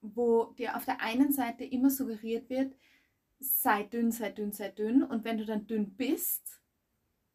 wo 0.00 0.46
dir 0.58 0.76
auf 0.76 0.84
der 0.84 1.00
einen 1.00 1.32
Seite 1.32 1.64
immer 1.64 1.90
suggeriert 1.90 2.48
wird, 2.50 2.74
sei 3.38 3.84
dünn, 3.84 4.12
sei 4.12 4.30
dünn, 4.30 4.52
sei 4.52 4.68
dünn 4.68 5.02
und 5.02 5.24
wenn 5.24 5.38
du 5.38 5.46
dann 5.46 5.66
dünn 5.66 5.96
bist, 5.96 6.60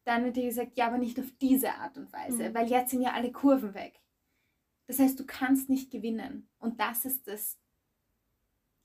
dann 0.04 0.24
wird 0.24 0.36
dir 0.36 0.44
gesagt, 0.46 0.76
ja, 0.76 0.86
aber 0.86 0.98
nicht 0.98 1.18
auf 1.18 1.30
diese 1.40 1.74
Art 1.74 1.98
und 1.98 2.12
Weise, 2.12 2.50
mhm. 2.50 2.54
weil 2.54 2.68
jetzt 2.68 2.90
sind 2.90 3.02
ja 3.02 3.12
alle 3.12 3.32
Kurven 3.32 3.74
weg. 3.74 4.00
Das 4.86 5.00
heißt, 5.00 5.18
du 5.18 5.26
kannst 5.26 5.68
nicht 5.68 5.90
gewinnen 5.90 6.48
und 6.58 6.78
das 6.78 7.04
ist 7.04 7.26
das, 7.26 7.58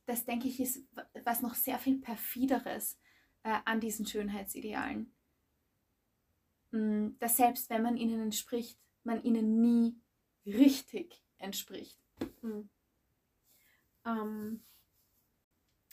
das 0.07 0.25
denke 0.25 0.47
ich, 0.47 0.59
ist 0.59 0.83
was 1.23 1.43
noch 1.43 1.53
sehr 1.53 1.77
viel 1.77 1.99
perfideres 1.99 2.99
äh, 3.43 3.59
an 3.65 3.79
diesen 3.79 4.07
Schönheitsidealen. 4.07 5.13
Mm, 6.71 7.09
dass 7.19 7.37
selbst 7.37 7.69
wenn 7.69 7.83
man 7.83 7.97
ihnen 7.97 8.19
entspricht, 8.19 8.79
man 9.03 9.21
ihnen 9.23 9.61
nie 9.61 9.95
richtig 10.45 11.23
entspricht. 11.37 11.99
Mhm. 12.41 12.69
Ähm, 14.05 14.63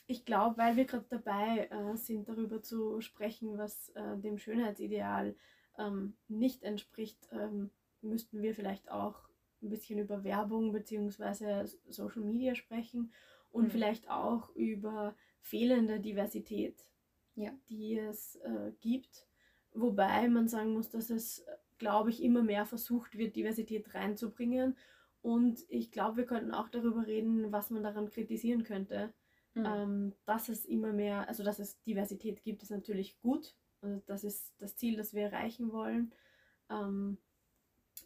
ich 0.06 0.24
glaube, 0.24 0.56
weil 0.56 0.76
wir 0.76 0.86
gerade 0.86 1.06
dabei 1.10 1.68
äh, 1.70 1.96
sind, 1.96 2.28
darüber 2.28 2.62
zu 2.62 3.00
sprechen, 3.00 3.58
was 3.58 3.90
äh, 3.90 4.16
dem 4.16 4.38
Schönheitsideal 4.38 5.36
ähm, 5.78 6.16
nicht 6.28 6.62
entspricht, 6.62 7.28
ähm, 7.32 7.70
müssten 8.00 8.42
wir 8.42 8.54
vielleicht 8.54 8.90
auch 8.90 9.28
ein 9.62 9.68
bisschen 9.68 9.98
über 9.98 10.24
Werbung 10.24 10.72
bzw. 10.72 11.66
Social 11.88 12.22
Media 12.22 12.54
sprechen 12.54 13.12
und 13.50 13.64
mhm. 13.64 13.70
vielleicht 13.70 14.08
auch 14.08 14.54
über 14.54 15.16
fehlende 15.40 16.00
Diversität, 16.00 16.84
ja. 17.34 17.50
die 17.68 17.98
es 17.98 18.36
äh, 18.36 18.72
gibt. 18.80 19.26
Wobei 19.72 20.28
man 20.28 20.48
sagen 20.48 20.72
muss, 20.72 20.90
dass 20.90 21.10
es, 21.10 21.44
glaube 21.78 22.10
ich, 22.10 22.22
immer 22.22 22.42
mehr 22.42 22.66
versucht 22.66 23.16
wird, 23.16 23.36
Diversität 23.36 23.94
reinzubringen. 23.94 24.76
Und 25.22 25.64
ich 25.68 25.90
glaube, 25.90 26.18
wir 26.18 26.26
könnten 26.26 26.52
auch 26.52 26.68
darüber 26.68 27.06
reden, 27.06 27.50
was 27.52 27.70
man 27.70 27.82
daran 27.82 28.10
kritisieren 28.10 28.64
könnte. 28.64 29.12
Mhm. 29.54 29.66
Ähm, 29.66 30.12
dass 30.24 30.48
es 30.48 30.64
immer 30.64 30.92
mehr, 30.92 31.28
also 31.28 31.42
dass 31.42 31.58
es 31.58 31.82
Diversität 31.82 32.42
gibt, 32.42 32.62
ist 32.62 32.70
natürlich 32.70 33.18
gut. 33.20 33.54
Also 33.80 34.02
das 34.06 34.24
ist 34.24 34.54
das 34.58 34.76
Ziel, 34.76 34.96
das 34.96 35.14
wir 35.14 35.22
erreichen 35.24 35.72
wollen. 35.72 36.12
Ähm, 36.70 37.18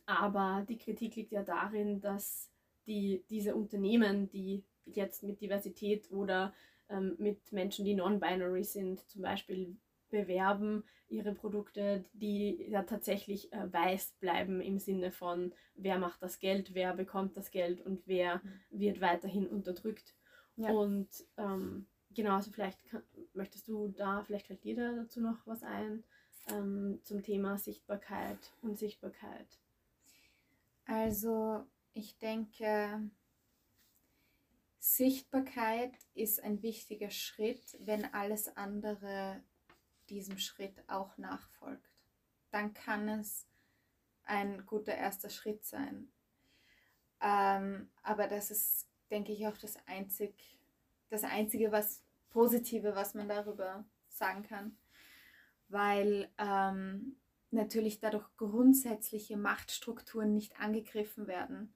aber 0.07 0.65
die 0.69 0.79
Kritik 0.79 1.17
liegt 1.17 1.33
ja 1.33 1.43
darin, 1.43 2.01
dass 2.01 2.51
die, 2.87 3.25
diese 3.29 3.55
Unternehmen, 3.55 4.29
die 4.29 4.65
jetzt 4.87 5.23
mit 5.23 5.41
Diversität 5.41 6.11
oder 6.11 6.53
ähm, 6.89 7.15
mit 7.19 7.53
Menschen, 7.53 7.85
die 7.85 7.95
non-binary 7.95 8.65
sind, 8.65 9.09
zum 9.09 9.23
Beispiel 9.23 9.77
bewerben 10.13 10.85
ihre 11.09 11.35
Produkte, 11.35 12.05
die 12.13 12.67
ja 12.69 12.85
tatsächlich 12.85 13.53
äh, 13.53 13.73
weiß 13.73 14.13
bleiben 14.21 14.61
im 14.61 14.79
Sinne 14.79 15.11
von, 15.11 15.53
wer 15.75 15.99
macht 15.99 16.23
das 16.23 16.39
Geld, 16.39 16.75
wer 16.75 16.95
bekommt 16.95 17.37
das 17.37 17.51
Geld 17.51 17.81
und 17.81 18.07
wer 18.07 18.37
mhm. 18.37 18.61
wird 18.71 19.01
weiterhin 19.01 19.49
unterdrückt. 19.49 20.15
Ja. 20.57 20.71
Und 20.71 21.09
ähm, 21.39 21.87
genau, 22.15 22.37
also 22.37 22.53
vielleicht 22.53 22.85
kann, 22.87 23.03
möchtest 23.35 23.67
du 23.67 23.89
da, 23.89 24.23
vielleicht 24.23 24.47
fällt 24.47 24.63
dir 24.63 24.77
da 24.77 24.93
dazu 24.93 25.21
noch 25.21 25.47
was 25.47 25.63
ein 25.63 26.05
ähm, 26.49 27.01
zum 27.03 27.23
Thema 27.23 27.59
Sichtbarkeit, 27.59 28.53
Unsichtbarkeit. 28.61 29.59
Also 30.85 31.65
ich 31.95 32.19
denke, 32.19 33.11
Sichtbarkeit 34.79 35.95
ist 36.15 36.43
ein 36.43 36.63
wichtiger 36.63 37.11
Schritt, 37.11 37.79
wenn 37.81 38.05
alles 38.13 38.57
andere 38.57 39.43
diesem 40.13 40.39
Schritt 40.39 40.83
auch 40.89 41.17
nachfolgt. 41.19 41.91
Dann 42.51 42.75
kann 42.75 43.09
es 43.09 43.47
ein 44.25 44.65
guter 44.67 44.95
erster 44.95 45.31
Schritt 45.31 45.65
sein. 45.65 46.13
Ähm, 47.21 47.91
aber 48.03 48.29
das 48.29 48.51
ist, 48.51 48.89
denke 49.11 49.33
ich, 49.33 49.47
auch 49.47 49.57
das, 49.57 49.77
einzig, 49.87 50.35
das 51.09 51.25
Einzige, 51.25 51.73
was 51.73 52.03
Positive, 52.31 52.95
was 52.95 53.15
man 53.15 53.29
darüber 53.29 53.85
sagen 54.09 54.43
kann. 54.43 54.77
Weil 55.69 56.31
ähm, 56.39 57.17
natürlich 57.51 58.01
dadurch 58.01 58.27
grundsätzliche 58.37 59.37
Machtstrukturen 59.37 60.35
nicht 60.35 60.59
angegriffen 60.61 61.27
werden, 61.27 61.75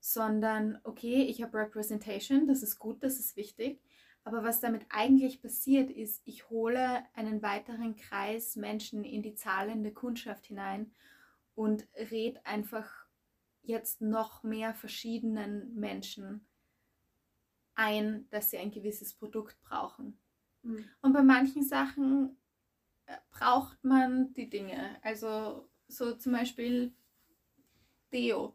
sondern 0.00 0.78
okay, 0.84 1.22
ich 1.24 1.42
habe 1.42 1.58
Representation, 1.58 2.46
das 2.46 2.62
ist 2.62 2.78
gut, 2.78 3.02
das 3.02 3.18
ist 3.18 3.36
wichtig, 3.36 3.80
aber 4.24 4.44
was 4.44 4.60
damit 4.60 4.86
eigentlich 4.90 5.40
passiert 5.40 5.90
ist, 5.90 6.22
ich 6.24 6.50
hole 6.50 7.04
einen 7.14 7.42
weiteren 7.42 7.96
Kreis 7.96 8.56
Menschen 8.56 9.04
in 9.04 9.22
die 9.22 9.34
zahlende 9.34 9.92
Kundschaft 9.92 10.46
hinein 10.46 10.92
und 11.54 11.86
red 11.94 12.44
einfach 12.44 13.06
jetzt 13.62 14.00
noch 14.00 14.42
mehr 14.42 14.74
verschiedenen 14.74 15.74
Menschen 15.74 16.46
ein, 17.74 18.26
dass 18.30 18.50
sie 18.50 18.58
ein 18.58 18.70
gewisses 18.70 19.14
Produkt 19.14 19.60
brauchen. 19.62 20.18
Mhm. 20.62 20.84
Und 21.00 21.12
bei 21.12 21.22
manchen 21.22 21.62
Sachen 21.62 22.36
braucht 23.30 23.82
man 23.84 24.32
die 24.34 24.50
Dinge. 24.50 24.96
Also 25.02 25.68
so 25.88 26.14
zum 26.14 26.32
Beispiel 26.32 26.92
Deo. 28.12 28.54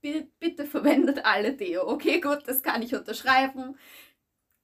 Bitte, 0.00 0.28
bitte 0.38 0.66
verwendet 0.66 1.24
alle 1.24 1.54
Deo. 1.54 1.88
Okay, 1.88 2.20
gut, 2.20 2.42
das 2.46 2.62
kann 2.62 2.82
ich 2.82 2.94
unterschreiben. 2.94 3.76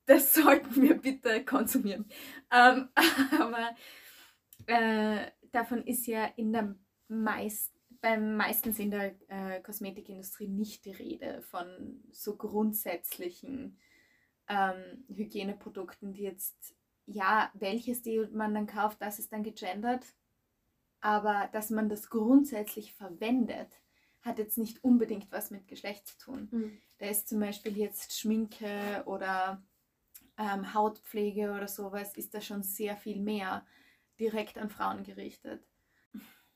Das 0.09 0.33
sollten 0.33 0.81
wir 0.81 0.95
bitte 0.95 1.45
konsumieren. 1.45 2.07
Ähm, 2.51 2.89
aber 3.41 3.77
äh, 4.67 5.31
davon 5.53 5.87
ist 5.87 6.07
ja 6.07 6.25
in 6.37 6.53
der 6.53 6.75
meist, 7.09 7.75
beim 8.01 8.35
meistens 8.37 8.79
in 8.79 8.91
der 8.91 9.15
äh, 9.29 9.61
Kosmetikindustrie 9.61 10.49
nicht 10.49 10.87
die 10.87 10.93
Rede 10.93 11.43
von 11.43 12.03
so 12.11 12.37
grundsätzlichen 12.37 13.79
ähm, 14.49 15.05
Hygieneprodukten, 15.09 16.15
die 16.15 16.23
jetzt 16.23 16.75
ja, 17.05 17.51
welches 17.55 18.03
Deo 18.03 18.27
man 18.33 18.55
dann 18.55 18.67
kauft, 18.67 19.01
das 19.01 19.19
ist 19.19 19.33
dann 19.33 19.43
gegendert. 19.43 20.05
Aber 21.01 21.49
dass 21.53 21.71
man 21.71 21.89
das 21.89 22.09
grundsätzlich 22.11 22.95
verwendet, 22.95 23.69
hat 24.21 24.39
jetzt 24.39 24.59
nicht 24.59 24.83
unbedingt 24.83 25.31
was 25.31 25.51
mit 25.51 25.69
Geschlecht 25.69 26.09
zu 26.09 26.19
tun. 26.19 26.49
Mhm. 26.51 26.79
Da 26.99 27.07
ist 27.07 27.29
zum 27.29 27.41
Beispiel 27.41 27.77
jetzt 27.77 28.19
Schminke 28.19 29.03
oder 29.07 29.63
ähm, 30.39 30.73
Hautpflege 30.73 31.53
oder 31.53 31.69
sowas, 31.69 32.17
ist 32.17 32.35
da 32.35 32.41
schon 32.41 32.63
sehr 32.63 32.97
viel 32.97 33.21
mehr 33.21 33.67
direkt 34.19 34.59
an 34.59 34.71
Frauen 34.71 35.03
gerichtet. 35.03 35.63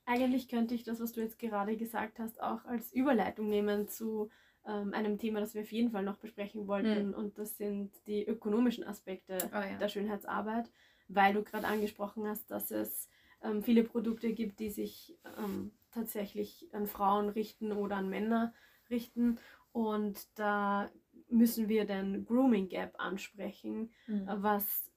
Eigentlich 0.04 0.48
könnte 0.48 0.74
ich 0.74 0.84
das, 0.84 1.00
was 1.00 1.12
du 1.12 1.20
jetzt 1.20 1.38
gerade 1.38 1.76
gesagt 1.76 2.18
hast, 2.18 2.42
auch 2.42 2.64
als 2.64 2.92
Überleitung 2.92 3.48
nehmen 3.48 3.88
zu 3.88 4.30
ähm, 4.66 4.92
einem 4.94 5.18
Thema, 5.18 5.40
das 5.40 5.54
wir 5.54 5.62
auf 5.62 5.72
jeden 5.72 5.90
Fall 5.90 6.02
noch 6.02 6.16
besprechen 6.16 6.66
wollten. 6.66 7.08
Mhm. 7.08 7.14
Und 7.14 7.38
das 7.38 7.56
sind 7.56 7.92
die 8.06 8.26
ökonomischen 8.26 8.84
Aspekte 8.84 9.38
oh, 9.52 9.56
ja. 9.56 9.78
der 9.78 9.88
Schönheitsarbeit, 9.88 10.70
weil 11.08 11.34
du 11.34 11.42
gerade 11.42 11.66
angesprochen 11.66 12.26
hast, 12.26 12.50
dass 12.50 12.70
es 12.70 13.08
ähm, 13.42 13.62
viele 13.62 13.84
Produkte 13.84 14.32
gibt, 14.32 14.60
die 14.60 14.70
sich 14.70 15.16
ähm, 15.38 15.72
tatsächlich 15.92 16.68
an 16.72 16.86
Frauen 16.86 17.28
richten 17.28 17.72
oder 17.72 17.96
an 17.96 18.08
Männer 18.08 18.54
richten. 18.90 19.38
Und 19.72 20.26
da 20.38 20.90
müssen 21.32 21.68
wir 21.68 21.84
den 21.84 22.24
Grooming 22.24 22.68
Gap 22.68 22.94
ansprechen, 22.98 23.92
mhm. 24.06 24.26
was 24.26 24.90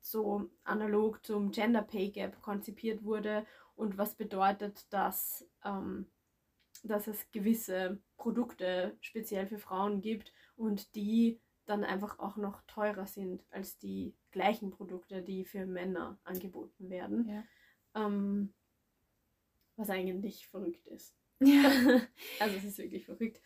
so 0.00 0.50
analog 0.64 1.24
zum 1.24 1.50
Gender 1.50 1.82
Pay 1.82 2.10
Gap 2.10 2.40
konzipiert 2.42 3.04
wurde 3.04 3.46
und 3.74 3.96
was 3.98 4.14
bedeutet, 4.14 4.86
dass 4.92 5.48
ähm, 5.64 6.06
dass 6.84 7.06
es 7.06 7.30
gewisse 7.30 7.98
Produkte 8.16 8.96
speziell 9.00 9.46
für 9.46 9.58
Frauen 9.58 10.00
gibt 10.00 10.32
und 10.56 10.94
die 10.94 11.40
dann 11.66 11.82
einfach 11.82 12.18
auch 12.18 12.36
noch 12.36 12.60
teurer 12.66 13.06
sind 13.06 13.42
als 13.50 13.78
die 13.78 14.14
gleichen 14.30 14.70
Produkte, 14.70 15.22
die 15.22 15.44
für 15.44 15.64
Männer 15.64 16.18
angeboten 16.24 16.90
werden. 16.90 17.26
Ja. 17.28 17.44
Ähm, 17.94 18.52
was 19.76 19.88
eigentlich 19.88 20.46
verrückt 20.48 20.86
ist. 20.86 21.16
Ja. 21.40 21.70
also 22.38 22.56
es 22.56 22.64
ist 22.64 22.78
wirklich 22.78 23.06
verrückt. 23.06 23.40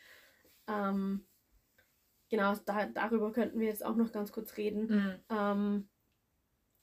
Ähm, 0.67 1.25
genau, 2.29 2.55
da, 2.65 2.87
darüber 2.87 3.33
könnten 3.33 3.61
wir 3.61 3.69
jetzt 3.69 3.85
auch 3.85 3.97
noch 3.97 4.13
ganz 4.13 4.33
kurz 4.33 4.57
reden. 4.57 4.87
Mhm. 4.87 5.15
Ähm, 5.31 5.89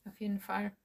Auf 0.06 0.20
jeden 0.20 0.40
Fall. 0.40 0.76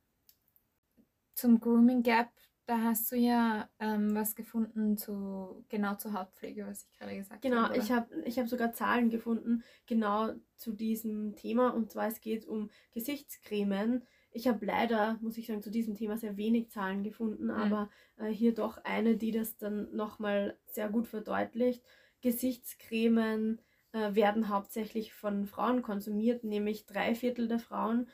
Zum 1.35 1.61
Grooming 1.61 2.03
Gap 2.03 2.31
da 2.71 2.83
hast 2.83 3.11
du 3.11 3.17
ja 3.17 3.69
ähm, 3.81 4.15
was 4.15 4.37
gefunden 4.37 4.97
zu 4.97 5.65
genau 5.69 5.97
zur 5.97 6.13
Hautpflege, 6.13 6.69
was 6.69 6.85
ich 6.85 6.97
gerade 6.97 7.17
gesagt 7.17 7.43
genau, 7.43 7.63
habe. 7.63 7.73
Genau, 7.73 7.85
ich 7.85 7.91
habe 7.91 8.23
ich 8.25 8.39
hab 8.39 8.49
sogar 8.49 8.73
Zahlen 8.73 9.11
gefunden, 9.11 9.65
genau 9.87 10.35
zu 10.57 10.71
diesem 10.71 11.35
Thema. 11.35 11.71
Und 11.71 11.91
zwar 11.91 12.07
es 12.07 12.21
geht 12.21 12.47
um 12.47 12.71
Gesichtscremen. 12.93 14.07
Ich 14.31 14.47
habe 14.47 14.65
leider, 14.65 15.19
muss 15.21 15.37
ich 15.37 15.49
sagen, 15.49 15.65
zu 15.65 15.73
diesem 15.73 15.97
Thema 15.97 16.17
sehr 16.17 16.37
wenig 16.37 16.71
Zahlen 16.71 17.03
gefunden, 17.03 17.47
mhm. 17.47 17.51
aber 17.51 17.91
äh, 18.19 18.29
hier 18.29 18.55
doch 18.55 18.79
eine, 18.85 19.17
die 19.17 19.33
das 19.33 19.57
dann 19.57 19.93
nochmal 19.93 20.57
sehr 20.67 20.89
gut 20.89 21.09
verdeutlicht. 21.09 21.83
Gesichtscremen 22.21 23.61
äh, 23.93 24.15
werden 24.15 24.49
hauptsächlich 24.49 25.13
von 25.13 25.47
Frauen 25.47 25.83
konsumiert, 25.83 26.45
nämlich 26.45 26.87
drei 26.87 27.15
Viertel 27.15 27.49
der 27.49 27.59
Frauen 27.59 28.09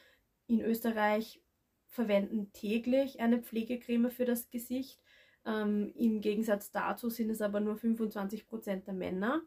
in 0.47 0.61
Österreich 0.61 1.43
verwenden 1.89 2.53
täglich 2.53 3.21
eine 3.21 3.43
Pflegecreme 3.43 4.11
für 4.11 4.25
das 4.25 4.51
Gesicht. 4.51 5.01
Ähm, 5.45 5.93
Im 5.97 6.21
Gegensatz 6.21 6.71
dazu 6.71 7.09
sind 7.09 7.31
es 7.31 7.41
aber 7.41 7.61
nur 7.61 7.77
25% 7.77 8.85
der 8.85 8.95
Männer. 8.95 9.43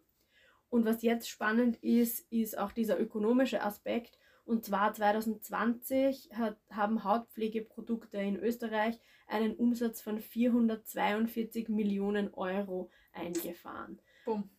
Und 0.69 0.85
was 0.85 1.01
jetzt 1.01 1.29
spannend 1.29 1.77
ist, 1.83 2.31
ist 2.31 2.57
auch 2.57 2.71
dieser 2.71 2.99
ökonomische 2.99 3.63
Aspekt. 3.63 4.17
Und 4.45 4.65
zwar 4.65 4.93
2020 4.93 6.31
hat, 6.33 6.57
haben 6.71 7.03
Hautpflegeprodukte 7.03 8.17
in 8.17 8.35
Österreich 8.35 8.99
einen 9.27 9.55
Umsatz 9.55 10.01
von 10.01 10.19
442 10.19 11.69
Millionen 11.69 12.33
Euro 12.33 12.89
eingefahren. 13.13 13.99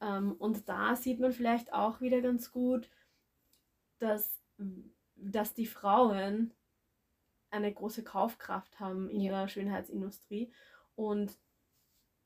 Ähm, 0.01 0.33
und 0.33 0.68
da 0.68 0.96
sieht 0.96 1.20
man 1.20 1.33
vielleicht 1.33 1.73
auch 1.73 2.01
wieder 2.01 2.20
ganz 2.20 2.51
gut, 2.51 2.90
dass, 3.99 4.40
dass 5.16 5.55
die 5.55 5.66
Frauen 5.66 6.53
eine 7.51 7.73
große 7.73 8.05
Kaufkraft 8.05 8.81
haben 8.81 9.09
in 9.09 9.20
ja. 9.20 9.40
der 9.40 9.49
Schönheitsindustrie 9.49 10.53
und 10.94 11.38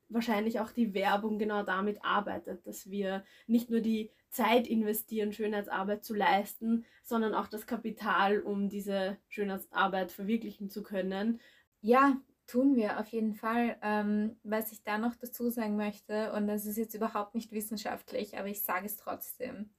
wahrscheinlich 0.09 0.61
auch 0.61 0.71
die 0.71 0.95
Werbung 0.95 1.39
genau 1.39 1.63
damit 1.63 2.05
arbeitet, 2.05 2.67
dass 2.67 2.91
wir 2.91 3.25
nicht 3.47 3.71
nur 3.71 3.81
die 3.81 4.11
Zeit 4.31 4.67
investieren, 4.67 5.33
Schönheitsarbeit 5.33 6.05
zu 6.05 6.15
leisten, 6.15 6.85
sondern 7.03 7.35
auch 7.35 7.49
das 7.49 7.67
Kapital, 7.67 8.41
um 8.41 8.69
diese 8.69 9.17
Schönheitsarbeit 9.29 10.13
verwirklichen 10.13 10.71
zu 10.71 10.83
können. 10.83 11.41
Ja, 11.81 12.21
tun 12.47 12.77
wir 12.77 12.99
auf 12.99 13.09
jeden 13.09 13.35
Fall. 13.35 13.79
Ähm, 13.83 14.39
was 14.43 14.73
ich 14.73 14.83
da 14.83 14.99
noch 14.99 15.15
dazu 15.17 15.51
sagen 15.51 15.77
möchte, 15.77 16.33
und 16.33 16.47
das 16.47 16.67
ist 16.67 16.77
jetzt 16.77 16.95
überhaupt 16.95 17.35
nicht 17.35 17.53
wissenschaftlich, 17.53 18.39
aber 18.39 18.49
ich 18.49 18.63
sage 18.63 18.87
es 18.87 18.97
trotzdem. 18.97 19.71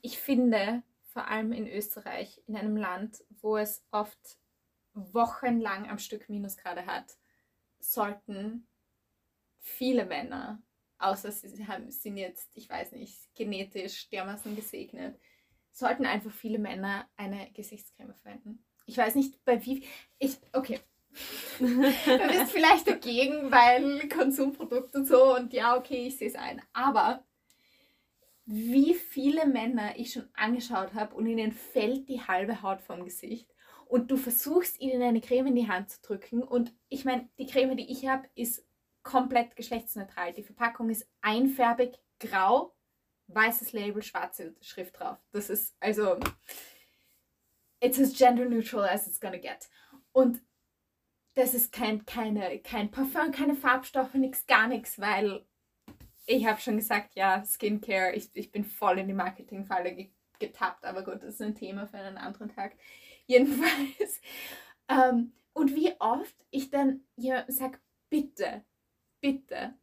Ich 0.00 0.18
finde, 0.18 0.82
vor 1.04 1.28
allem 1.28 1.52
in 1.52 1.66
Österreich, 1.66 2.42
in 2.46 2.56
einem 2.56 2.76
Land, 2.76 3.24
wo 3.40 3.56
es 3.56 3.84
oft 3.90 4.38
wochenlang 4.94 5.88
am 5.88 5.98
Stück 5.98 6.28
Minusgrade 6.28 6.86
hat, 6.86 7.16
sollten 7.78 8.66
viele 9.60 10.04
Männer, 10.04 10.62
außer 10.98 11.32
sie 11.32 11.66
haben, 11.66 11.90
sind 11.90 12.16
jetzt, 12.16 12.56
ich 12.56 12.68
weiß 12.68 12.92
nicht, 12.92 13.34
genetisch 13.34 14.08
dermaßen 14.10 14.54
gesegnet, 14.54 15.18
sollten 15.70 16.06
einfach 16.06 16.32
viele 16.32 16.58
Männer 16.58 17.08
eine 17.16 17.50
Gesichtscreme 17.52 18.14
verwenden. 18.14 18.64
Ich 18.86 18.96
weiß 18.96 19.14
nicht, 19.14 19.42
bei 19.44 19.64
wie. 19.64 19.84
Ich, 20.18 20.38
okay. 20.52 20.80
Du 21.58 21.66
bist 21.66 22.52
vielleicht 22.52 22.88
dagegen, 22.88 23.50
weil 23.50 24.08
Konsumprodukte 24.08 24.98
und 24.98 25.06
so 25.06 25.34
und 25.36 25.52
ja, 25.52 25.76
okay, 25.76 26.06
ich 26.06 26.16
sehe 26.16 26.28
es 26.28 26.34
ein. 26.34 26.60
Aber 26.72 27.24
wie 28.46 28.94
viele 28.94 29.46
Männer 29.46 29.96
ich 29.96 30.12
schon 30.12 30.28
angeschaut 30.34 30.94
habe 30.94 31.14
und 31.14 31.26
ihnen 31.26 31.52
fällt 31.52 32.08
die 32.08 32.20
halbe 32.20 32.62
Haut 32.62 32.82
vom 32.82 33.04
Gesicht 33.04 33.54
und 33.86 34.10
du 34.10 34.16
versuchst 34.16 34.80
ihnen 34.80 35.02
eine 35.02 35.20
Creme 35.20 35.48
in 35.48 35.54
die 35.54 35.68
Hand 35.68 35.90
zu 35.90 36.02
drücken 36.02 36.42
und 36.42 36.74
ich 36.88 37.04
meine, 37.04 37.28
die 37.38 37.46
Creme, 37.46 37.76
die 37.76 37.90
ich 37.90 38.06
habe, 38.06 38.28
ist 38.34 38.66
komplett 39.02 39.56
geschlechtsneutral. 39.56 40.32
Die 40.32 40.42
Verpackung 40.42 40.90
ist 40.90 41.06
einfärbig 41.20 41.98
grau, 42.18 42.74
weißes 43.28 43.72
Label, 43.72 44.02
schwarze 44.02 44.54
Schrift 44.60 44.98
drauf. 44.98 45.18
Das 45.32 45.50
ist 45.50 45.74
also 45.80 46.18
it's 47.80 48.00
as 48.00 48.14
gender 48.14 48.46
neutral 48.46 48.84
as 48.84 49.06
it's 49.06 49.20
gonna 49.20 49.38
get. 49.38 49.68
Und 50.12 50.42
das 51.34 51.54
ist 51.54 51.72
kein, 51.72 52.04
keine, 52.06 52.60
kein 52.60 52.90
Parfum, 52.90 53.32
keine 53.32 53.54
Farbstoffe, 53.54 54.14
nichts, 54.14 54.46
gar 54.46 54.68
nichts, 54.68 54.98
weil 54.98 55.44
ich 56.26 56.46
habe 56.46 56.60
schon 56.60 56.76
gesagt, 56.76 57.16
ja, 57.16 57.44
Skincare, 57.44 58.14
ich, 58.14 58.30
ich 58.34 58.50
bin 58.50 58.64
voll 58.64 58.98
in 58.98 59.08
die 59.08 59.14
Marketingfalle 59.14 60.10
getappt, 60.38 60.84
aber 60.84 61.02
gut, 61.02 61.22
das 61.22 61.34
ist 61.34 61.42
ein 61.42 61.54
Thema 61.54 61.86
für 61.86 61.98
einen 61.98 62.16
anderen 62.16 62.48
Tag. 62.48 62.76
Jedenfalls. 63.26 64.20
Ähm, 64.88 65.32
und 65.52 65.74
wie 65.74 65.92
oft 65.98 66.34
ich 66.50 66.70
dann 66.70 67.04
ja, 67.16 67.44
sage, 67.48 67.78
bitte, 68.10 68.64
bitte, 69.20 69.74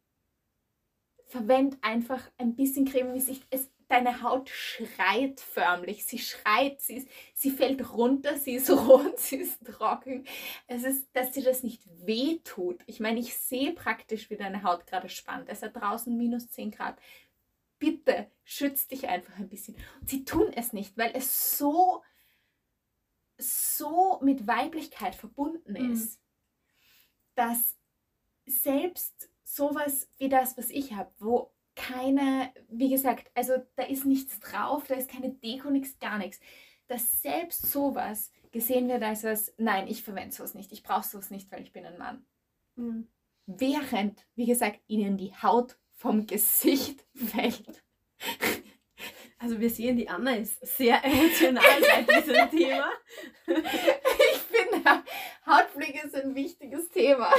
verwend 1.27 1.77
einfach 1.81 2.29
ein 2.37 2.55
bisschen 2.55 2.85
Creme 2.85 3.07
im 3.07 3.13
Gesicht. 3.15 3.47
Es, 3.49 3.70
deine 3.91 4.21
Haut 4.21 4.49
schreit 4.49 5.39
förmlich. 5.39 6.05
Sie 6.05 6.19
schreit, 6.19 6.81
sie, 6.81 6.97
ist, 6.97 7.09
sie 7.33 7.51
fällt 7.51 7.93
runter, 7.93 8.37
sie 8.37 8.55
ist 8.55 8.69
rot, 8.69 9.19
sie 9.19 9.37
ist 9.37 9.63
trocken. 9.65 10.25
Es 10.67 10.83
ist, 10.83 11.07
dass 11.13 11.31
dir 11.31 11.43
das 11.43 11.63
nicht 11.63 11.83
weh 12.05 12.39
tut. 12.43 12.81
Ich 12.85 12.99
meine, 12.99 13.19
ich 13.19 13.35
sehe 13.35 13.73
praktisch, 13.73 14.29
wie 14.29 14.37
deine 14.37 14.63
Haut 14.63 14.87
gerade 14.87 15.09
spannt. 15.09 15.49
Es 15.49 15.61
hat 15.61 15.75
draußen 15.75 16.15
minus 16.15 16.49
10 16.49 16.71
Grad. 16.71 16.99
Bitte 17.79 18.31
schütz 18.43 18.87
dich 18.87 19.09
einfach 19.09 19.37
ein 19.37 19.49
bisschen. 19.49 19.75
Und 19.99 20.09
sie 20.09 20.23
tun 20.23 20.51
es 20.55 20.71
nicht, 20.71 20.97
weil 20.97 21.11
es 21.13 21.57
so 21.57 22.01
so 23.41 24.19
mit 24.21 24.47
Weiblichkeit 24.47 25.15
verbunden 25.15 25.73
mhm. 25.73 25.93
ist, 25.93 26.19
mhm. 26.19 26.23
dass 27.35 27.77
selbst 28.45 29.29
sowas 29.43 30.07
wie 30.17 30.29
das, 30.29 30.57
was 30.57 30.69
ich 30.69 30.93
habe, 30.93 31.11
wo 31.19 31.51
keine, 31.75 32.53
wie 32.69 32.89
gesagt, 32.89 33.31
also 33.33 33.53
da 33.75 33.83
ist 33.83 34.05
nichts 34.05 34.39
drauf, 34.39 34.83
da 34.87 34.95
ist 34.95 35.09
keine 35.09 35.29
Deko, 35.29 35.69
nichts, 35.69 35.97
gar 35.99 36.17
nichts, 36.17 36.39
dass 36.87 37.21
selbst 37.21 37.71
sowas 37.71 38.31
gesehen 38.51 38.89
wird 38.89 39.03
als 39.03 39.23
was, 39.23 39.53
nein, 39.57 39.87
ich 39.87 40.03
verwende 40.03 40.35
sowas 40.35 40.53
nicht, 40.53 40.71
ich 40.71 40.83
brauche 40.83 41.07
sowas 41.07 41.31
nicht, 41.31 41.51
weil 41.51 41.61
ich 41.61 41.71
bin 41.71 41.85
ein 41.85 41.97
Mann. 41.97 42.25
Mhm. 42.75 43.07
Während, 43.45 44.25
wie 44.35 44.45
gesagt, 44.45 44.81
ihnen 44.87 45.17
die 45.17 45.33
Haut 45.41 45.77
vom 45.93 46.25
Gesicht 46.25 47.05
fällt. 47.15 47.83
Also 49.39 49.59
wir 49.59 49.69
sehen, 49.69 49.97
die 49.97 50.07
Anna 50.07 50.35
ist 50.35 50.63
sehr 50.65 51.03
emotional 51.03 51.63
bei 51.81 52.21
diesem 52.21 52.49
Thema. 52.51 52.91
Ich 53.47 54.41
finde, 54.41 55.03
Hautpflege 55.45 56.05
ist 56.05 56.15
ein 56.15 56.35
wichtiges 56.35 56.89
Thema. 56.89 57.33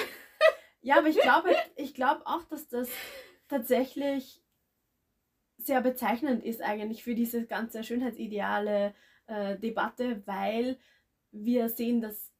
Ja, 0.80 0.98
aber 0.98 1.08
ich 1.08 1.20
glaube 1.20 1.54
ich 1.76 1.94
glaub 1.94 2.22
auch, 2.24 2.42
dass 2.44 2.68
das 2.68 2.88
tatsächlich 3.52 4.42
sehr 5.58 5.82
bezeichnend 5.82 6.42
ist 6.42 6.62
eigentlich 6.62 7.04
für 7.04 7.14
diese 7.14 7.46
ganze 7.46 7.84
schönheitsideale 7.84 8.94
äh, 9.26 9.58
Debatte, 9.58 10.22
weil 10.26 10.78
wir 11.32 11.68
sehen, 11.68 12.00
dass 12.00 12.32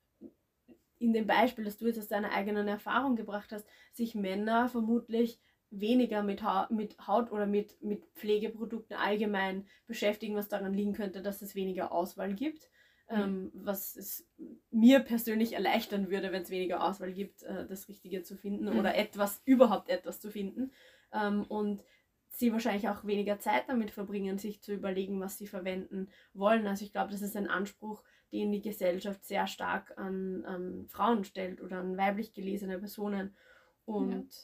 in 0.98 1.12
dem 1.12 1.27
Beispiel, 1.27 1.64
das 1.64 1.77
du 1.77 1.87
jetzt 1.87 1.98
aus 1.98 2.09
deiner 2.09 2.33
eigenen 2.33 2.66
Erfahrung 2.66 3.14
gebracht 3.16 3.53
hast, 3.53 3.66
sich 3.92 4.14
Männer 4.14 4.68
vermutlich 4.68 5.38
weniger 5.70 6.22
mit, 6.22 6.42
ha 6.42 6.68
mit 6.70 7.07
Haut 7.07 7.31
oder 7.31 7.46
mit, 7.46 7.83
mit 7.83 8.05
Pflegeprodukten 8.14 8.96
allgemein 8.96 9.66
beschäftigen, 9.87 10.35
was 10.35 10.48
daran 10.48 10.72
liegen 10.72 10.94
könnte, 10.94 11.20
dass 11.20 11.42
es 11.42 11.55
weniger 11.55 11.92
Auswahl 11.92 12.35
gibt. 12.35 12.70
Mhm. 13.11 13.18
Ähm, 13.18 13.51
was 13.55 13.96
es 13.96 14.27
mir 14.70 15.01
persönlich 15.01 15.53
erleichtern 15.53 16.09
würde, 16.11 16.33
wenn 16.33 16.42
es 16.42 16.51
weniger 16.51 16.83
Auswahl 16.83 17.12
gibt, 17.12 17.42
äh, 17.42 17.66
das 17.66 17.88
Richtige 17.88 18.22
zu 18.22 18.37
finden 18.37 18.70
mhm. 18.70 18.79
oder 18.79 18.94
etwas, 18.94 19.42
überhaupt 19.44 19.90
etwas 19.90 20.20
zu 20.20 20.31
finden. 20.31 20.72
Ähm, 21.12 21.44
und 21.44 21.83
sie 22.29 22.53
wahrscheinlich 22.53 22.88
auch 22.88 23.05
weniger 23.05 23.38
Zeit 23.38 23.64
damit 23.68 23.90
verbringen, 23.90 24.38
sich 24.38 24.62
zu 24.62 24.72
überlegen, 24.72 25.20
was 25.20 25.38
sie 25.38 25.46
verwenden 25.46 26.09
wollen. 26.33 26.66
Also 26.66 26.85
ich 26.85 26.92
glaube, 26.92 27.12
das 27.12 27.22
ist 27.22 27.37
ein 27.37 27.48
Anspruch, 27.48 28.03
den 28.33 28.53
die 28.53 28.62
Gesellschaft 28.62 29.25
sehr 29.25 29.46
stark 29.46 29.96
an, 29.98 30.44
an 30.46 30.87
Frauen 30.88 31.25
stellt 31.25 31.61
oder 31.61 31.79
an 31.79 31.96
weiblich 31.98 32.33
gelesene 32.33 32.79
Personen. 32.79 33.37
Und 33.85 34.35
ja 34.35 34.42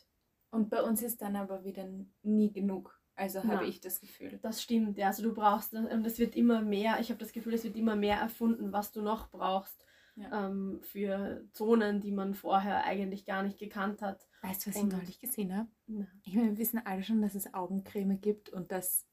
und 0.50 0.70
bei 0.70 0.83
uns 0.83 1.02
ist 1.02 1.20
dann 1.22 1.37
aber 1.37 1.64
wieder 1.64 1.87
nie 2.22 2.52
genug. 2.52 2.98
Also 3.14 3.42
habe 3.42 3.66
ich 3.66 3.81
das 3.81 4.00
Gefühl. 4.00 4.38
Das 4.42 4.62
stimmt, 4.62 4.96
ja. 4.96 5.09
Also 5.09 5.24
du 5.24 5.35
brauchst, 5.35 5.74
und 5.74 6.07
es 6.07 6.20
wird 6.20 6.37
immer 6.37 6.62
mehr, 6.62 6.98
ich 7.00 7.11
habe 7.11 7.18
das 7.18 7.33
Gefühl, 7.33 7.54
es 7.54 7.64
wird 7.64 7.76
immer 7.76 7.96
mehr 7.96 8.16
erfunden, 8.16 8.72
was 8.72 8.92
du 8.92 9.02
noch 9.02 9.28
brauchst 9.31 9.85
ja. 10.14 10.46
ähm, 10.46 10.78
für 10.83 11.44
Zonen, 11.52 12.00
die 12.00 12.12
man 12.12 12.35
vorher 12.35 12.85
eigentlich 12.85 13.26
gar 13.26 13.42
nicht 13.42 13.59
gekannt 13.59 14.02
hat. 14.02 14.28
Weißt 14.42 14.66
du, 14.66 14.70
was 14.70 14.77
und, 14.77 14.92
ich 14.92 14.98
neulich 14.98 15.20
gesehen 15.20 15.57
habe? 15.57 15.68
Ich 16.24 16.35
meine, 16.35 16.51
wir 16.51 16.59
wissen 16.59 16.85
alle 16.85 17.03
schon, 17.03 17.22
dass 17.22 17.35
es 17.35 17.53
Augencreme 17.55 18.20
gibt 18.20 18.51
und 18.51 18.70
dass 18.70 19.07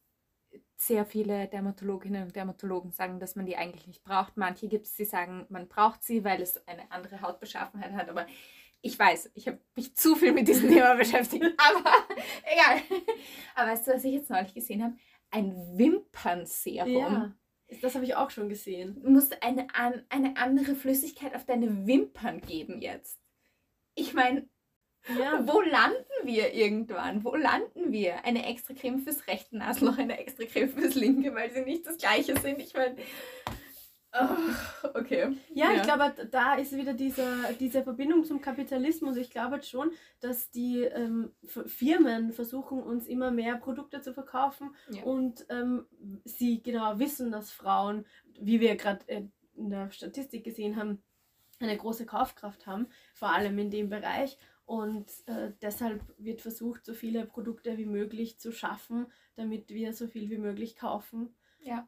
sehr 0.78 1.06
viele 1.06 1.48
Dermatologinnen 1.48 2.24
und 2.24 2.36
Dermatologen 2.36 2.92
sagen, 2.92 3.20
dass 3.20 3.36
man 3.36 3.46
die 3.46 3.58
eigentlich 3.58 3.88
nicht 3.88 4.04
braucht. 4.04 4.38
Manche 4.38 4.68
gibt 4.68 4.86
es, 4.86 4.96
die 4.96 5.06
sagen, 5.06 5.46
man 5.50 5.68
braucht 5.68 6.04
sie, 6.04 6.24
weil 6.24 6.42
es 6.42 6.66
eine 6.68 6.92
andere 6.92 7.22
Hautbeschaffenheit 7.22 7.94
hat. 7.94 8.10
Aber 8.10 8.28
ich 8.82 8.98
weiß, 8.98 9.32
ich 9.34 9.48
habe 9.48 9.60
mich 9.76 9.96
zu 9.96 10.16
viel 10.16 10.32
mit 10.32 10.48
diesem 10.48 10.70
Thema 10.70 10.94
beschäftigt, 10.98 11.46
aber 11.58 11.90
egal. 12.44 12.82
Aber 13.56 13.72
weißt 13.72 13.88
du, 13.88 13.94
was 13.94 14.04
ich 14.04 14.14
jetzt 14.14 14.30
neulich 14.30 14.54
gesehen 14.54 14.84
habe? 14.84 14.96
Ein 15.32 15.56
Wimpernserum. 15.78 16.88
Ja, 16.88 17.36
das 17.82 17.96
habe 17.96 18.06
ich 18.06 18.16
auch 18.16 18.30
schon 18.30 18.48
gesehen. 18.48 19.02
Du 19.02 19.10
musst 19.10 19.42
eine, 19.42 19.68
eine 19.74 20.38
andere 20.38 20.76
Flüssigkeit 20.76 21.34
auf 21.36 21.46
deine 21.46 21.88
Wimpern 21.88 22.42
geben 22.42 22.82
jetzt. 22.82 23.20
Ich 23.96 24.14
meine, 24.14 24.48
ja. 25.20 25.46
wo 25.46 25.62
landen 25.62 25.98
wir 26.24 26.54
irgendwann? 26.54 27.24
Wo 27.24 27.36
landen 27.36 27.92
wir? 27.92 28.24
Eine 28.26 28.46
extra 28.48 28.74
Creme 28.74 29.00
fürs 29.00 29.28
rechte 29.28 29.58
Nasenloch, 29.58 29.98
eine 29.98 30.20
extra 30.20 30.46
Creme 30.46 30.70
fürs 30.70 30.96
linke, 30.96 31.34
weil 31.34 31.52
sie 31.52 31.62
nicht 31.62 31.86
das 31.86 31.98
gleiche 31.98 32.38
sind. 32.40 32.60
Ich 32.60 32.74
meine, 32.74 32.96
Oh, 34.18 34.90
okay. 34.94 35.36
Ja, 35.54 35.72
ja, 35.72 35.76
ich 35.76 35.82
glaube, 35.84 36.14
da 36.32 36.56
ist 36.56 36.76
wieder 36.76 36.94
diese, 36.94 37.26
diese 37.60 37.84
Verbindung 37.84 38.24
zum 38.24 38.42
Kapitalismus. 38.42 39.18
Ich 39.18 39.30
glaube 39.30 39.62
schon, 39.62 39.92
dass 40.22 40.50
die 40.52 40.84
ähm, 40.84 41.32
Firmen 41.44 42.32
versuchen, 42.32 42.82
uns 42.82 43.08
immer 43.08 43.32
mehr 43.32 43.58
Produkte 43.58 44.02
zu 44.02 44.14
verkaufen 44.14 44.74
ja. 44.90 45.04
und 45.04 45.46
ähm, 45.50 45.86
sie 46.24 46.64
genau 46.64 46.98
wissen, 47.00 47.32
dass 47.32 47.52
Frauen, 47.52 48.06
wie 48.40 48.60
wir 48.60 48.76
gerade 48.78 49.08
äh, 49.08 49.24
in 49.58 49.70
der 49.70 49.92
Statistik 49.92 50.44
gesehen 50.44 50.78
haben, 50.78 51.04
eine 51.60 51.78
große 51.78 52.06
Kaufkraft 52.06 52.68
haben, 52.68 52.88
vor 53.14 53.34
allem 53.34 53.58
in 53.60 53.72
dem 53.72 53.90
Bereich. 53.90 54.38
Und 54.66 55.08
äh, 55.28 55.52
deshalb 55.62 56.02
wird 56.18 56.42
versucht, 56.42 56.86
so 56.86 56.94
viele 56.94 57.26
Produkte 57.26 57.78
wie 57.78 57.86
möglich 57.86 58.40
zu 58.40 58.52
schaffen, 58.52 59.06
damit 59.36 59.70
wir 59.70 59.94
so 59.94 60.08
viel 60.08 60.30
wie 60.30 60.40
möglich 60.40 60.76
kaufen. 60.76 61.36
Ja. 61.60 61.88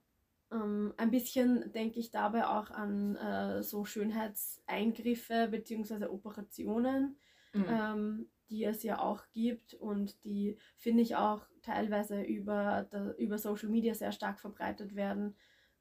Ähm, 0.51 0.93
ein 0.97 1.09
bisschen 1.09 1.71
denke 1.73 1.99
ich 1.99 2.11
dabei 2.11 2.47
auch 2.47 2.69
an 2.69 3.15
äh, 3.15 3.63
so 3.63 3.83
Schönheitseingriffe 3.83 5.47
bzw. 5.49 6.05
Operationen, 6.05 7.17
mhm. 7.53 7.65
ähm, 7.67 8.29
die 8.49 8.63
es 8.63 8.83
ja 8.83 8.99
auch 8.99 9.23
gibt 9.33 9.73
und 9.73 10.23
die, 10.23 10.57
finde 10.77 11.01
ich, 11.01 11.15
auch 11.15 11.47
teilweise 11.63 12.21
über, 12.21 12.87
der, 12.91 13.17
über 13.17 13.39
Social 13.39 13.69
Media 13.69 13.93
sehr 13.93 14.11
stark 14.11 14.39
verbreitet 14.39 14.95
werden, 14.95 15.35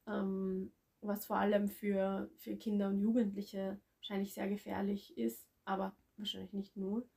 ähm, 0.09 0.73
was 1.03 1.27
vor 1.27 1.37
allem 1.37 1.69
für, 1.69 2.31
für 2.37 2.57
Kinder 2.57 2.89
und 2.89 3.01
Jugendliche 3.01 3.79
wahrscheinlich 3.99 4.35
sehr 4.35 4.49
gefährlich 4.49 5.17
ist, 5.17 5.47
aber 5.65 5.95
wahrscheinlich 6.19 6.53
nicht 6.53 6.77
nur. 6.77 7.09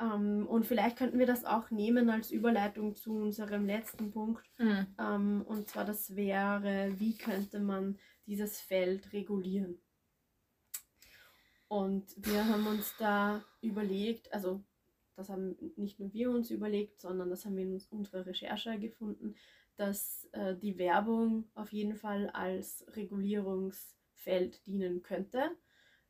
Ähm, 0.00 0.46
und 0.46 0.66
vielleicht 0.66 0.96
könnten 0.96 1.18
wir 1.18 1.26
das 1.26 1.44
auch 1.44 1.70
nehmen 1.70 2.08
als 2.08 2.30
Überleitung 2.30 2.96
zu 2.96 3.14
unserem 3.14 3.66
letzten 3.66 4.10
Punkt. 4.10 4.44
Mhm. 4.58 4.86
Ähm, 4.98 5.44
und 5.46 5.68
zwar 5.68 5.84
das 5.84 6.16
wäre, 6.16 6.98
wie 6.98 7.16
könnte 7.16 7.60
man 7.60 7.98
dieses 8.26 8.60
Feld 8.60 9.12
regulieren? 9.12 9.80
Und 11.68 12.14
wir 12.16 12.46
haben 12.46 12.66
uns 12.66 12.96
da 12.98 13.44
überlegt, 13.60 14.32
also 14.32 14.64
das 15.14 15.28
haben 15.28 15.56
nicht 15.76 16.00
nur 16.00 16.12
wir 16.12 16.30
uns 16.30 16.50
überlegt, 16.50 17.00
sondern 17.00 17.30
das 17.30 17.44
haben 17.44 17.56
wir 17.56 17.64
in 17.64 17.80
unserer 17.90 18.26
Recherche 18.26 18.78
gefunden, 18.78 19.36
dass 19.76 20.28
äh, 20.32 20.56
die 20.56 20.78
Werbung 20.78 21.48
auf 21.54 21.72
jeden 21.72 21.94
Fall 21.94 22.28
als 22.30 22.84
Regulierungsfeld 22.96 24.66
dienen 24.66 25.02
könnte, 25.02 25.50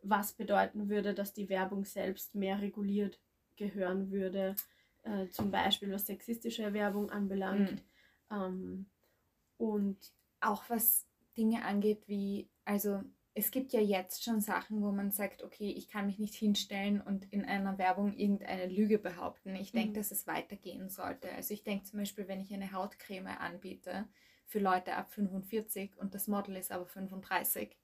was 0.03 0.33
bedeuten 0.33 0.89
würde, 0.89 1.15
dass 1.15 1.33
die 1.33 1.49
Werbung 1.49 1.85
selbst 1.85 2.35
mehr 2.35 2.61
reguliert 2.61 3.21
gehören 3.57 4.11
würde, 4.11 4.57
äh, 5.03 5.29
zum 5.29 5.51
Beispiel 5.51 5.93
was 5.93 6.07
sexistische 6.07 6.73
Werbung 6.73 7.11
anbelangt. 7.11 7.83
Mhm. 8.31 8.37
Ähm, 8.37 8.87
und 9.59 9.99
auch 10.41 10.69
was 10.69 11.07
Dinge 11.37 11.65
angeht, 11.65 12.09
wie, 12.09 12.49
also 12.65 13.03
es 13.35 13.51
gibt 13.51 13.73
ja 13.73 13.81
jetzt 13.81 14.25
schon 14.25 14.41
Sachen, 14.41 14.83
wo 14.83 14.91
man 14.91 15.11
sagt, 15.11 15.43
okay, 15.43 15.71
ich 15.71 15.89
kann 15.89 16.07
mich 16.07 16.19
nicht 16.19 16.35
hinstellen 16.35 17.01
und 17.01 17.33
in 17.33 17.45
einer 17.45 17.79
Werbung 17.79 18.13
irgendeine 18.13 18.67
Lüge 18.67 18.99
behaupten. 18.99 19.55
Ich 19.55 19.73
denke, 19.73 19.91
mhm. 19.91 19.95
dass 19.95 20.11
es 20.11 20.27
weitergehen 20.27 20.89
sollte. 20.89 21.31
Also 21.33 21.55
ich 21.55 21.63
denke 21.63 21.85
zum 21.85 22.01
Beispiel, 22.01 22.27
wenn 22.27 22.41
ich 22.41 22.53
eine 22.53 22.73
Hautcreme 22.73 23.29
anbiete 23.29 24.09
für 24.47 24.59
Leute 24.59 24.97
ab 24.97 25.13
45 25.13 25.97
und 25.97 26.15
das 26.15 26.27
Model 26.27 26.57
ist 26.57 26.73
aber 26.73 26.87
35, 26.87 27.79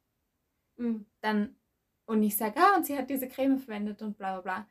mhm. 0.77 1.07
dann 1.21 1.55
und 2.07 2.23
ich 2.23 2.37
sage, 2.37 2.55
ah, 2.61 2.77
und 2.77 2.87
sie 2.87 2.97
hat 2.97 3.11
diese 3.11 3.29
Creme 3.29 3.59
verwendet 3.59 4.03
und 4.03 4.17
bla 4.19 4.41
bla 4.41 4.43
bla, 4.43 4.67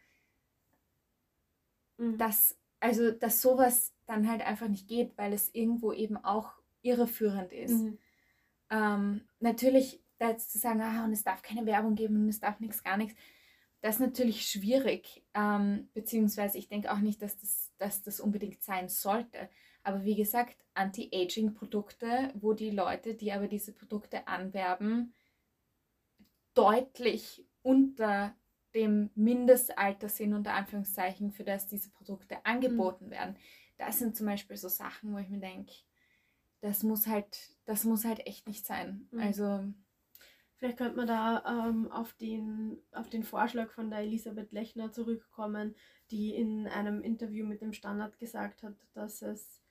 Mhm. 1.98 2.18
dass, 2.18 2.58
also, 2.80 3.12
dass 3.12 3.42
sowas 3.42 3.94
dann 4.06 4.30
halt 4.30 4.42
einfach 4.42 4.68
nicht 4.68 4.88
geht, 4.88 5.18
weil 5.18 5.34
es 5.34 5.54
irgendwo 5.54 5.94
eben 5.94 6.18
auch 6.18 6.54
irreführend 6.82 7.52
ist. 7.54 7.72
Mhm. 7.72 7.98
Ähm, 8.70 9.22
natürlich, 9.40 10.02
da 10.18 10.30
jetzt 10.30 10.52
zu 10.52 10.60
sagen, 10.60 10.82
ah, 10.82 11.06
und 11.06 11.14
es 11.14 11.24
darf 11.24 11.42
keine 11.42 11.66
Werbung 11.66 11.96
geben 11.96 12.16
und 12.24 12.30
es 12.30 12.40
darf 12.40 12.60
nichts, 12.60 12.84
gar 12.84 12.98
nichts, 12.98 13.16
das 13.82 13.96
ist 13.96 14.02
natürlich 14.02 14.48
schwierig, 14.48 15.24
ähm, 15.36 15.90
beziehungsweise 15.94 16.58
ich 16.58 16.68
denke 16.68 16.92
auch 16.92 17.00
nicht, 17.00 17.22
dass 17.22 17.38
das, 17.38 17.72
dass 17.78 18.02
das 18.02 18.20
unbedingt 18.20 18.64
sein 18.64 18.90
sollte. 18.90 19.50
Aber 19.84 20.04
wie 20.04 20.16
gesagt, 20.16 20.58
Anti-Aging-Produkte, 20.74 22.32
wo 22.36 22.54
die 22.54 22.72
Leute, 22.72 23.14
die 23.14 23.32
aber 23.32 23.48
diese 23.48 23.74
Produkte 23.74 24.28
anwerben, 24.28 25.14
deutlich 26.56 27.46
unter 27.62 28.36
dem 28.74 29.10
Mindestalter 29.16 30.10
sind, 30.10 30.34
unter 30.34 30.54
Anführungszeichen, 30.54 31.32
für 31.32 31.44
das 31.44 31.68
diese 31.68 31.92
Produkte 31.92 32.46
angeboten 32.46 33.06
mhm. 33.06 33.12
werden. 33.12 33.38
Das 33.78 34.00
sind 34.00 34.16
zum 34.16 34.26
Beispiel 34.26 34.58
so 34.58 34.68
Sachen, 34.68 35.14
wo 35.14 35.18
ich 35.18 35.30
mir 35.30 35.40
denke, 35.40 35.74
das 36.62 36.84
muss 36.84 37.08
halt, 37.08 37.58
das 37.66 37.84
muss 37.84 38.06
halt 38.06 38.26
echt 38.26 38.48
nicht 38.48 38.66
sein. 38.66 39.08
Mhm. 39.12 39.20
Also 39.20 39.64
Vielleicht 40.58 40.78
könnte 40.78 40.96
man 40.96 41.08
da 41.08 41.68
ähm, 41.68 41.92
auf, 41.92 42.14
den, 42.14 42.82
auf 42.92 43.10
den 43.10 43.24
Vorschlag 43.24 43.72
von 43.72 43.90
der 43.90 44.00
Elisabeth 44.00 44.54
Lechner 44.54 44.92
zurückkommen, 44.92 45.76
die 46.12 46.34
in 46.34 46.68
einem 46.68 47.02
Interview 47.02 47.46
mit 47.46 47.62
dem 47.62 47.74
Standard 47.74 48.18
gesagt 48.20 48.64
hat, 48.64 48.76
dass 48.94 49.22
es, 49.22 49.62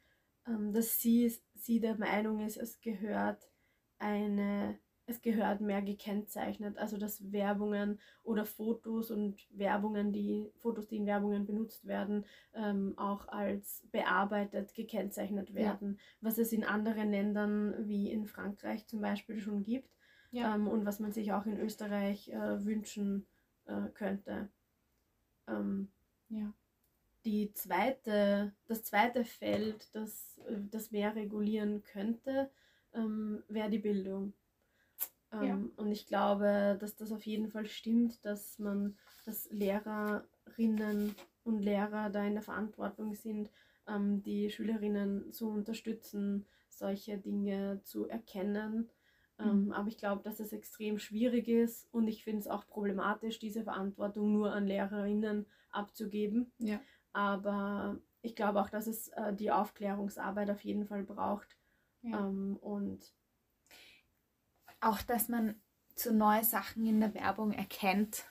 ähm, 0.46 0.72
dass 0.72 1.00
sie, 1.00 1.34
sie 1.54 1.80
der 1.80 1.96
Meinung 1.96 2.40
ist, 2.40 2.58
es 2.58 2.80
gehört 2.80 3.50
eine 3.98 4.78
es 5.06 5.20
gehört 5.20 5.60
mehr 5.60 5.82
gekennzeichnet, 5.82 6.78
also 6.78 6.96
dass 6.96 7.30
Werbungen 7.30 7.98
oder 8.22 8.44
Fotos 8.44 9.10
und 9.10 9.38
Werbungen, 9.50 10.12
die 10.12 10.50
Fotos, 10.60 10.88
die 10.88 10.96
in 10.96 11.06
Werbungen 11.06 11.44
benutzt 11.44 11.86
werden, 11.86 12.24
ähm, 12.54 12.94
auch 12.96 13.28
als 13.28 13.86
bearbeitet 13.92 14.74
gekennzeichnet 14.74 15.54
werden, 15.54 15.92
ja. 15.92 15.98
was 16.20 16.38
es 16.38 16.52
in 16.52 16.64
anderen 16.64 17.10
Ländern 17.10 17.74
wie 17.86 18.10
in 18.10 18.26
Frankreich 18.26 18.86
zum 18.86 19.00
Beispiel 19.00 19.40
schon 19.40 19.62
gibt 19.62 19.90
ja. 20.30 20.54
ähm, 20.54 20.68
und 20.68 20.84
was 20.86 21.00
man 21.00 21.12
sich 21.12 21.32
auch 21.32 21.46
in 21.46 21.58
Österreich 21.58 22.28
äh, 22.30 22.64
wünschen 22.64 23.26
äh, 23.66 23.88
könnte. 23.94 24.48
Ähm, 25.46 25.88
ja. 26.28 26.52
Die 27.24 27.52
zweite, 27.54 28.52
das 28.66 28.84
zweite 28.84 29.24
Feld, 29.24 29.94
das, 29.94 30.38
äh, 30.48 30.56
das 30.70 30.90
mehr 30.90 31.14
regulieren 31.14 31.82
könnte, 31.82 32.50
ähm, 32.94 33.42
wäre 33.48 33.70
die 33.70 33.78
Bildung. 33.78 34.32
Ähm, 35.40 35.72
ja. 35.76 35.82
Und 35.82 35.90
ich 35.90 36.06
glaube, 36.06 36.76
dass 36.80 36.96
das 36.96 37.12
auf 37.12 37.24
jeden 37.26 37.48
Fall 37.48 37.66
stimmt, 37.66 38.24
dass 38.24 38.58
man, 38.58 38.96
dass 39.24 39.48
Lehrerinnen 39.50 41.14
und 41.44 41.58
Lehrer 41.58 42.10
da 42.10 42.24
in 42.24 42.34
der 42.34 42.42
Verantwortung 42.42 43.14
sind, 43.14 43.50
ähm, 43.88 44.22
die 44.22 44.50
Schülerinnen 44.50 45.32
zu 45.32 45.48
unterstützen, 45.48 46.46
solche 46.68 47.18
Dinge 47.18 47.80
zu 47.82 48.08
erkennen. 48.08 48.90
Ähm, 49.36 49.64
mhm. 49.64 49.72
aber 49.72 49.88
ich 49.88 49.98
glaube, 49.98 50.22
dass 50.22 50.38
es 50.38 50.52
extrem 50.52 50.98
schwierig 50.98 51.48
ist 51.48 51.92
und 51.92 52.06
ich 52.06 52.22
finde 52.22 52.38
es 52.38 52.46
auch 52.46 52.68
problematisch, 52.68 53.40
diese 53.40 53.64
Verantwortung 53.64 54.32
nur 54.32 54.52
an 54.52 54.64
Lehrerinnen 54.64 55.46
abzugeben. 55.70 56.52
Ja. 56.58 56.80
Aber 57.12 57.98
ich 58.22 58.36
glaube 58.36 58.60
auch, 58.60 58.70
dass 58.70 58.86
es 58.86 59.08
äh, 59.08 59.34
die 59.34 59.50
Aufklärungsarbeit 59.50 60.50
auf 60.50 60.60
jeden 60.62 60.86
Fall 60.86 61.02
braucht. 61.02 61.56
Ja. 62.02 62.28
Ähm, 62.28 62.56
und 62.60 63.12
auch, 64.80 65.02
dass 65.02 65.28
man 65.28 65.60
so 65.96 66.12
neue 66.12 66.44
Sachen 66.44 66.86
in 66.86 67.00
der 67.00 67.14
Werbung 67.14 67.52
erkennt. 67.52 68.24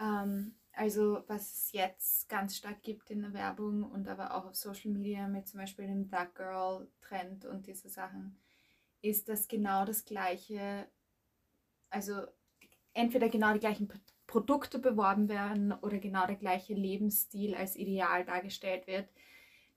Ähm, 0.00 0.56
also 0.72 1.24
was 1.26 1.52
es 1.52 1.72
jetzt 1.72 2.28
ganz 2.28 2.56
stark 2.56 2.82
gibt 2.82 3.10
in 3.10 3.22
der 3.22 3.32
Werbung 3.32 3.82
und 3.84 4.08
aber 4.08 4.34
auch 4.34 4.44
auf 4.44 4.56
Social 4.56 4.90
Media 4.90 5.26
mit 5.26 5.48
zum 5.48 5.60
Beispiel 5.60 5.86
dem 5.86 6.08
Dark 6.08 6.34
Girl 6.34 6.88
Trend 7.00 7.46
und 7.46 7.66
diese 7.66 7.88
Sachen, 7.88 8.38
ist, 9.02 9.28
dass 9.28 9.48
genau 9.48 9.84
das 9.84 10.04
gleiche, 10.04 10.88
also 11.90 12.26
entweder 12.92 13.28
genau 13.28 13.52
die 13.52 13.60
gleichen 13.60 13.88
Produkte 14.26 14.78
beworben 14.78 15.28
werden 15.28 15.72
oder 15.72 15.98
genau 15.98 16.26
der 16.26 16.36
gleiche 16.36 16.74
Lebensstil 16.74 17.54
als 17.54 17.76
Ideal 17.76 18.24
dargestellt 18.24 18.86
wird, 18.86 19.08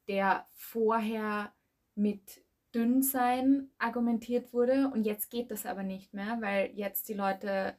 der 0.07 0.47
vorher 0.55 1.53
mit 1.95 2.41
Dünnsein 2.73 3.69
argumentiert 3.77 4.53
wurde 4.53 4.89
und 4.93 5.03
jetzt 5.03 5.29
geht 5.29 5.51
das 5.51 5.65
aber 5.65 5.83
nicht 5.83 6.13
mehr, 6.13 6.37
weil 6.41 6.71
jetzt 6.75 7.09
die 7.09 7.13
Leute, 7.13 7.75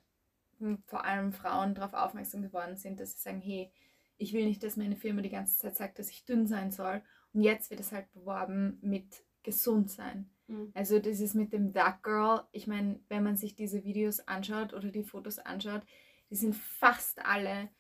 hm, 0.59 0.83
vor 0.87 1.05
allem 1.05 1.33
Frauen, 1.33 1.75
darauf 1.75 1.95
aufmerksam 1.95 2.43
geworden 2.43 2.77
sind, 2.77 3.01
dass 3.01 3.13
sie 3.13 3.21
sagen, 3.21 3.41
hey, 3.41 3.73
ich 4.17 4.33
will 4.33 4.45
nicht, 4.45 4.63
dass 4.63 4.77
meine 4.77 4.97
Firma 4.97 5.23
die 5.23 5.31
ganze 5.31 5.57
Zeit 5.57 5.77
sagt, 5.77 5.99
dass 5.99 6.11
ich 6.11 6.25
dünn 6.25 6.47
sein 6.47 6.71
soll. 6.71 7.03
Und 7.33 7.43
jetzt 7.43 7.71
wird 7.71 7.81
es 7.81 7.93
halt 7.93 8.13
beworben 8.13 8.79
mit 8.83 9.25
gesund 9.43 9.91
sein. 9.91 10.31
Mhm. 10.47 10.73
Also 10.75 10.99
das 10.99 11.21
ist 11.21 11.35
mit 11.35 11.53
dem 11.53 11.73
Dark 11.73 12.03
Girl, 12.03 12.43
ich 12.53 12.67
meine, 12.67 13.01
wenn 13.09 13.23
man 13.23 13.37
sich 13.37 13.55
diese 13.55 13.85
Videos 13.85 14.21
anschaut 14.21 14.75
oder 14.75 14.91
die 14.91 15.05
Fotos 15.05 15.39
anschaut, 15.39 15.83
die 16.29 16.37
sind 16.37 16.55
fast 16.55 17.25
alle 17.25 17.71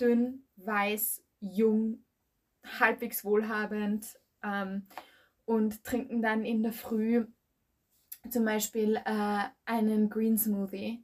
dünn, 0.00 0.44
weiß, 0.56 1.24
jung, 1.40 2.04
halbwegs 2.78 3.24
wohlhabend. 3.24 4.18
Ähm, 4.42 4.86
und 5.48 5.82
trinken 5.82 6.20
dann 6.20 6.44
in 6.44 6.62
der 6.62 6.74
Früh 6.74 7.24
zum 8.28 8.44
Beispiel 8.44 8.96
äh, 8.96 9.44
einen 9.64 10.10
Green 10.10 10.36
Smoothie. 10.36 11.02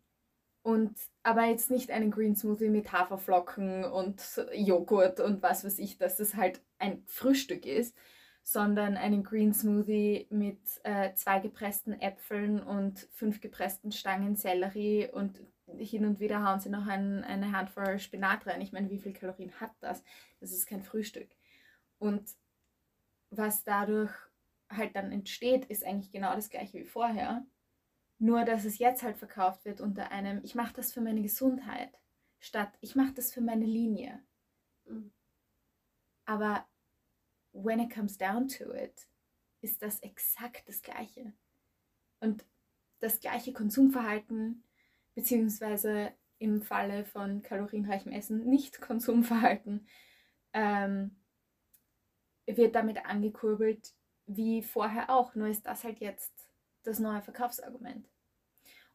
Und 0.63 0.95
aber 1.23 1.45
jetzt 1.47 1.71
nicht 1.71 1.91
einen 1.91 2.11
Green 2.11 2.37
Smoothie 2.37 2.69
mit 2.69 2.93
Haferflocken 2.93 3.85
und 3.85 4.23
Joghurt 4.55 5.21
und 5.21 5.43
was 5.43 5.65
weiß 5.65 5.79
ich, 5.79 5.97
dass 5.97 6.19
das 6.19 6.35
halt 6.35 6.61
ein 6.79 7.03
Frühstück 7.07 7.65
ist, 7.65 7.97
sondern 8.43 8.99
einen 8.99 9.25
Green 9.25 9.55
Smoothie 9.55 10.27
mit 10.29 10.61
äh, 10.83 11.15
zwei 11.15 11.41
gepressten 11.41 11.99
Äpfeln 11.99 12.63
und 12.63 12.99
fünf 13.13 13.41
gepressten 13.41 13.93
Stangen 13.93 14.37
Sellerie 14.37 15.09
und 15.11 15.41
hin 15.79 16.05
und 16.05 16.21
wieder 16.21 16.45
hauen 16.45 16.61
sie 16.61 16.69
noch 16.69 16.87
ein, 16.87 17.25
eine 17.25 17.53
Handvoll 17.53 17.99
Spinat 17.99 18.47
rein. 18.47 18.61
Ich 18.61 18.73
meine, 18.73 18.91
wie 18.91 18.99
viel 18.99 19.15
Kalorien 19.15 19.59
hat 19.59 19.73
das? 19.81 20.03
Das 20.41 20.53
ist 20.53 20.67
kein 20.67 20.83
Frühstück. 20.83 21.31
Und 21.99 22.29
was 23.31 23.65
dadurch 23.65 24.13
halt 24.71 24.97
dann 24.97 25.13
entsteht, 25.13 25.65
ist 25.67 25.85
eigentlich 25.85 26.13
genau 26.13 26.35
das 26.35 26.51
gleiche 26.51 26.79
wie 26.79 26.85
vorher. 26.85 27.47
Nur, 28.19 28.45
dass 28.45 28.65
es 28.65 28.79
jetzt 28.79 29.03
halt 29.03 29.17
verkauft 29.17 29.65
wird 29.65 29.81
unter 29.81 30.11
einem, 30.11 30.41
ich 30.45 30.55
mache 30.55 30.75
das 30.75 30.93
für 30.93 31.01
meine 31.01 31.23
Gesundheit, 31.23 31.99
statt 32.39 32.73
ich 32.81 32.95
mache 32.95 33.13
das 33.13 33.33
für 33.33 33.41
meine 33.41 33.67
Linie. 33.67 34.23
Mhm. 34.85 35.13
Aber 36.25 36.67
when 37.53 37.81
it 37.81 37.93
comes 37.93 38.17
down 38.17 38.49
to 38.49 38.73
it, 38.73 39.09
ist 39.61 39.83
das 39.83 40.01
exakt 40.01 40.69
das 40.69 40.83
Gleiche. 40.83 41.33
Und 42.21 42.45
das 43.01 43.21
gleiche 43.21 43.53
Konsumverhalten, 43.53 44.65
beziehungsweise 45.15 46.13
im 46.39 46.63
Falle 46.63 47.05
von 47.05 47.43
kalorienreichem 47.43 48.13
Essen 48.13 48.45
nicht 48.47 48.81
Konsumverhalten, 48.81 49.87
ähm, 50.53 51.17
wird 52.47 52.75
damit 52.75 53.05
angekurbelt, 53.07 53.95
wie 54.27 54.63
vorher 54.63 55.11
auch, 55.11 55.35
nur 55.35 55.49
ist 55.49 55.67
das 55.67 55.85
halt 55.85 56.01
jetzt 56.01 56.33
das 56.83 56.99
neue 56.99 57.23
Verkaufsargument. 57.23 58.09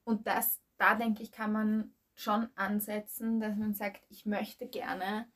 Und 0.04 0.28
das, 0.28 0.60
da 0.78 0.96
denke 0.96 1.24
ich, 1.24 1.32
kann 1.32 1.52
man 1.52 1.94
schon 2.16 2.50
ansetzen, 2.56 3.40
dass 3.40 3.56
man 3.56 3.74
sagt, 3.74 4.06
ich 4.10 4.26
möchte 4.26 4.68
gerne 4.68 5.28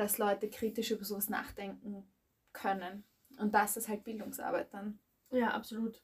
dass 0.00 0.18
Leute 0.18 0.48
kritisch 0.48 0.90
über 0.90 1.04
sowas 1.04 1.28
nachdenken 1.28 2.10
können. 2.52 3.04
Und 3.38 3.54
das 3.54 3.76
ist 3.76 3.88
halt 3.88 4.02
Bildungsarbeit 4.02 4.72
dann. 4.72 4.98
Ja, 5.30 5.50
absolut. 5.50 6.02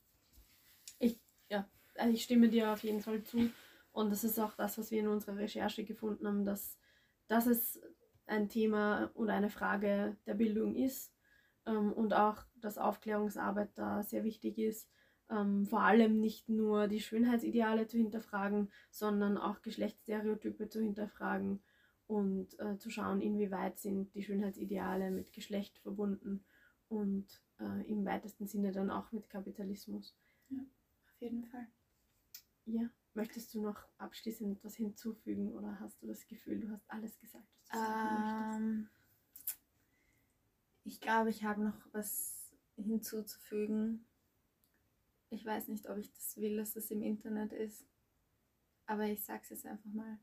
Ich, 0.99 1.18
ja, 1.49 1.68
also 1.97 2.14
ich 2.14 2.22
stimme 2.22 2.49
dir 2.49 2.72
auf 2.72 2.82
jeden 2.84 3.01
Fall 3.01 3.22
zu. 3.22 3.51
Und 3.93 4.11
das 4.11 4.22
ist 4.22 4.39
auch 4.39 4.55
das, 4.55 4.76
was 4.76 4.91
wir 4.91 5.01
in 5.01 5.09
unserer 5.09 5.39
Recherche 5.39 5.84
gefunden 5.84 6.26
haben, 6.26 6.45
dass, 6.45 6.78
es 7.28 7.80
ein 8.26 8.49
Thema 8.49 9.11
oder 9.14 9.32
eine 9.32 9.51
Frage 9.51 10.16
der 10.26 10.34
Bildung 10.34 10.74
ist 10.74 11.16
und 11.73 12.14
auch, 12.14 12.45
dass 12.57 12.79
Aufklärungsarbeit 12.79 13.71
da 13.75 14.03
sehr 14.03 14.25
wichtig 14.25 14.59
ist. 14.59 14.89
Ähm, 15.29 15.67
vor 15.67 15.81
allem 15.81 16.21
nicht 16.21 16.49
nur 16.49 16.87
die 16.87 17.01
Schönheitsideale 17.01 17.89
zu 17.89 17.97
hinterfragen, 17.97 18.71
sondern 18.91 19.37
auch 19.37 19.61
Geschlechtsstereotype 19.62 20.69
zu 20.69 20.81
hinterfragen 20.81 21.61
und 22.07 22.59
äh, 22.61 22.79
zu 22.79 22.91
schauen, 22.91 23.21
inwieweit 23.21 23.81
sind 23.81 24.14
die 24.14 24.23
Schönheitsideale 24.23 25.11
mit 25.11 25.33
Geschlecht 25.33 25.79
verbunden 25.81 26.45
und 26.89 27.27
äh, 27.59 27.91
im 27.91 28.05
weitesten 28.05 28.47
Sinne 28.47 28.71
dann 28.71 28.91
auch 28.91 29.11
mit 29.11 29.29
Kapitalismus. 29.29 30.17
Ja, 30.49 30.61
auf 30.61 31.21
jeden 31.21 31.45
Fall. 31.45 31.67
Ja, 32.67 32.89
möchtest 33.14 33.55
du 33.55 33.62
noch 33.62 33.85
abschließend 33.99 34.59
etwas 34.59 34.77
hinzufügen 34.77 35.53
oder 35.53 35.81
hast 35.81 36.03
du 36.03 36.07
das 36.07 36.27
Gefühl, 36.29 36.61
du 36.61 36.71
hast 36.71 36.89
alles 36.89 37.19
gesagt, 37.19 37.47
was 37.59 37.71
du 37.71 37.77
sagen 37.77 38.62
Ähm, 38.62 38.89
ich 40.87 41.01
glaube, 41.01 41.30
ich 41.30 41.43
habe 41.43 41.62
noch 41.62 41.78
was 41.93 42.55
hinzuzufügen. 42.76 44.07
Ich 45.30 45.45
weiß 45.45 45.66
nicht, 45.68 45.89
ob 45.89 45.99
ich 45.99 46.12
das 46.12 46.37
will, 46.37 46.57
dass 46.57 46.74
das 46.74 46.91
im 46.93 47.03
Internet 47.03 47.53
ist. 47.53 47.84
Aber 48.87 49.05
ich 49.05 49.24
sage 49.24 49.41
es 49.43 49.51
jetzt 49.51 49.66
einfach 49.66 49.93
mal. 49.93 50.18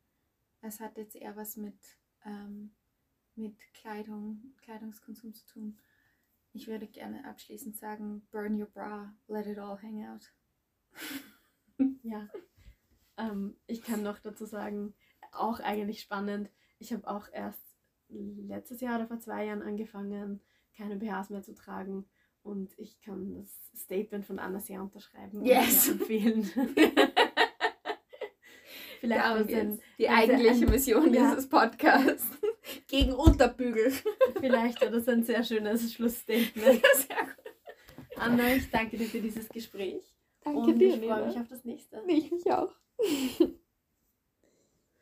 Es 0.61 0.79
hat 0.79 0.97
jetzt 0.97 1.17
eher 1.17 1.35
was 1.35 1.57
mit, 1.57 1.77
ähm, 2.23 2.73
mit 3.35 3.59
Kleidung, 3.73 4.55
Kleidungskonsum 4.61 5.33
zu 5.33 5.45
tun. 5.45 5.79
Ich 6.53 6.67
würde 6.67 6.87
gerne 6.87 7.25
abschließend 7.25 7.75
sagen, 7.75 8.25
burn 8.31 8.59
your 8.59 8.67
bra, 8.67 9.13
let 9.27 9.47
it 9.47 9.59
all 9.59 9.81
hang 9.81 10.05
out. 10.07 10.33
Ja, 12.03 12.29
ähm, 13.17 13.57
ich 13.65 13.81
kann 13.81 14.03
noch 14.03 14.19
dazu 14.19 14.45
sagen, 14.45 14.93
auch 15.31 15.59
eigentlich 15.59 16.01
spannend. 16.01 16.51
Ich 16.77 16.93
habe 16.93 17.07
auch 17.07 17.27
erst 17.31 17.63
letztes 18.09 18.81
Jahr 18.81 18.97
oder 18.97 19.07
vor 19.07 19.19
zwei 19.19 19.45
Jahren 19.45 19.63
angefangen, 19.63 20.39
keine 20.75 20.95
BHs 20.97 21.29
mehr 21.29 21.41
zu 21.43 21.53
tragen. 21.53 22.05
Und 22.41 22.77
ich 22.77 22.99
kann 22.99 23.33
das 23.35 23.57
Statement 23.75 24.25
von 24.25 24.37
Anna 24.39 24.59
sehr 24.59 24.81
unterschreiben 24.81 25.39
und 25.39 25.45
Yes. 25.45 25.85
sehr 25.85 25.93
empfehlen. 25.93 26.43
Vielleicht 28.99 29.23
ein, 29.25 29.47
geht's. 29.47 29.79
Die 29.97 30.09
eigentliche 30.09 30.65
ein- 30.65 30.71
Mission 30.71 31.13
ja. 31.13 31.29
dieses 31.31 31.47
Podcasts. 31.49 32.27
Gegen 32.87 33.11
Unterbügel. 33.13 33.91
vielleicht 34.39 34.81
war 34.81 34.89
das 34.89 35.07
ein 35.09 35.23
sehr 35.23 35.43
schönes 35.43 35.93
Schlussstatement. 35.93 36.81
Anna, 38.15 38.55
ich 38.55 38.69
danke 38.71 38.95
dir 38.97 39.07
für 39.07 39.19
dieses 39.19 39.49
Gespräch. 39.49 40.15
Danke 40.43 40.59
und 40.59 40.79
dir, 40.79 40.95
ich 40.95 41.05
freue 41.05 41.25
mich 41.25 41.37
auf 41.37 41.47
das 41.49 41.65
nächste. 41.65 42.01
Ich 42.07 42.31
mich 42.31 42.49
auch. 42.51 42.73